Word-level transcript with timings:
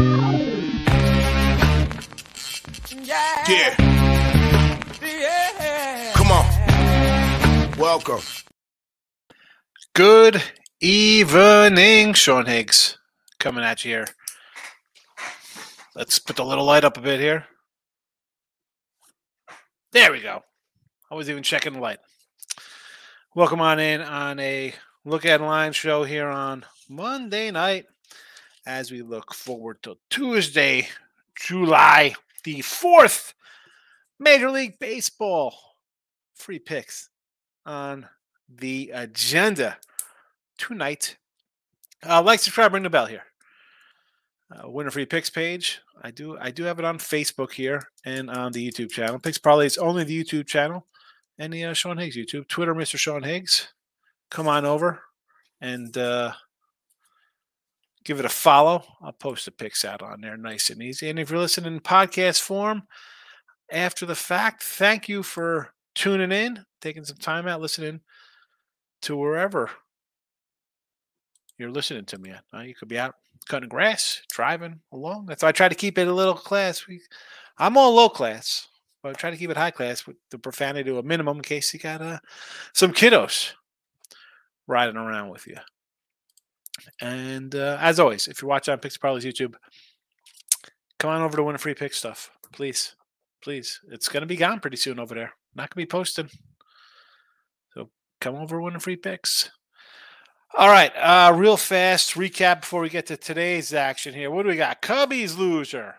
Yeah. 0.00 0.34
Yeah. 3.48 3.76
Come 6.14 6.32
on. 6.32 7.78
Welcome. 7.78 8.20
Good 9.94 10.42
evening, 10.80 12.14
Sean 12.14 12.46
Higgs, 12.46 12.98
coming 13.38 13.62
at 13.62 13.84
you 13.84 13.92
here. 13.92 14.06
Let's 15.94 16.18
put 16.18 16.34
the 16.36 16.44
little 16.44 16.64
light 16.64 16.82
up 16.84 16.96
a 16.96 17.00
bit 17.00 17.20
here. 17.20 17.46
There 19.92 20.10
we 20.10 20.20
go. 20.20 20.42
I 21.08 21.14
was 21.14 21.30
even 21.30 21.44
checking 21.44 21.74
the 21.74 21.78
light. 21.80 22.00
Welcome 23.36 23.60
on 23.60 23.78
in 23.78 24.00
on 24.00 24.40
a 24.40 24.74
look 25.04 25.24
at 25.24 25.40
line 25.40 25.72
show 25.72 26.02
here 26.02 26.26
on 26.26 26.64
Monday 26.88 27.52
night 27.52 27.86
as 28.66 28.90
we 28.90 29.02
look 29.02 29.34
forward 29.34 29.82
to 29.82 29.96
Tuesday, 30.10 30.88
July 31.34 32.14
the 32.44 32.60
4th. 32.60 33.34
Major 34.18 34.50
League 34.50 34.78
Baseball 34.78 35.54
free 36.34 36.58
picks 36.58 37.08
on 37.66 38.06
the 38.48 38.90
agenda 38.94 39.76
tonight. 40.58 41.16
Uh, 42.06 42.22
like, 42.22 42.40
subscribe, 42.40 42.72
ring 42.72 42.82
the 42.82 42.90
bell 42.90 43.06
here. 43.06 43.24
Uh, 44.50 44.68
winner 44.68 44.90
free 44.90 45.06
picks 45.06 45.30
page. 45.30 45.80
I 46.02 46.10
do 46.10 46.36
I 46.38 46.50
do 46.50 46.64
have 46.64 46.78
it 46.78 46.84
on 46.84 46.98
Facebook 46.98 47.52
here 47.52 47.88
and 48.04 48.30
on 48.30 48.52
the 48.52 48.70
YouTube 48.70 48.90
channel. 48.90 49.18
Picks 49.18 49.38
probably 49.38 49.66
it's 49.66 49.78
only 49.78 50.04
the 50.04 50.22
YouTube 50.22 50.46
channel 50.46 50.86
and 51.38 51.52
the 51.52 51.64
uh, 51.64 51.72
Sean 51.72 51.96
Higgs 51.96 52.16
YouTube. 52.16 52.46
Twitter, 52.48 52.74
Mr. 52.74 52.98
Sean 52.98 53.22
Higgs. 53.22 53.72
Come 54.30 54.46
on 54.46 54.66
over 54.66 55.00
and 55.60 55.96
uh, 55.96 56.32
give 58.04 58.18
it 58.18 58.26
a 58.26 58.30
follow. 58.30 58.84
I'll 59.02 59.12
post 59.12 59.44
the 59.44 59.50
pics 59.50 59.84
out 59.84 60.02
on 60.02 60.20
there 60.20 60.36
nice 60.36 60.70
and 60.70 60.82
easy. 60.82 61.10
And 61.10 61.18
if 61.18 61.30
you're 61.30 61.38
listening 61.38 61.74
in 61.74 61.80
podcast 61.80 62.40
form 62.40 62.82
after 63.70 64.06
the 64.06 64.14
fact, 64.14 64.62
thank 64.62 65.08
you 65.08 65.22
for 65.22 65.72
tuning 65.94 66.32
in, 66.32 66.64
taking 66.80 67.04
some 67.04 67.16
time 67.16 67.46
out, 67.46 67.60
listening 67.60 68.00
to 69.02 69.16
wherever 69.16 69.70
you're 71.58 71.70
listening 71.70 72.04
to 72.04 72.18
me 72.18 72.34
you 72.64 72.74
could 72.74 72.88
be 72.88 72.98
out 72.98 73.14
cutting 73.48 73.68
grass, 73.68 74.22
driving 74.30 74.80
along. 74.92 75.26
That's 75.26 75.42
why 75.42 75.50
I 75.50 75.52
try 75.52 75.68
to 75.68 75.74
keep 75.74 75.98
it 75.98 76.08
a 76.08 76.12
little 76.12 76.34
class. 76.34 76.84
I'm 77.58 77.76
all 77.76 77.94
low 77.94 78.08
class, 78.08 78.68
but 79.02 79.10
I 79.10 79.12
try 79.12 79.30
to 79.30 79.36
keep 79.36 79.50
it 79.50 79.56
high 79.56 79.70
class 79.70 80.06
with 80.06 80.16
the 80.30 80.38
profanity 80.38 80.90
to 80.90 80.98
a 80.98 81.02
minimum 81.02 81.38
in 81.38 81.42
case 81.42 81.72
you 81.72 81.80
got 81.80 82.00
uh, 82.00 82.18
some 82.72 82.92
kiddos 82.92 83.52
riding 84.66 84.96
around 84.96 85.28
with 85.28 85.46
you. 85.46 85.56
And 87.00 87.54
uh, 87.54 87.78
as 87.80 88.00
always, 88.00 88.28
if 88.28 88.42
you're 88.42 88.48
watching 88.48 88.72
on 88.72 88.78
Picks 88.78 88.98
Parlays 88.98 89.22
YouTube, 89.22 89.54
come 90.98 91.10
on 91.10 91.22
over 91.22 91.36
to 91.36 91.42
Win 91.42 91.54
a 91.54 91.58
Free 91.58 91.74
Pick 91.74 91.94
stuff, 91.94 92.30
please. 92.52 92.94
Please. 93.42 93.78
It's 93.90 94.08
to 94.08 94.24
be 94.24 94.36
gone 94.36 94.60
pretty 94.60 94.78
soon 94.78 94.98
over 94.98 95.14
there. 95.14 95.34
Not 95.54 95.70
to 95.70 95.76
be 95.76 95.84
posted. 95.84 96.30
So 97.74 97.90
come 98.20 98.36
over, 98.36 98.58
Winning 98.58 98.80
Free 98.80 98.96
Picks. 98.96 99.50
All 100.56 100.68
right, 100.68 100.92
uh, 100.96 101.32
real 101.34 101.56
fast 101.56 102.14
recap 102.14 102.60
before 102.60 102.80
we 102.80 102.88
get 102.88 103.06
to 103.06 103.16
today's 103.16 103.74
action 103.74 104.14
here. 104.14 104.30
What 104.30 104.44
do 104.44 104.48
we 104.48 104.56
got? 104.56 104.80
Cubbies 104.80 105.36
loser, 105.36 105.96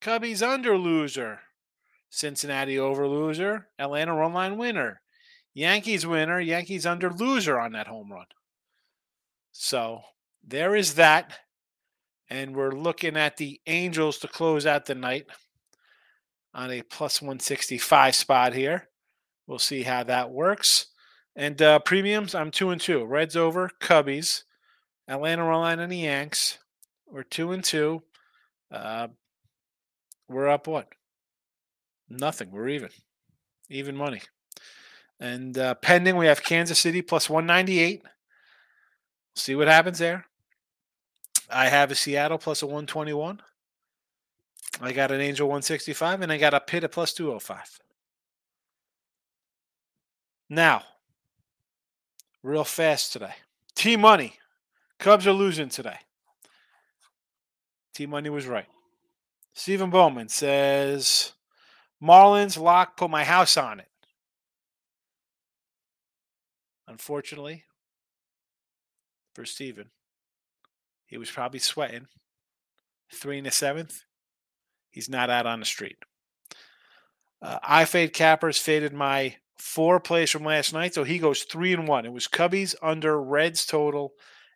Cubbies 0.00 0.40
under 0.40 0.78
loser, 0.78 1.40
Cincinnati 2.08 2.78
over 2.78 3.08
loser, 3.08 3.66
Atlanta 3.78 4.14
run 4.14 4.32
line 4.32 4.56
winner, 4.56 5.02
Yankees 5.52 6.06
winner, 6.06 6.40
Yankees 6.40 6.86
under 6.86 7.10
loser 7.10 7.58
on 7.58 7.72
that 7.72 7.88
home 7.88 8.12
run. 8.12 8.26
So 9.60 10.02
there 10.46 10.76
is 10.76 10.94
that. 10.94 11.40
And 12.30 12.54
we're 12.54 12.70
looking 12.70 13.16
at 13.16 13.38
the 13.38 13.60
Angels 13.66 14.18
to 14.18 14.28
close 14.28 14.66
out 14.66 14.86
the 14.86 14.94
night 14.94 15.26
on 16.54 16.70
a 16.70 16.82
plus 16.82 17.20
165 17.20 18.14
spot 18.14 18.54
here. 18.54 18.88
We'll 19.48 19.58
see 19.58 19.82
how 19.82 20.04
that 20.04 20.30
works. 20.30 20.86
And 21.34 21.60
uh, 21.60 21.80
premiums, 21.80 22.34
I'm 22.34 22.50
two 22.52 22.70
and 22.70 22.80
two. 22.80 23.04
Reds 23.04 23.34
over, 23.34 23.70
Cubbies, 23.80 24.44
Atlanta 25.08 25.44
Run 25.44 25.80
and 25.80 25.90
the 25.90 25.96
Yanks. 25.96 26.58
We're 27.10 27.24
two 27.24 27.50
and 27.50 27.64
two. 27.64 28.02
Uh, 28.70 29.08
we're 30.28 30.48
up 30.48 30.68
what? 30.68 30.88
Nothing. 32.08 32.52
We're 32.52 32.68
even. 32.68 32.90
Even 33.70 33.96
money. 33.96 34.20
And 35.18 35.58
uh, 35.58 35.74
pending, 35.74 36.16
we 36.16 36.26
have 36.26 36.44
Kansas 36.44 36.78
City 36.78 37.02
plus 37.02 37.28
198. 37.28 38.02
See 39.38 39.54
what 39.54 39.68
happens 39.68 39.98
there. 39.98 40.26
I 41.48 41.68
have 41.68 41.90
a 41.90 41.94
Seattle 41.94 42.38
plus 42.38 42.60
a 42.62 42.66
121. 42.66 43.40
I 44.80 44.92
got 44.92 45.12
an 45.12 45.20
Angel 45.20 45.46
165, 45.46 46.22
and 46.22 46.32
I 46.32 46.38
got 46.38 46.54
a 46.54 46.60
Pitt 46.60 46.84
at 46.84 46.92
plus 46.92 47.12
205. 47.14 47.78
Now, 50.50 50.82
real 52.42 52.64
fast 52.64 53.12
today. 53.12 53.34
T 53.74 53.96
Money. 53.96 54.34
Cubs 54.98 55.26
are 55.26 55.32
losing 55.32 55.68
today. 55.68 55.98
T 57.94 58.06
Money 58.06 58.30
was 58.30 58.46
right. 58.46 58.66
Stephen 59.54 59.90
Bowman 59.90 60.28
says 60.28 61.32
Marlins 62.02 62.58
lock, 62.60 62.96
put 62.96 63.10
my 63.10 63.24
house 63.24 63.56
on 63.56 63.78
it. 63.80 63.88
Unfortunately, 66.88 67.64
for 69.38 69.44
Stephen, 69.44 69.90
he 71.06 71.16
was 71.16 71.30
probably 71.30 71.60
sweating. 71.60 72.08
Three 73.12 73.38
in 73.38 73.44
the 73.44 73.52
seventh. 73.52 74.02
He's 74.90 75.08
not 75.08 75.30
out 75.30 75.46
on 75.46 75.60
the 75.60 75.64
street. 75.64 75.96
Uh, 77.40 77.60
I 77.62 77.84
fade 77.84 78.12
Cappers 78.12 78.58
faded 78.58 78.92
my 78.92 79.36
four 79.56 80.00
plays 80.00 80.28
from 80.32 80.42
last 80.42 80.72
night, 80.72 80.92
so 80.92 81.04
he 81.04 81.20
goes 81.20 81.44
three 81.44 81.72
and 81.72 81.86
one. 81.86 82.04
It 82.04 82.12
was 82.12 82.26
Cubbies 82.26 82.74
under 82.82 83.22
Reds 83.22 83.64
total 83.64 84.14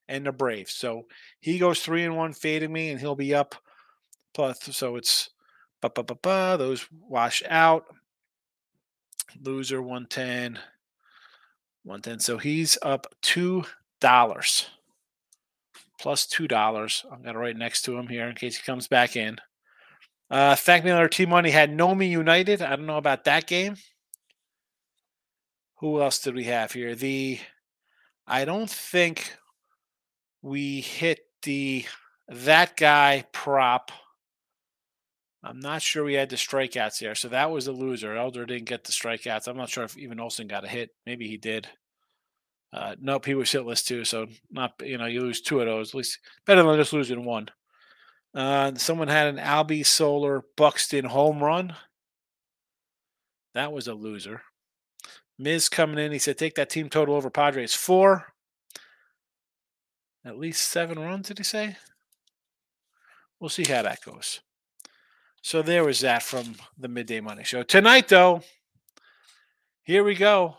and 0.09 0.27
the 0.27 0.33
Braves. 0.33 0.75
So 0.75 1.07
he 1.39 1.59
goes 1.61 1.79
three 1.79 2.03
and 2.03 2.17
one, 2.17 2.33
fading 2.33 2.73
me, 2.73 2.91
and 2.91 2.99
he'll 2.99 3.15
be 3.15 3.33
up. 3.33 3.55
Plus, 4.35 4.59
so 4.77 4.97
it's 4.97 5.31
ba 5.81 5.91
ba 5.91 6.03
ba 6.03 6.17
ba. 6.21 6.57
Those 6.59 6.89
wash 7.09 7.41
out. 7.49 7.85
Loser 9.41 9.81
110. 9.81 10.59
110. 11.85 12.19
So 12.19 12.39
he's 12.39 12.77
up 12.83 13.07
two 13.23 13.63
dollars. 14.03 14.69
Plus 15.99 16.27
two 16.27 16.47
dollars. 16.47 17.07
I'm 17.11 17.23
gonna 17.23 17.39
write 17.39 17.57
next 17.57 17.83
to 17.83 17.97
him 17.97 18.09
here 18.09 18.29
in 18.29 18.35
case 18.35 18.57
he 18.57 18.63
comes 18.63 18.89
back 18.89 19.17
in. 19.17 19.39
Uh, 20.31 20.57
thank 20.57 20.85
me 20.85 20.91
on 20.91 20.99
our 20.99 21.09
team 21.09 21.31
money 21.31 21.51
had 21.51 21.71
Nomi 21.71 22.09
United. 22.09 22.61
I 22.61 22.77
don't 22.77 22.87
know 22.87 22.97
about 22.97 23.25
that 23.25 23.47
game. 23.47 23.77
Who 25.77 26.01
else 26.01 26.19
did 26.21 26.35
we 26.35 26.45
have 26.45 26.73
here? 26.73 26.95
The 26.95 27.39
I 28.27 28.45
don't 28.45 28.71
think 28.71 29.35
we 30.41 30.81
hit 30.81 31.21
the 31.43 31.85
that 32.29 32.77
guy 32.77 33.25
prop. 33.33 33.93
I'm 35.45 35.59
not 35.59 35.83
sure 35.83 36.05
we 36.05 36.15
had 36.15 36.31
the 36.31 36.37
strikeouts 36.37 37.01
there, 37.01 37.17
so 37.17 37.29
that 37.29 37.51
was 37.51 37.67
a 37.67 37.73
loser. 37.73 38.17
Elder 38.17 38.47
didn't 38.47 38.69
get 38.69 38.85
the 38.85 38.93
strikeouts. 38.93 39.49
I'm 39.49 39.57
not 39.57 39.71
sure 39.71 39.83
if 39.85 39.99
even 39.99 40.21
Olson 40.21 40.47
got 40.47 40.65
a 40.65 40.69
hit. 40.69 40.91
Maybe 41.05 41.27
he 41.27 41.37
did. 41.37 41.69
Uh, 42.73 42.95
nope, 43.01 43.27
he 43.27 43.35
was 43.35 43.51
hitless 43.51 43.85
too. 43.85 44.05
So 44.05 44.27
not 44.51 44.75
you 44.83 44.99
know 44.99 45.07
you 45.07 45.21
lose 45.21 45.41
two 45.41 45.61
of 45.61 45.67
those. 45.67 45.91
At 45.91 45.95
least 45.97 46.19
better 46.47 46.63
than 46.63 46.77
just 46.77 46.93
losing 46.93 47.25
one. 47.25 47.49
Uh, 48.35 48.73
someone 48.77 49.09
had 49.09 49.27
an 49.27 49.37
Albie 49.37 49.85
Soler 49.85 50.43
Buxton 50.57 51.05
home 51.05 51.43
run. 51.43 51.75
That 53.55 53.73
was 53.73 53.87
a 53.87 53.95
loser. 53.95 54.43
Miz 55.39 55.69
coming 55.69 55.99
in. 55.99 56.13
He 56.13 56.19
said, 56.19 56.39
take 56.39 56.55
that 56.55 56.71
team 56.71 56.89
total 56.89 57.15
over 57.15 57.29
Padres. 57.29 57.75
Four. 57.75 58.33
At 60.25 60.39
least 60.39 60.69
seven 60.69 60.99
runs, 60.99 61.29
did 61.29 61.39
he 61.39 61.45
say? 61.45 61.77
We'll 63.41 63.51
see 63.51 63.65
how 63.65 63.83
that 63.83 64.05
goes. 64.05 64.41
So 65.43 65.61
there 65.61 65.85
was 65.85 66.01
that 66.01 66.23
from 66.23 66.55
the 66.79 66.87
Midday 66.89 67.21
Money 67.21 67.43
Show. 67.43 67.65
Tonight, 67.65 68.07
though, 68.09 68.43
here 69.83 70.05
we 70.05 70.15
go. 70.15 70.57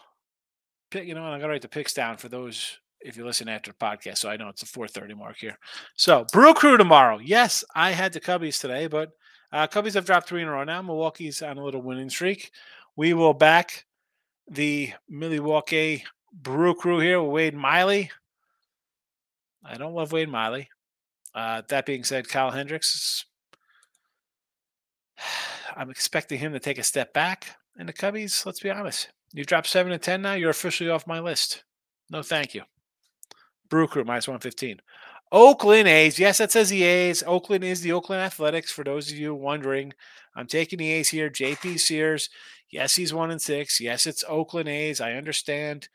Pick, 0.94 1.08
you 1.08 1.16
know, 1.16 1.24
I'm 1.24 1.32
going 1.32 1.42
to 1.42 1.48
write 1.48 1.64
the 1.64 1.68
picks 1.68 1.96
down 1.96 2.18
for 2.18 2.30
those 2.30 2.78
if 3.02 3.18
you 3.18 3.26
listen 3.26 3.50
after 3.50 3.72
the 3.72 3.78
podcast. 3.78 4.20
So 4.20 4.30
I 4.30 4.38
know 4.38 4.50
it's 4.50 4.62
a 4.62 4.68
4:30 4.68 5.18
mark 5.18 5.38
here. 5.38 5.58
So 5.96 6.24
Brew 6.32 6.54
Crew 6.54 6.78
tomorrow. 6.78 7.18
Yes, 7.18 7.64
I 7.74 7.92
had 7.92 8.14
the 8.14 8.22
Cubbies 8.22 8.62
today, 8.62 8.86
but 8.86 9.10
uh, 9.52 9.66
Cubbies 9.66 9.96
have 9.96 10.06
dropped 10.06 10.30
three 10.30 10.44
in 10.44 10.48
a 10.48 10.52
row 10.52 10.64
now. 10.64 10.84
Milwaukee's 10.84 11.42
on 11.42 11.58
a 11.58 11.64
little 11.64 11.82
winning 11.82 12.12
streak. 12.12 12.52
We 12.96 13.16
will 13.16 13.34
back 13.34 13.86
the 14.48 14.94
Milwaukee 15.10 16.04
Brew 16.32 16.76
Crew 16.76 17.00
here 17.00 17.20
with 17.20 17.32
Wade 17.32 17.56
Miley. 17.56 18.12
I 19.66 19.78
don't 19.78 19.96
love 19.96 20.12
Wade 20.12 20.30
Miley. 20.30 20.70
Uh, 21.34 21.64
that 21.70 21.88
being 21.88 22.04
said, 22.04 22.30
Kyle 22.30 22.52
Hendricks, 22.52 23.26
I'm 25.76 25.90
expecting 25.90 26.38
him 26.38 26.54
to 26.54 26.60
take 26.60 26.78
a 26.78 26.84
step 26.84 27.14
back. 27.14 27.58
And 27.80 27.90
the 27.90 27.94
Cubbies, 27.94 28.46
let's 28.46 28.60
be 28.60 28.70
honest, 28.70 29.10
you 29.34 29.44
dropped 29.44 29.68
seven 29.68 29.92
to 29.92 29.98
ten 29.98 30.22
now. 30.22 30.34
You're 30.34 30.52
officially 30.52 30.90
off 30.90 31.08
my 31.08 31.20
list. 31.20 31.64
No, 32.10 32.22
thank 32.22 32.54
you. 32.54 32.64
Brew 33.70 33.88
Crew 33.88 34.04
minus 34.04 34.28
115. 34.28 34.80
Oakland 35.32 35.88
A's. 35.88 36.20
Yes, 36.20 36.38
that 36.38 36.52
says 36.52 36.70
the 36.70 36.84
A's. 36.84 37.24
Oakland 37.26 37.64
is 37.64 37.82
the 37.82 37.92
Oakland 37.92 38.22
Athletics. 38.22 38.72
For 38.72 38.84
those 38.84 39.12
of 39.12 39.18
you 39.18 39.34
wondering, 39.34 39.94
I'm 40.36 40.46
taking 40.46 40.78
the 40.78 40.92
A's 40.92 41.10
here. 41.10 41.30
JP 41.30 41.80
Sears. 41.80 42.30
Yes, 42.70 42.96
he's 42.96 43.14
one 43.14 43.32
and 43.32 43.42
six. 43.42 43.80
Yes, 43.82 44.06
it's 44.06 44.24
Oakland 44.28 44.70
A's. 44.70 45.02
I 45.02 45.14
understand. 45.14 45.90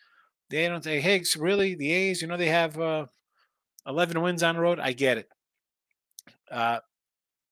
They 0.51 0.67
don't 0.67 0.83
say 0.83 1.01
Higgs. 1.01 1.37
Really, 1.37 1.77
the 1.77 1.93
A's. 1.93 2.21
You 2.21 2.27
know 2.27 2.37
they 2.37 2.49
have 2.49 2.79
uh, 2.81 3.07
11 3.87 4.21
wins 4.21 4.43
on 4.43 4.57
the 4.57 4.61
road. 4.61 4.81
I 4.81 4.93
get 4.93 5.19
it. 5.19 5.29
Uh, 6.51 6.81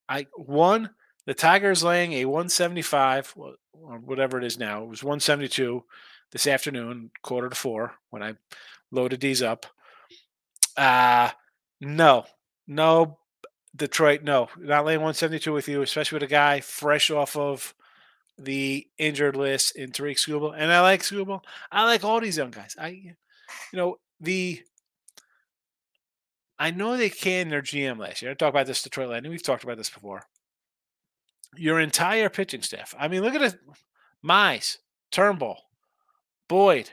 I 0.09 0.27
one 0.35 0.91
the 1.27 1.35
Tigers 1.35 1.83
laying 1.83 2.13
a 2.13 2.25
175 2.25 3.35
or 3.37 3.99
whatever 3.99 4.39
it 4.39 4.45
is 4.45 4.59
now. 4.59 4.85
It 4.85 4.89
was 4.89 5.05
172 5.05 5.85
this 6.33 6.47
afternoon, 6.47 7.11
quarter 7.23 7.49
to 7.49 7.55
four 7.55 7.95
when 8.11 8.23
I 8.23 8.35
loaded 8.91 9.21
these 9.21 9.43
up. 9.43 9.67
Uh 10.77 11.31
no, 11.81 12.25
no, 12.67 13.19
Detroit, 13.75 14.23
no, 14.23 14.49
not 14.59 14.87
laying 14.87 15.01
172 15.01 15.53
with 15.53 15.69
you, 15.69 15.83
especially 15.83 16.17
with 16.17 16.23
a 16.23 16.33
guy 16.33 16.61
fresh 16.61 17.11
off 17.11 17.37
of 17.37 17.75
the 18.39 18.87
injured 18.99 19.37
list 19.37 19.77
in 19.77 19.93
Tarik 19.93 20.17
Skubal. 20.17 20.55
And 20.57 20.73
I 20.73 20.81
like 20.81 21.03
Skubal. 21.03 21.43
I 21.71 21.85
like 21.85 22.05
all 22.05 22.21
these 22.21 22.37
young 22.37 22.51
guys. 22.51 22.77
I, 22.79 22.89
you 22.89 23.15
know, 23.75 23.99
the 24.21 24.63
I 26.59 26.71
know 26.71 26.97
they 26.97 27.11
canned 27.11 27.53
their 27.53 27.63
GM 27.63 27.99
last 27.99 28.23
year. 28.23 28.31
I 28.31 28.35
talked 28.35 28.55
about 28.55 28.67
this 28.67 28.83
Detroit 28.83 29.11
Lightning. 29.11 29.31
We've 29.31 29.43
talked 29.43 29.65
about 29.65 29.77
this 29.77 29.91
before. 29.91 30.23
Your 31.57 31.81
entire 31.81 32.29
pitching 32.29 32.63
staff. 32.63 32.95
I 32.99 33.09
mean, 33.09 33.23
look 33.23 33.35
at 33.35 33.43
it. 33.43 33.59
Mize, 34.25 34.79
Turnbull, 35.11 35.59
Boyd. 36.49 36.91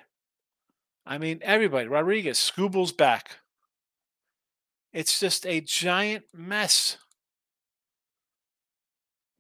I 1.06 1.18
mean, 1.18 1.40
everybody. 1.42 1.88
Rodriguez, 1.88 2.38
Skubal's 2.38 2.92
back. 2.92 3.38
It's 4.94 5.20
just 5.20 5.46
a 5.46 5.60
giant 5.60 6.26
mess. 6.34 6.98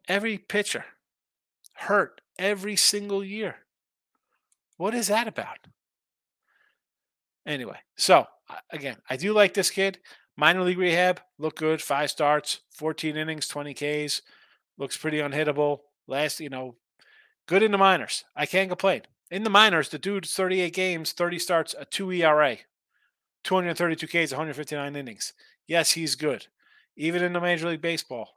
Every 0.07 0.37
pitcher 0.37 0.85
hurt 1.73 2.21
every 2.37 2.75
single 2.75 3.23
year. 3.23 3.57
What 4.77 4.93
is 4.93 5.07
that 5.07 5.27
about? 5.27 5.59
Anyway, 7.45 7.77
so 7.95 8.25
uh, 8.49 8.55
again, 8.71 8.97
I 9.09 9.17
do 9.17 9.33
like 9.33 9.53
this 9.53 9.69
kid. 9.69 9.99
Minor 10.35 10.63
league 10.63 10.79
rehab, 10.79 11.21
look 11.37 11.57
good. 11.57 11.81
Five 11.81 12.09
starts, 12.09 12.61
14 12.71 13.15
innings, 13.15 13.47
20 13.47 13.73
Ks. 13.73 14.21
Looks 14.77 14.97
pretty 14.97 15.17
unhittable. 15.17 15.79
Last, 16.07 16.39
you 16.39 16.49
know, 16.49 16.75
good 17.47 17.63
in 17.63 17.71
the 17.71 17.77
minors. 17.77 18.23
I 18.35 18.45
can't 18.45 18.69
complain. 18.69 19.03
In 19.31 19.43
the 19.43 19.49
minors, 19.49 19.89
the 19.89 19.97
dude's 19.97 20.33
38 20.33 20.73
games, 20.73 21.11
30 21.11 21.39
starts, 21.39 21.75
a 21.77 21.85
2 21.85 22.11
ERA, 22.11 22.57
232 23.43 24.07
Ks, 24.07 24.31
159 24.31 24.95
innings. 24.95 25.33
Yes, 25.67 25.91
he's 25.91 26.15
good. 26.15 26.47
Even 26.95 27.23
in 27.23 27.33
the 27.33 27.41
Major 27.41 27.69
League 27.69 27.81
Baseball, 27.81 28.29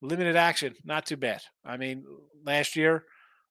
limited 0.00 0.36
action, 0.36 0.74
not 0.84 1.06
too 1.06 1.16
bad. 1.16 1.42
I 1.64 1.76
mean, 1.76 2.04
last 2.44 2.76
year, 2.76 3.04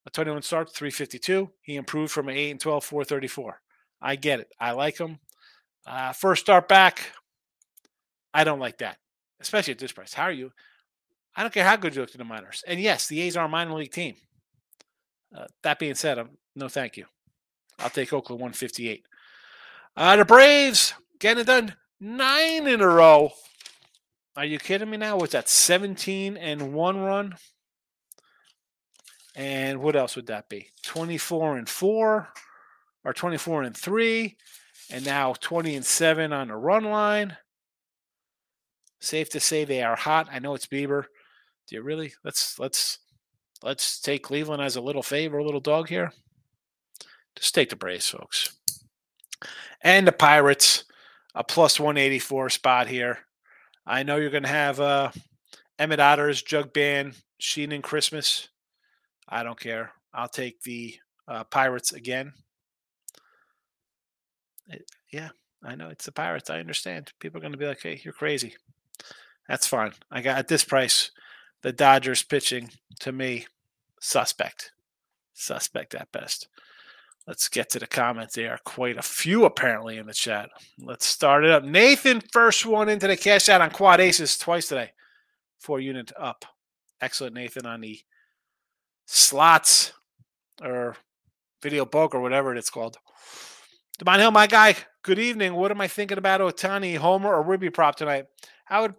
a 0.06 0.10
21 0.10 0.42
starts, 0.44 0.72
352. 0.74 1.50
He 1.62 1.76
improved 1.76 2.12
from 2.12 2.30
an 2.30 2.36
8 2.36 2.52
and 2.52 2.60
12, 2.60 2.84
434. 2.84 3.62
I 4.02 4.16
get 4.16 4.40
it. 4.40 4.48
I 4.60 4.72
like 4.72 4.98
him. 4.98 5.20
Uh, 5.86 6.14
first 6.14 6.42
start 6.42 6.70
back, 6.70 7.12
I 8.34 8.44
don't 8.44 8.60
like 8.60 8.78
that, 8.78 8.98
especially 9.42 9.74
at 9.74 9.80
this 9.80 9.92
price. 9.92 10.14
How 10.14 10.24
are 10.24 10.32
you? 10.32 10.52
I 11.36 11.42
don't 11.42 11.54
care 11.54 11.66
how 11.66 11.76
good 11.76 11.96
you 11.96 12.02
look 12.02 12.14
in 12.14 12.20
the 12.20 12.26
minors. 12.26 12.64
And 12.68 12.80
yes, 12.80 13.08
the 13.08 13.22
A's 13.22 13.36
are 13.36 13.46
a 13.46 13.50
minor 13.50 13.74
league 13.74 13.92
team. 13.92 14.16
Uh, 15.36 15.48
that 15.64 15.80
being 15.80 15.96
said, 15.96 16.20
I'm, 16.20 16.30
no 16.56 16.70
thank 16.70 16.98
you. 16.98 17.06
I'll 17.80 17.90
take 17.90 18.14
Oakland 18.14 18.40
158. 18.40 19.04
Uh, 19.96 20.16
the 20.16 20.26
Braves 20.26 20.94
getting 21.20 21.42
it 21.42 21.48
done 21.48 21.76
nine 22.00 22.68
in 22.68 22.82
a 22.82 22.88
row. 22.88 23.32
Are 24.36 24.46
you 24.46 24.60
kidding 24.60 24.90
me 24.90 24.98
now? 24.98 25.18
What's 25.18 25.34
that? 25.34 25.50
17 25.50 26.38
and 26.38 26.74
one 26.74 27.00
run? 27.00 27.36
And 29.36 29.80
what 29.82 29.96
else 29.96 30.16
would 30.16 30.28
that 30.28 30.50
be? 30.50 30.70
24 30.84 31.58
and 31.58 31.70
four 31.70 32.30
or 33.04 33.14
24 33.14 33.64
and 33.64 33.76
three. 33.76 34.38
And 34.92 35.06
now 35.06 35.34
20 35.34 35.76
and 35.76 35.86
seven 35.86 36.34
on 36.34 36.50
the 36.50 36.56
run 36.56 36.84
line. 36.84 37.38
Safe 39.00 39.30
to 39.32 39.40
say 39.40 39.66
they 39.66 39.84
are 39.84 39.96
hot. 39.96 40.28
I 40.32 40.40
know 40.40 40.54
it's 40.54 40.68
Bieber. 40.68 41.06
Do 41.68 41.76
you 41.76 41.82
really? 41.82 42.14
Let's 42.24 42.60
let's 42.60 43.00
let's 43.62 44.00
take 44.00 44.24
Cleveland 44.24 44.62
as 44.62 44.76
a 44.76 44.82
little 44.82 45.04
favor, 45.04 45.38
a 45.38 45.46
little 45.46 45.60
dog 45.60 45.90
here. 45.90 46.12
Just 47.36 47.56
take 47.56 47.70
the 47.70 47.76
Braves, 47.76 48.10
folks. 48.10 48.56
And 49.82 50.08
the 50.08 50.12
Pirates, 50.12 50.86
a 51.36 51.44
plus 51.44 51.80
184 51.80 52.50
spot 52.50 52.88
here. 52.88 53.20
I 53.86 54.04
know 54.04 54.18
you're 54.18 54.30
going 54.30 54.44
to 54.44 54.50
have 54.50 54.80
uh, 54.80 55.12
Emmett 55.78 56.00
Otters, 56.00 56.42
Jug 56.42 56.74
Band, 56.74 57.16
Sheen 57.38 57.72
and 57.72 57.84
Christmas. 57.84 58.48
I 59.28 59.44
don't 59.44 59.60
care. 59.60 59.92
I'll 60.14 60.30
take 60.30 60.62
the 60.62 60.96
uh, 61.28 61.44
Pirates 61.46 61.92
again. 61.92 62.34
It, 64.68 64.86
yeah, 65.12 65.30
I 65.64 65.76
know 65.76 65.90
it's 65.90 66.06
the 66.06 66.12
Pirates. 66.12 66.50
I 66.50 66.60
understand. 66.60 67.12
People 67.20 67.40
are 67.40 67.42
going 67.42 67.52
to 67.52 67.58
be 67.58 67.66
like, 67.66 67.82
"Hey, 67.82 68.00
you're 68.04 68.14
crazy." 68.14 68.56
That's 69.50 69.68
fine. 69.68 69.92
I 70.10 70.22
got 70.22 70.38
at 70.38 70.48
this 70.48 70.64
price, 70.64 71.12
the 71.64 71.74
Dodgers 71.74 72.22
pitching 72.24 72.70
to 73.00 73.12
me 73.12 73.48
suspect, 74.00 74.72
suspect 75.34 75.96
at 75.96 76.12
best. 76.12 76.48
Let's 77.26 77.48
get 77.48 77.70
to 77.72 77.80
the 77.80 77.88
comments. 77.88 78.36
There 78.36 78.52
are 78.52 78.60
quite 78.66 78.98
a 78.98 79.02
few 79.02 79.46
apparently 79.46 79.98
in 79.98 80.06
the 80.06 80.14
chat. 80.14 80.50
Let's 80.78 81.06
start 81.06 81.46
it 81.46 81.52
up. 81.52 81.64
Nathan, 81.64 82.20
first 82.20 82.66
one 82.66 82.90
into 82.90 83.08
the 83.08 83.16
cash 83.16 83.48
out 83.48 83.62
on 83.62 83.72
quad 83.72 84.02
aces 84.02 84.38
twice 84.38 84.68
today. 84.68 84.92
Four 85.60 85.80
unit 85.80 86.12
up. 86.20 86.44
Excellent, 87.00 87.34
Nathan, 87.34 87.66
on 87.66 87.80
the 87.80 88.00
slots 89.06 89.94
or 90.62 90.98
video 91.62 91.86
book 91.86 92.14
or 92.14 92.20
whatever 92.20 92.54
it's 92.56 92.70
called. 92.70 92.98
Devon 94.00 94.20
Hill, 94.20 94.32
my 94.32 94.48
guy, 94.48 94.76
good 95.02 95.20
evening. 95.20 95.54
What 95.54 95.72
am 95.72 95.80
I 95.80 95.88
thinking 95.88 96.18
about 96.18 96.42
Ohtani, 96.42 96.98
Homer, 96.98 97.34
or 97.34 97.42
Ruby 97.42 97.70
prop 97.70 97.96
tonight? 97.96 98.26
I 98.70 98.82
would, 98.82 98.96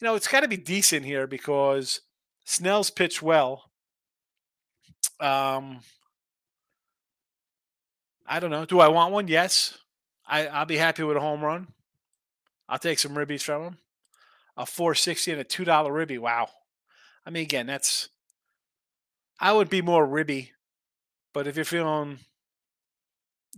you 0.00 0.06
know, 0.06 0.14
it's 0.14 0.28
got 0.28 0.40
to 0.40 0.48
be 0.48 0.56
decent 0.56 1.04
here 1.04 1.26
because 1.26 2.00
Snell's 2.44 2.90
pitched 2.90 3.22
well. 3.22 3.70
Um, 5.20 5.80
I 8.26 8.40
don't 8.40 8.50
know. 8.50 8.64
Do 8.64 8.80
I 8.80 8.88
want 8.88 9.12
one? 9.12 9.28
Yes. 9.28 9.76
I, 10.26 10.46
I'll 10.46 10.66
be 10.66 10.76
happy 10.76 11.02
with 11.02 11.16
a 11.16 11.20
home 11.20 11.42
run. 11.42 11.68
I'll 12.68 12.78
take 12.78 12.98
some 12.98 13.14
ribbies 13.14 13.42
from 13.42 13.62
him. 13.62 13.78
A 14.56 14.64
460 14.64 15.32
and 15.32 15.40
a 15.40 15.44
$2 15.44 15.92
ribby. 15.92 16.18
Wow. 16.18 16.48
I 17.26 17.30
mean, 17.30 17.42
again, 17.42 17.66
that's 17.66 18.08
I 19.38 19.52
would 19.52 19.70
be 19.70 19.82
more 19.82 20.06
ribby, 20.06 20.52
but 21.32 21.46
if 21.46 21.56
you're 21.56 21.64
feeling 21.64 22.18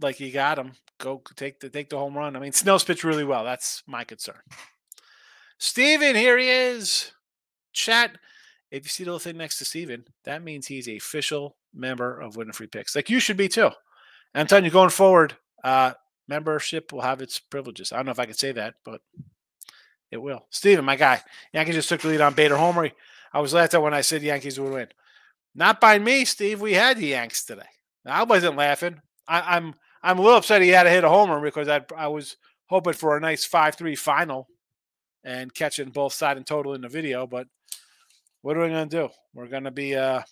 like 0.00 0.20
you 0.20 0.30
got 0.32 0.58
him, 0.58 0.72
go 0.98 1.22
take 1.34 1.60
the 1.60 1.68
take 1.68 1.90
the 1.90 1.98
home 1.98 2.16
run. 2.16 2.36
I 2.36 2.38
mean, 2.38 2.52
Snell's 2.52 2.84
pitched 2.84 3.04
really 3.04 3.24
well. 3.24 3.44
That's 3.44 3.82
my 3.86 4.04
concern. 4.04 4.40
Steven, 5.62 6.16
here 6.16 6.36
he 6.38 6.50
is. 6.50 7.12
Chat. 7.72 8.18
If 8.72 8.82
you 8.82 8.88
see 8.88 9.04
the 9.04 9.10
little 9.10 9.20
thing 9.20 9.36
next 9.36 9.58
to 9.58 9.64
Steven, 9.64 10.06
that 10.24 10.42
means 10.42 10.66
he's 10.66 10.88
a 10.88 10.96
official 10.96 11.54
member 11.72 12.20
of 12.20 12.34
Winning 12.34 12.52
Free 12.52 12.66
Picks. 12.66 12.96
Like 12.96 13.08
you 13.08 13.20
should 13.20 13.36
be 13.36 13.48
too. 13.48 13.70
I'm 14.34 14.48
telling 14.48 14.64
you, 14.64 14.72
going 14.72 14.90
forward, 14.90 15.36
uh, 15.62 15.92
membership 16.26 16.92
will 16.92 17.02
have 17.02 17.22
its 17.22 17.38
privileges. 17.38 17.92
I 17.92 17.96
don't 17.96 18.06
know 18.06 18.10
if 18.10 18.18
I 18.18 18.24
can 18.24 18.34
say 18.34 18.50
that, 18.50 18.74
but 18.84 19.02
it 20.10 20.16
will. 20.16 20.46
Steven, 20.50 20.84
my 20.84 20.96
guy, 20.96 21.20
Yankees 21.52 21.76
just 21.76 21.88
took 21.88 22.00
the 22.00 22.08
lead 22.08 22.20
on 22.20 22.34
Bader 22.34 22.56
Homer. 22.56 22.90
I 23.32 23.38
was 23.38 23.54
laughed 23.54 23.74
at 23.74 23.82
when 23.82 23.94
I 23.94 24.00
said 24.00 24.24
Yankees 24.24 24.58
would 24.58 24.72
win. 24.72 24.88
Not 25.54 25.80
by 25.80 25.96
me, 25.96 26.24
Steve. 26.24 26.60
We 26.60 26.72
had 26.72 26.96
the 26.96 27.06
Yanks 27.06 27.44
today. 27.44 27.62
I 28.04 28.24
wasn't 28.24 28.56
laughing. 28.56 29.00
I, 29.28 29.38
am 29.38 29.44
I'm, 29.46 29.74
I'm 30.02 30.18
a 30.18 30.22
little 30.22 30.38
upset 30.38 30.60
he 30.60 30.70
had 30.70 30.82
to 30.82 30.90
hit 30.90 31.04
a 31.04 31.08
homer 31.08 31.40
because 31.40 31.68
I 31.68 31.82
I 31.96 32.08
was 32.08 32.36
hoping 32.66 32.94
for 32.94 33.16
a 33.16 33.20
nice 33.20 33.44
five 33.44 33.76
three 33.76 33.94
final 33.94 34.48
and 35.24 35.52
catching 35.54 35.90
both 35.90 36.12
side 36.12 36.36
and 36.36 36.46
total 36.46 36.74
in 36.74 36.80
the 36.80 36.88
video. 36.88 37.26
But 37.26 37.46
what 38.42 38.56
are 38.56 38.62
we 38.62 38.68
gonna 38.68 38.86
do? 38.86 39.08
We're 39.34 39.48
gonna 39.48 39.70
be 39.70 39.94
uh, 39.94 40.22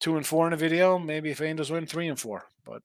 two 0.00 0.16
and 0.16 0.26
four 0.26 0.46
in 0.46 0.50
the 0.50 0.56
video. 0.56 0.98
Maybe 0.98 1.30
if 1.30 1.40
Angels 1.40 1.70
win, 1.70 1.86
three 1.86 2.08
and 2.08 2.18
four. 2.18 2.44
But 2.64 2.82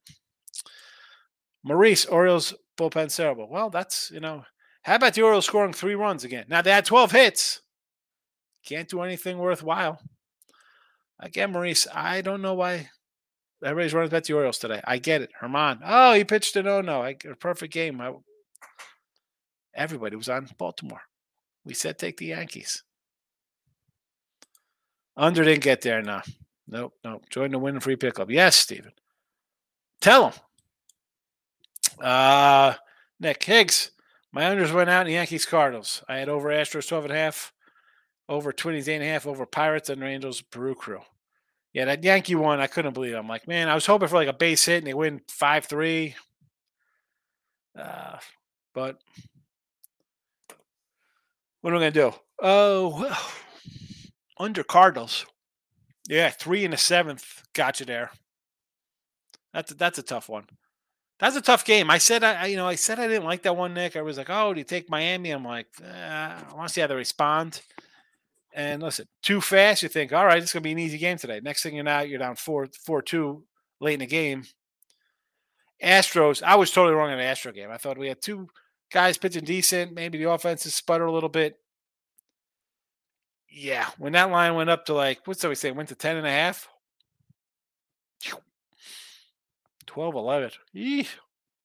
Maurice, 1.64 2.06
Orioles 2.06 2.54
bullpen 2.78 3.16
terrible. 3.16 3.48
Well, 3.50 3.70
that's, 3.70 4.12
you 4.12 4.20
know, 4.20 4.44
how 4.84 4.96
about 4.96 5.14
the 5.14 5.22
Orioles 5.22 5.46
scoring 5.46 5.74
three 5.74 5.96
runs 5.96 6.24
again? 6.24 6.46
Now 6.48 6.62
they 6.62 6.72
had 6.72 6.86
12 6.86 7.12
hits. 7.12 7.62
Can't 8.66 8.90
do 8.90 9.02
anything 9.02 9.38
worthwhile. 9.38 10.00
Again, 11.20 11.52
Maurice, 11.52 11.88
I 11.94 12.22
don't 12.22 12.42
know 12.42 12.56
why 12.56 12.90
everybody's 13.64 13.94
running 13.94 14.10
about 14.10 14.24
the 14.24 14.34
Orioles 14.34 14.58
today. 14.58 14.82
I 14.84 14.98
get 14.98 15.22
it. 15.22 15.30
Germán, 15.40 15.80
oh, 15.86 16.14
he 16.14 16.24
pitched 16.24 16.56
an 16.56 16.68
oh 16.68 16.82
no. 16.82 17.04
A 17.04 17.16
perfect 17.40 17.74
game. 17.74 18.02
I, 18.02 18.14
everybody 19.76 20.16
was 20.16 20.30
on 20.30 20.48
Baltimore. 20.58 21.02
We 21.66 21.74
said 21.74 21.98
take 21.98 22.18
the 22.18 22.28
Yankees. 22.28 22.84
Under 25.16 25.44
didn't 25.44 25.64
get 25.64 25.82
there 25.82 26.02
now. 26.02 26.22
Nope, 26.68 26.94
nope. 27.04 27.26
Join 27.30 27.52
the 27.52 27.60
win 27.60 27.80
free 27.80 27.96
pickup. 27.96 28.30
Yes, 28.32 28.56
Stephen. 28.56 28.94
Tell 30.00 30.30
him. 30.30 30.34
Uh, 32.02 32.74
Nick 33.20 33.44
Higgs, 33.44 33.92
My 34.32 34.44
unders 34.44 34.74
went 34.74 34.90
out 34.90 35.06
in 35.06 35.14
Yankees 35.14 35.46
Cardinals. 35.46 36.04
I 36.08 36.18
had 36.18 36.30
over 36.30 36.50
Astros 36.50 36.88
12 36.88 37.06
and 37.06 37.14
a 37.14 37.18
half, 37.18 37.54
over 38.28 38.52
Twinnies 38.52 38.88
8 38.88 38.96
and 38.96 39.04
a 39.04 39.08
half, 39.08 39.28
over 39.28 39.46
Pirates 39.46 39.90
and 39.90 40.02
Angels 40.02 40.42
Brew 40.42 40.74
Crew. 40.74 41.02
Yeah, 41.74 41.86
that 41.86 42.04
Yankee 42.04 42.36
one, 42.36 42.60
I 42.60 42.68
couldn't 42.68 42.94
believe 42.94 43.14
it. 43.14 43.18
I'm 43.18 43.28
like, 43.28 43.48
man, 43.48 43.70
I 43.70 43.76
was 43.76 43.86
hoping 43.86 44.08
for 44.08 44.16
like 44.16 44.28
a 44.28 44.34
base 44.34 44.66
hit 44.66 44.80
and 44.80 44.88
they 44.88 44.94
win 44.94 45.22
5 45.28 45.66
3. 45.66 46.16
Uh, 47.78 48.18
but 48.74 48.98
what 51.62 51.72
am 51.72 51.78
I 51.78 51.80
going 51.80 51.94
to 51.94 52.00
do? 52.00 52.14
Oh, 52.42 53.00
well, 53.00 53.32
under 54.38 54.64
Cardinals. 54.64 55.26
Yeah, 56.10 56.30
three 56.30 56.66
in 56.66 56.72
the 56.72 56.78
seventh 56.78 57.44
got 57.54 57.80
you 57.80 57.86
there. 57.86 58.12
That's 59.54 59.72
a, 59.72 59.76
that's 59.76 60.00
a 60.00 60.04
tough 60.04 60.30
one. 60.30 60.46
That's 61.20 61.36
a 61.36 61.42
tough 61.42 61.64
game. 61.64 61.92
I 61.92 62.00
said 62.00 62.24
I, 62.24 62.48
you 62.48 62.58
know, 62.58 62.68
I 62.68 62.74
said 62.74 63.00
I 63.00 63.08
didn't 63.08 63.26
like 63.26 63.44
that 63.44 63.56
one, 63.56 63.76
Nick. 63.76 63.96
I 63.96 64.02
was 64.02 64.18
like, 64.18 64.32
oh, 64.32 64.54
do 64.54 64.60
you 64.60 64.64
take 64.64 64.90
Miami? 64.90 65.30
I'm 65.30 65.46
like, 65.46 65.68
eh, 65.84 65.88
I 65.88 66.56
want 66.56 66.68
to 66.68 66.74
see 66.74 66.82
how 66.82 66.88
they 66.88 66.96
respond. 66.96 67.62
And 68.54 68.82
listen, 68.82 69.08
too 69.22 69.40
fast, 69.40 69.84
you 69.84 69.90
think, 69.90 70.12
all 70.12 70.26
right, 70.26 70.42
it's 70.42 70.52
gonna 70.52 70.64
be 70.64 70.72
an 70.72 70.80
easy 70.80 70.98
game 70.98 71.18
today. 71.18 71.40
Next 71.42 71.62
thing 71.62 71.76
you 71.76 71.84
know, 71.84 72.00
you're 72.00 72.20
down 72.20 72.36
four 72.36 72.68
four 72.86 73.04
two 73.04 73.44
late 73.80 73.94
in 73.94 74.00
the 74.00 74.08
game. 74.08 74.44
Astros, 75.82 76.44
I 76.44 76.56
was 76.56 76.72
totally 76.72 76.96
wrong 76.96 77.12
in 77.12 77.18
the 77.18 77.24
Astro 77.24 77.52
game. 77.52 77.72
I 77.72 77.78
thought 77.78 77.98
we 77.98 78.08
had 78.08 78.22
two 78.22 78.48
guys 78.92 79.18
pitching 79.18 79.44
decent. 79.44 79.94
Maybe 79.94 80.18
the 80.18 80.30
offense 80.30 80.66
is 80.66 80.76
sputter 80.76 81.06
a 81.06 81.12
little 81.12 81.30
bit. 81.30 81.58
Yeah, 83.50 83.90
when 83.98 84.14
that 84.14 84.32
line 84.32 84.56
went 84.56 84.70
up 84.70 84.86
to 84.86 84.94
like, 84.94 85.26
what's 85.26 85.44
we 85.44 85.56
say, 85.56 85.72
went 85.72 85.90
to 85.90 85.96
10 85.96 86.18
and 86.18 86.28
a 86.28 86.32
half. 86.32 86.70
12 89.88 90.16
11. 90.16 90.52
Eeh. 90.76 91.08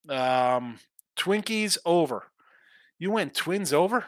Um, 0.09 0.78
Twinkies 1.16 1.78
over. 1.85 2.25
You 2.99 3.11
went 3.11 3.35
twins 3.35 3.73
over? 3.73 4.04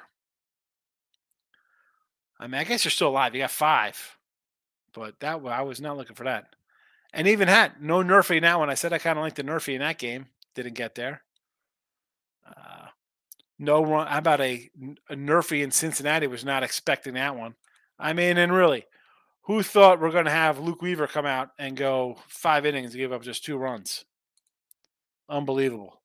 I 2.41 2.47
mean, 2.47 2.61
I 2.61 2.65
guess 2.65 2.85
you're 2.85 2.91
still 2.91 3.09
alive. 3.09 3.35
You 3.35 3.43
got 3.43 3.51
five, 3.51 4.17
but 4.95 5.21
that 5.21 5.41
I 5.45 5.63
was 5.63 5.81
not 5.81 5.97
looking 5.97 6.17
for 6.17 6.25
that. 6.25 6.55
And 7.13 7.27
even 7.27 7.49
had 7.49 7.81
no 7.83 8.03
Nerfy 8.03 8.41
now. 8.41 8.61
When 8.61 8.71
I 8.71 8.75
said 8.75 8.93
I 8.93 8.99
kind 8.99 9.19
of 9.19 9.23
liked 9.23 9.37
the 9.37 9.45
Nerfy 9.45 9.75
in 9.75 9.81
that 9.81 9.99
game, 9.99 10.27
didn't 10.55 10.75
get 10.75 10.95
there. 10.95 11.23
Uh, 12.47 12.89
no 13.59 13.85
run. 13.85 14.07
How 14.07 14.19
about 14.19 14.41
a, 14.41 14.71
a 15.11 15.15
Nerfy 15.15 15.63
in 15.63 15.71
Cincinnati? 15.71 16.27
Was 16.27 16.45
not 16.45 16.63
expecting 16.63 17.15
that 17.15 17.37
one. 17.37 17.55
I 17.99 18.13
mean, 18.13 18.39
and 18.39 18.53
really, 18.53 18.85
who 19.43 19.63
thought 19.63 20.01
we're 20.01 20.13
going 20.13 20.27
to 20.27 20.31
have 20.31 20.59
Luke 20.59 20.83
Weaver 20.83 21.07
come 21.07 21.27
out 21.27 21.51
and 21.59 21.77
go 21.77 22.17
five 22.29 22.65
innings 22.67 22.93
and 22.93 23.01
give 23.01 23.13
up 23.13 23.23
just 23.23 23.45
two 23.45 23.57
runs? 23.57 24.05
Unbelievable. 25.29 26.01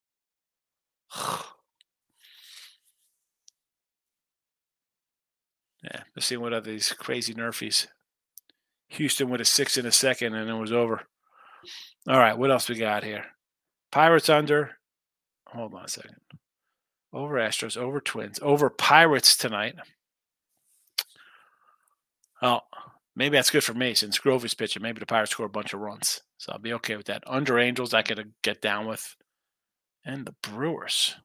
yeah, 5.83 6.01
let's 6.15 6.25
see 6.25 6.37
what 6.37 6.53
are 6.53 6.61
these 6.61 6.93
crazy 6.93 7.33
nerfies. 7.33 7.87
Houston 8.89 9.29
with 9.29 9.41
a 9.41 9.45
six 9.45 9.77
in 9.77 9.85
a 9.85 9.91
second, 9.91 10.35
and 10.35 10.49
it 10.49 10.53
was 10.53 10.71
over. 10.71 11.03
All 12.07 12.19
right, 12.19 12.37
what 12.37 12.51
else 12.51 12.69
we 12.69 12.75
got 12.75 13.03
here? 13.03 13.25
Pirates 13.91 14.29
under. 14.29 14.71
Hold 15.47 15.73
on 15.73 15.85
a 15.85 15.87
second. 15.87 16.15
Over 17.13 17.35
Astros, 17.35 17.77
over 17.77 18.01
Twins, 18.01 18.39
over 18.41 18.69
Pirates 18.71 19.37
tonight. 19.37 19.75
Oh, 22.41 22.61
maybe 23.15 23.37
that's 23.37 23.51
good 23.51 23.63
for 23.63 23.75
me 23.75 23.93
since 23.93 24.17
Grovy's 24.17 24.55
pitching. 24.55 24.81
Maybe 24.81 24.99
the 24.99 25.05
Pirates 25.05 25.31
score 25.31 25.45
a 25.45 25.49
bunch 25.49 25.73
of 25.73 25.79
runs. 25.79 26.21
So 26.37 26.51
I'll 26.51 26.59
be 26.59 26.73
okay 26.73 26.97
with 26.97 27.05
that. 27.05 27.23
Under 27.27 27.59
Angels, 27.59 27.93
I 27.93 28.01
could 28.01 28.33
get 28.41 28.61
down 28.61 28.87
with. 28.87 29.15
And 30.03 30.25
the 30.25 30.35
Brewers. 30.41 31.15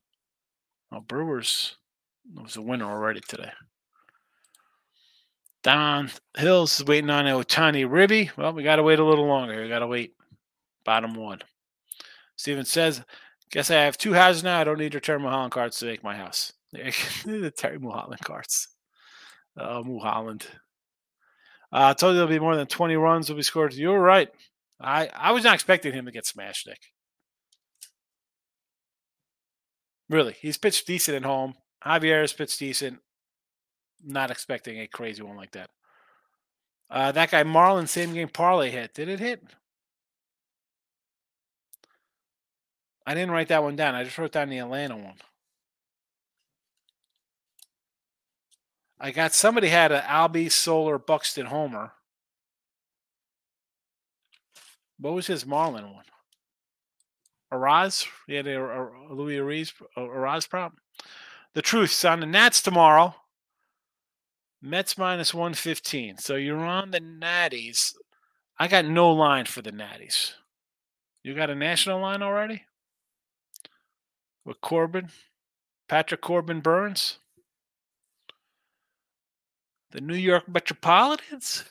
Well, 0.92 1.00
Brewers 1.00 1.76
was 2.35 2.57
a 2.57 2.62
winner 2.62 2.85
already 2.85 3.21
today. 3.21 3.50
Don 5.64 6.11
Hills 6.37 6.78
is 6.78 6.87
waiting 6.87 7.11
on 7.11 7.25
Ohtani 7.25 7.90
Ribby. 7.90 8.30
Well, 8.37 8.52
we 8.52 8.62
got 8.62 8.76
to 8.76 8.83
wait 8.83 9.00
a 9.00 9.04
little 9.04 9.26
longer. 9.26 9.61
We 9.61 9.68
got 9.68 9.80
to 9.80 9.87
wait. 9.87 10.14
Bottom 10.85 11.14
one. 11.14 11.40
Steven 12.37 12.64
says, 12.64 13.02
Guess 13.50 13.70
I 13.70 13.76
have 13.76 13.96
two 13.96 14.14
houses 14.14 14.44
now. 14.44 14.60
I 14.60 14.64
don't 14.64 14.78
need 14.78 14.92
your 14.92 15.00
Terry 15.00 15.20
Mulholland 15.20 15.52
cards 15.52 15.78
to 15.78 15.86
make 15.86 16.04
my 16.04 16.16
house. 16.16 16.52
the 16.72 17.52
Terry 17.56 17.78
Mulholland 17.78 18.20
cards. 18.20 18.68
Oh, 19.56 19.82
Mulholland. 19.82 20.46
Uh, 21.72 21.88
I 21.88 21.92
told 21.94 22.12
you 22.12 22.16
there'll 22.16 22.30
be 22.30 22.38
more 22.38 22.56
than 22.56 22.66
20 22.66 22.96
runs 22.96 23.28
will 23.28 23.36
be 23.36 23.42
scored. 23.42 23.74
You 23.74 23.90
were 23.90 24.00
right. 24.00 24.28
I, 24.80 25.08
I 25.14 25.32
was 25.32 25.44
not 25.44 25.54
expecting 25.54 25.92
him 25.92 26.06
to 26.06 26.12
get 26.12 26.26
smashed, 26.26 26.66
Nick. 26.66 26.80
Really, 30.08 30.34
he's 30.40 30.56
pitched 30.56 30.86
decent 30.86 31.16
at 31.16 31.24
home. 31.24 31.54
Javier 31.84 32.20
has 32.20 32.32
pitched 32.32 32.58
decent. 32.58 32.98
Not 34.02 34.30
expecting 34.30 34.80
a 34.80 34.86
crazy 34.86 35.22
one 35.22 35.36
like 35.36 35.52
that. 35.52 35.70
Uh, 36.90 37.12
that 37.12 37.30
guy 37.30 37.42
Marlin, 37.42 37.86
same 37.86 38.14
game 38.14 38.28
parlay 38.28 38.70
hit. 38.70 38.94
Did 38.94 39.08
it 39.08 39.20
hit? 39.20 39.42
I 43.08 43.14
didn't 43.14 43.30
write 43.30 43.48
that 43.48 43.62
one 43.62 43.74
down. 43.74 43.94
I 43.94 44.04
just 44.04 44.18
wrote 44.18 44.32
down 44.32 44.50
the 44.50 44.58
Atlanta 44.58 44.94
one. 44.94 45.14
I 49.00 49.12
got 49.12 49.32
somebody 49.32 49.68
had 49.68 49.92
an 49.92 50.02
Albie 50.02 50.52
Soler 50.52 50.98
Buxton 50.98 51.46
Homer. 51.46 51.92
What 54.98 55.14
was 55.14 55.26
his 55.26 55.46
Marlin 55.46 55.90
one? 55.90 56.04
Arraez? 57.50 58.06
A, 58.28 58.40
a, 58.40 58.84
a 59.10 59.14
Luis 59.14 59.40
Arraez, 59.40 59.72
Arraez 59.96 60.46
prop. 60.46 60.74
The 61.54 61.62
truth 61.62 62.04
on 62.04 62.20
the 62.20 62.26
Nats 62.26 62.60
tomorrow. 62.60 63.14
Mets 64.60 64.98
minus 64.98 65.32
115. 65.32 66.18
So 66.18 66.34
you're 66.34 66.58
on 66.58 66.90
the 66.90 67.00
Natties. 67.00 67.94
I 68.58 68.68
got 68.68 68.84
no 68.84 69.10
line 69.12 69.46
for 69.46 69.62
the 69.62 69.72
Natties. 69.72 70.32
You 71.22 71.34
got 71.34 71.48
a 71.48 71.54
national 71.54 72.02
line 72.02 72.22
already? 72.22 72.64
With 74.48 74.62
Corbin? 74.62 75.10
Patrick 75.90 76.22
Corbin 76.22 76.60
Burns, 76.60 77.18
The 79.90 80.00
New 80.00 80.16
York 80.16 80.48
Metropolitans? 80.48 81.66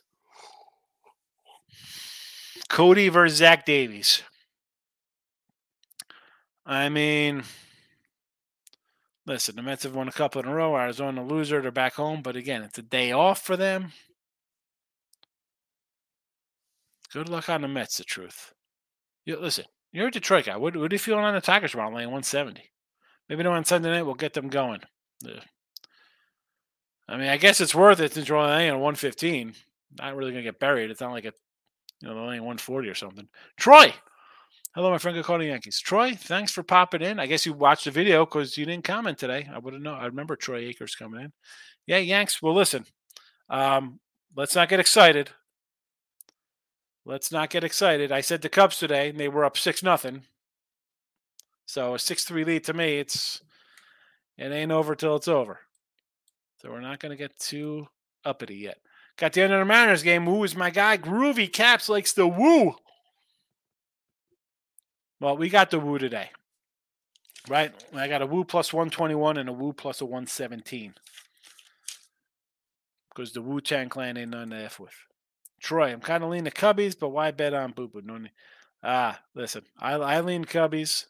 Cody 2.70 3.10
versus 3.10 3.40
Zach 3.40 3.66
Davies. 3.66 4.22
I 6.68 6.90
mean, 6.90 7.42
listen, 9.26 9.56
the 9.56 9.64
Mets 9.64 9.82
have 9.82 9.96
won 9.96 10.08
a 10.08 10.12
couple 10.12 10.40
in 10.44 10.48
a 10.48 10.54
row. 10.54 10.78
Arizona 10.78 11.26
loser, 11.26 11.64
they're 11.64 11.72
back 11.72 11.96
home. 11.96 12.22
But 12.22 12.36
again, 12.36 12.62
it's 12.62 12.78
a 12.78 12.84
day 12.84 13.12
off 13.12 13.42
for 13.42 13.58
them. 13.58 13.92
Good 17.12 17.28
luck 17.28 17.50
on 17.50 17.64
the 17.64 17.68
Mets, 17.68 17.98
the 17.98 18.04
truth. 18.04 18.54
You, 19.26 19.40
listen, 19.40 19.66
you're 19.92 20.08
a 20.08 20.12
Detroit 20.12 20.46
guy. 20.46 20.58
What, 20.58 20.76
what 20.76 20.92
are 20.92 20.96
you 20.96 21.00
feeling 21.00 21.24
on 21.24 21.34
the 21.34 21.42
Tigers 21.42 21.76
around 21.76 21.94
laying 21.94 22.08
170? 22.08 22.62
Maybe 23.30 23.46
on 23.46 23.66
Sunday 23.66 23.90
night 23.90 24.04
we'll 24.04 24.16
get 24.16 24.34
them 24.34 24.50
going. 24.50 24.82
I 27.10 27.18
mean, 27.18 27.30
I 27.30 27.38
guess 27.38 27.62
it's 27.62 27.76
worth 27.76 28.00
it 28.00 28.14
since 28.14 28.28
you're 28.28 28.38
only 28.38 28.52
laying 28.52 28.74
115. 28.74 29.54
Not 30.00 30.16
really 30.16 30.32
going 30.32 30.44
to 30.44 30.52
get 30.52 30.60
buried. 30.60 30.92
It's 30.92 31.02
not 31.02 31.12
like 31.12 31.26
a, 31.26 31.32
you 32.02 32.08
know, 32.08 32.16
they're 32.16 32.24
laying 32.24 32.42
140 32.42 32.90
or 32.90 32.96
something. 32.96 33.28
Troy, 33.58 33.94
Hello, 34.78 34.92
my 34.92 35.00
friend 35.00 35.24
Cody 35.24 35.48
Yankees. 35.48 35.80
Troy, 35.80 36.14
thanks 36.14 36.52
for 36.52 36.62
popping 36.62 37.02
in. 37.02 37.20
I 37.20 37.26
guess 37.26 37.48
you 37.48 37.54
watched 37.54 37.86
the 37.86 37.90
video 37.90 38.26
because 38.26 38.60
you 38.60 38.66
didn't 38.68 38.84
comment 38.84 39.18
today. 39.18 39.50
I 39.52 39.58
would 39.58 39.74
have 39.74 39.82
known. 39.82 39.98
I 39.98 40.06
remember 40.06 40.36
Troy 40.36 40.60
Akers 40.60 40.94
coming 40.94 41.20
in. 41.20 41.34
Yeah, 41.88 41.98
Yanks. 41.98 42.44
Well, 42.44 42.54
listen. 42.54 42.86
Um, 43.50 44.00
let's 44.36 44.54
not 44.54 44.70
get 44.70 44.80
excited. 44.80 45.32
Let's 47.08 47.32
not 47.32 47.50
get 47.50 47.64
excited. 47.64 48.12
I 48.12 48.20
said 48.20 48.42
the 48.42 48.50
Cubs 48.50 48.78
today, 48.78 49.08
and 49.08 49.18
they 49.18 49.30
were 49.30 49.46
up 49.46 49.58
six 49.58 49.82
nothing. 49.82 50.24
So 51.66 51.94
a 51.94 52.00
six 52.00 52.26
three 52.26 52.44
lead 52.44 52.66
to 52.66 52.74
me, 52.74 53.00
it's 53.00 53.42
it 54.38 54.52
ain't 54.52 54.74
over 54.74 54.94
till 54.94 55.16
it's 55.16 55.30
over. 55.30 55.62
So 56.62 56.70
we're 56.70 56.82
not 56.82 57.00
going 57.00 57.12
to 57.12 57.16
get 57.16 57.40
too 57.40 57.88
uppity 58.26 58.56
yet. 58.56 58.80
Got 59.16 59.32
the 59.32 59.42
end 59.42 59.54
of 59.54 59.60
the 59.60 59.66
Mariners 59.66 60.04
game. 60.04 60.26
Woo 60.26 60.44
is 60.44 60.54
my 60.54 60.70
guy. 60.70 60.98
Groovy 60.98 61.52
Caps 61.52 61.88
likes 61.88 62.12
the 62.12 62.28
woo. 62.28 62.76
Well, 65.22 65.38
we 65.38 65.48
got 65.48 65.72
the 65.72 65.80
Woo 65.80 65.98
today, 65.98 66.32
right? 67.48 67.74
I 67.96 68.10
got 68.10 68.22
a 68.22 68.28
Woo 68.28 68.44
plus 68.44 68.74
121 68.74 69.38
and 69.38 69.48
a 69.48 69.54
Woo 69.54 69.72
plus 69.72 70.02
a 70.02 70.06
117 70.06 70.94
because 73.10 73.32
the 73.32 73.42
Wu 73.42 73.62
Tang 73.62 73.88
Clan 73.88 74.18
ain't 74.18 74.32
none 74.32 74.50
to 74.50 74.58
F 74.58 74.78
with. 74.78 74.94
Troy, 75.68 75.92
I'm 75.92 76.00
kind 76.00 76.24
of 76.24 76.30
leaning 76.30 76.50
Cubbies, 76.54 76.98
but 76.98 77.10
why 77.10 77.32
bet 77.32 77.54
on 77.54 77.74
Boo 77.74 77.90
Boo? 77.90 78.02
No, 78.02 78.20
ah, 78.84 79.20
listen, 79.36 79.64
I, 79.78 79.96
I 79.96 80.22
lean 80.22 80.46
Cubbies. 80.46 81.08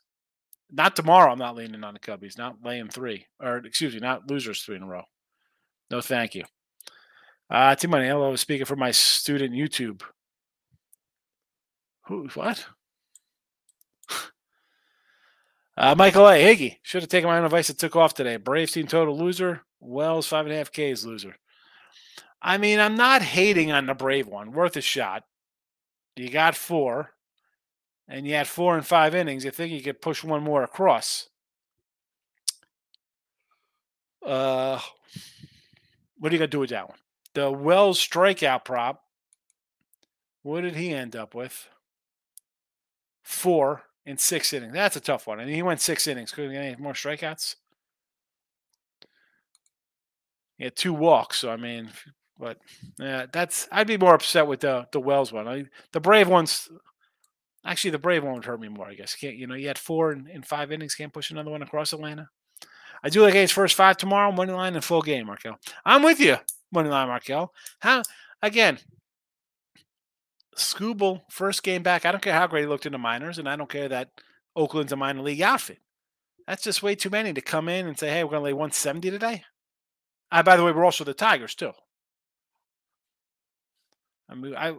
Not 0.71 0.95
tomorrow. 0.95 1.31
I'm 1.31 1.37
not 1.37 1.55
leaning 1.55 1.83
on 1.83 1.93
the 1.93 1.99
Cubbies. 1.99 2.39
Not 2.39 2.57
laying 2.63 2.89
three, 2.89 3.27
or 3.39 3.57
excuse 3.57 3.93
me, 3.93 3.99
not 3.99 4.27
losers 4.27 4.63
three 4.63 4.75
in 4.75 4.81
a 4.81 4.87
row. 4.87 5.03
No, 5.91 6.01
thank 6.01 6.33
you. 6.33 6.43
Uh, 7.51 7.75
T 7.75 7.85
Money, 7.85 8.07
hello. 8.07 8.35
Speaking 8.35 8.65
for 8.65 8.75
my 8.75 8.89
student 8.89 9.53
YouTube. 9.53 10.01
Who? 12.07 12.27
What? 12.33 12.65
Uh, 15.79 15.93
Michael 15.93 16.27
A. 16.27 16.43
Higgy 16.43 16.77
should 16.81 17.03
have 17.03 17.09
taken 17.09 17.29
my 17.29 17.37
own 17.37 17.45
advice 17.45 17.69
and 17.69 17.77
took 17.77 17.95
off 17.95 18.15
today. 18.15 18.37
Braves 18.37 18.71
team 18.71 18.87
total 18.87 19.15
loser. 19.15 19.61
Wells 19.79 20.25
five 20.25 20.47
and 20.47 20.55
a 20.55 20.57
half 20.57 20.71
Ks 20.71 21.05
loser. 21.05 21.35
I 22.41 22.57
mean, 22.57 22.79
I'm 22.79 22.95
not 22.95 23.21
hating 23.21 23.71
on 23.71 23.87
the 23.87 23.93
Brave 23.93 24.27
one. 24.27 24.51
Worth 24.51 24.77
a 24.77 24.81
shot. 24.81 25.23
You 26.15 26.29
got 26.29 26.55
four, 26.55 27.13
and 28.07 28.27
you 28.27 28.33
had 28.33 28.47
four 28.47 28.75
and 28.75 28.85
five 28.85 29.13
innings. 29.13 29.45
You 29.45 29.51
think 29.51 29.71
you 29.71 29.81
could 29.81 30.01
push 30.01 30.23
one 30.23 30.43
more 30.43 30.63
across? 30.63 31.29
Uh, 34.25 34.79
what 36.17 36.31
are 36.31 36.35
you 36.35 36.39
gonna 36.39 36.47
do 36.47 36.59
with 36.59 36.71
that 36.71 36.89
one? 36.89 36.97
The 37.33 37.51
Wells 37.51 37.99
strikeout 37.99 38.65
prop. 38.65 39.03
What 40.41 40.61
did 40.61 40.75
he 40.75 40.93
end 40.93 41.15
up 41.15 41.35
with? 41.35 41.67
Four 43.21 43.83
in 44.05 44.17
six 44.17 44.53
innings. 44.53 44.73
That's 44.73 44.95
a 44.95 45.01
tough 45.01 45.27
one. 45.27 45.39
And 45.39 45.49
he 45.49 45.61
went 45.61 45.81
six 45.81 46.07
innings. 46.07 46.31
Could 46.31 46.47
he 46.47 46.53
get 46.53 46.63
any 46.63 46.81
more 46.81 46.93
strikeouts. 46.93 47.55
He 50.57 50.63
had 50.63 50.75
two 50.75 50.93
walks. 50.93 51.39
So 51.39 51.51
I 51.51 51.57
mean, 51.57 51.89
but 52.39 52.57
yeah, 52.99 53.25
that's 53.31 53.67
I'd 53.71 53.87
be 53.87 53.97
more 53.97 54.13
upset 54.13 54.47
with 54.47 54.61
the 54.61 54.87
the 54.91 54.99
Wells 54.99 55.31
one. 55.31 55.47
I, 55.47 55.65
the 55.93 55.99
Brave 55.99 56.27
ones. 56.27 56.69
Actually, 57.65 57.91
the 57.91 57.99
Brave 57.99 58.23
one 58.23 58.35
would 58.35 58.45
hurt 58.45 58.61
me 58.61 58.69
more. 58.69 58.87
I 58.87 58.93
guess. 58.93 59.15
Can't 59.15 59.35
you 59.35 59.47
know? 59.47 59.55
You 59.55 59.67
had 59.67 59.77
four 59.77 60.11
in, 60.11 60.27
in 60.27 60.43
five 60.43 60.71
innings. 60.71 60.95
Can't 60.95 61.13
push 61.13 61.31
another 61.31 61.51
one 61.51 61.61
across 61.61 61.93
Atlanta. 61.93 62.29
I 63.03 63.09
do 63.09 63.21
like 63.21 63.35
A's 63.35 63.51
first 63.51 63.75
five 63.75 63.97
tomorrow. 63.97 64.31
Money 64.31 64.53
line 64.53 64.75
and 64.75 64.83
full 64.83 65.01
game, 65.01 65.27
Markel. 65.27 65.59
I'm 65.85 66.03
with 66.03 66.19
you. 66.19 66.37
Money 66.71 66.89
line, 66.89 67.07
Markel. 67.07 67.53
How 67.79 68.03
again? 68.41 68.79
Skubal, 70.55 71.21
first 71.29 71.61
game 71.61 71.83
back. 71.83 72.05
I 72.05 72.11
don't 72.11 72.21
care 72.21 72.33
how 72.33 72.47
great 72.47 72.61
he 72.61 72.67
looked 72.67 72.87
in 72.87 72.91
the 72.91 72.97
minors, 72.97 73.37
and 73.37 73.47
I 73.47 73.55
don't 73.55 73.69
care 73.69 73.87
that 73.89 74.09
Oakland's 74.55 74.91
a 74.91 74.95
minor 74.95 75.21
league 75.21 75.41
outfit. 75.41 75.77
That's 76.47 76.63
just 76.63 76.81
way 76.81 76.95
too 76.95 77.09
many 77.09 77.33
to 77.33 77.41
come 77.41 77.69
in 77.69 77.87
and 77.87 77.97
say, 77.99 78.09
hey, 78.09 78.23
we're 78.23 78.31
going 78.31 78.41
to 78.41 78.45
lay 78.45 78.53
170 78.53 79.11
today. 79.11 79.43
Uh, 80.31 80.43
by 80.43 80.57
the 80.57 80.63
way, 80.63 80.71
we're 80.71 80.85
also 80.85 81.03
the 81.03 81.13
Tigers, 81.13 81.53
too. 81.53 81.73
I 84.29 84.35
mean, 84.35 84.55
I, 84.55 84.69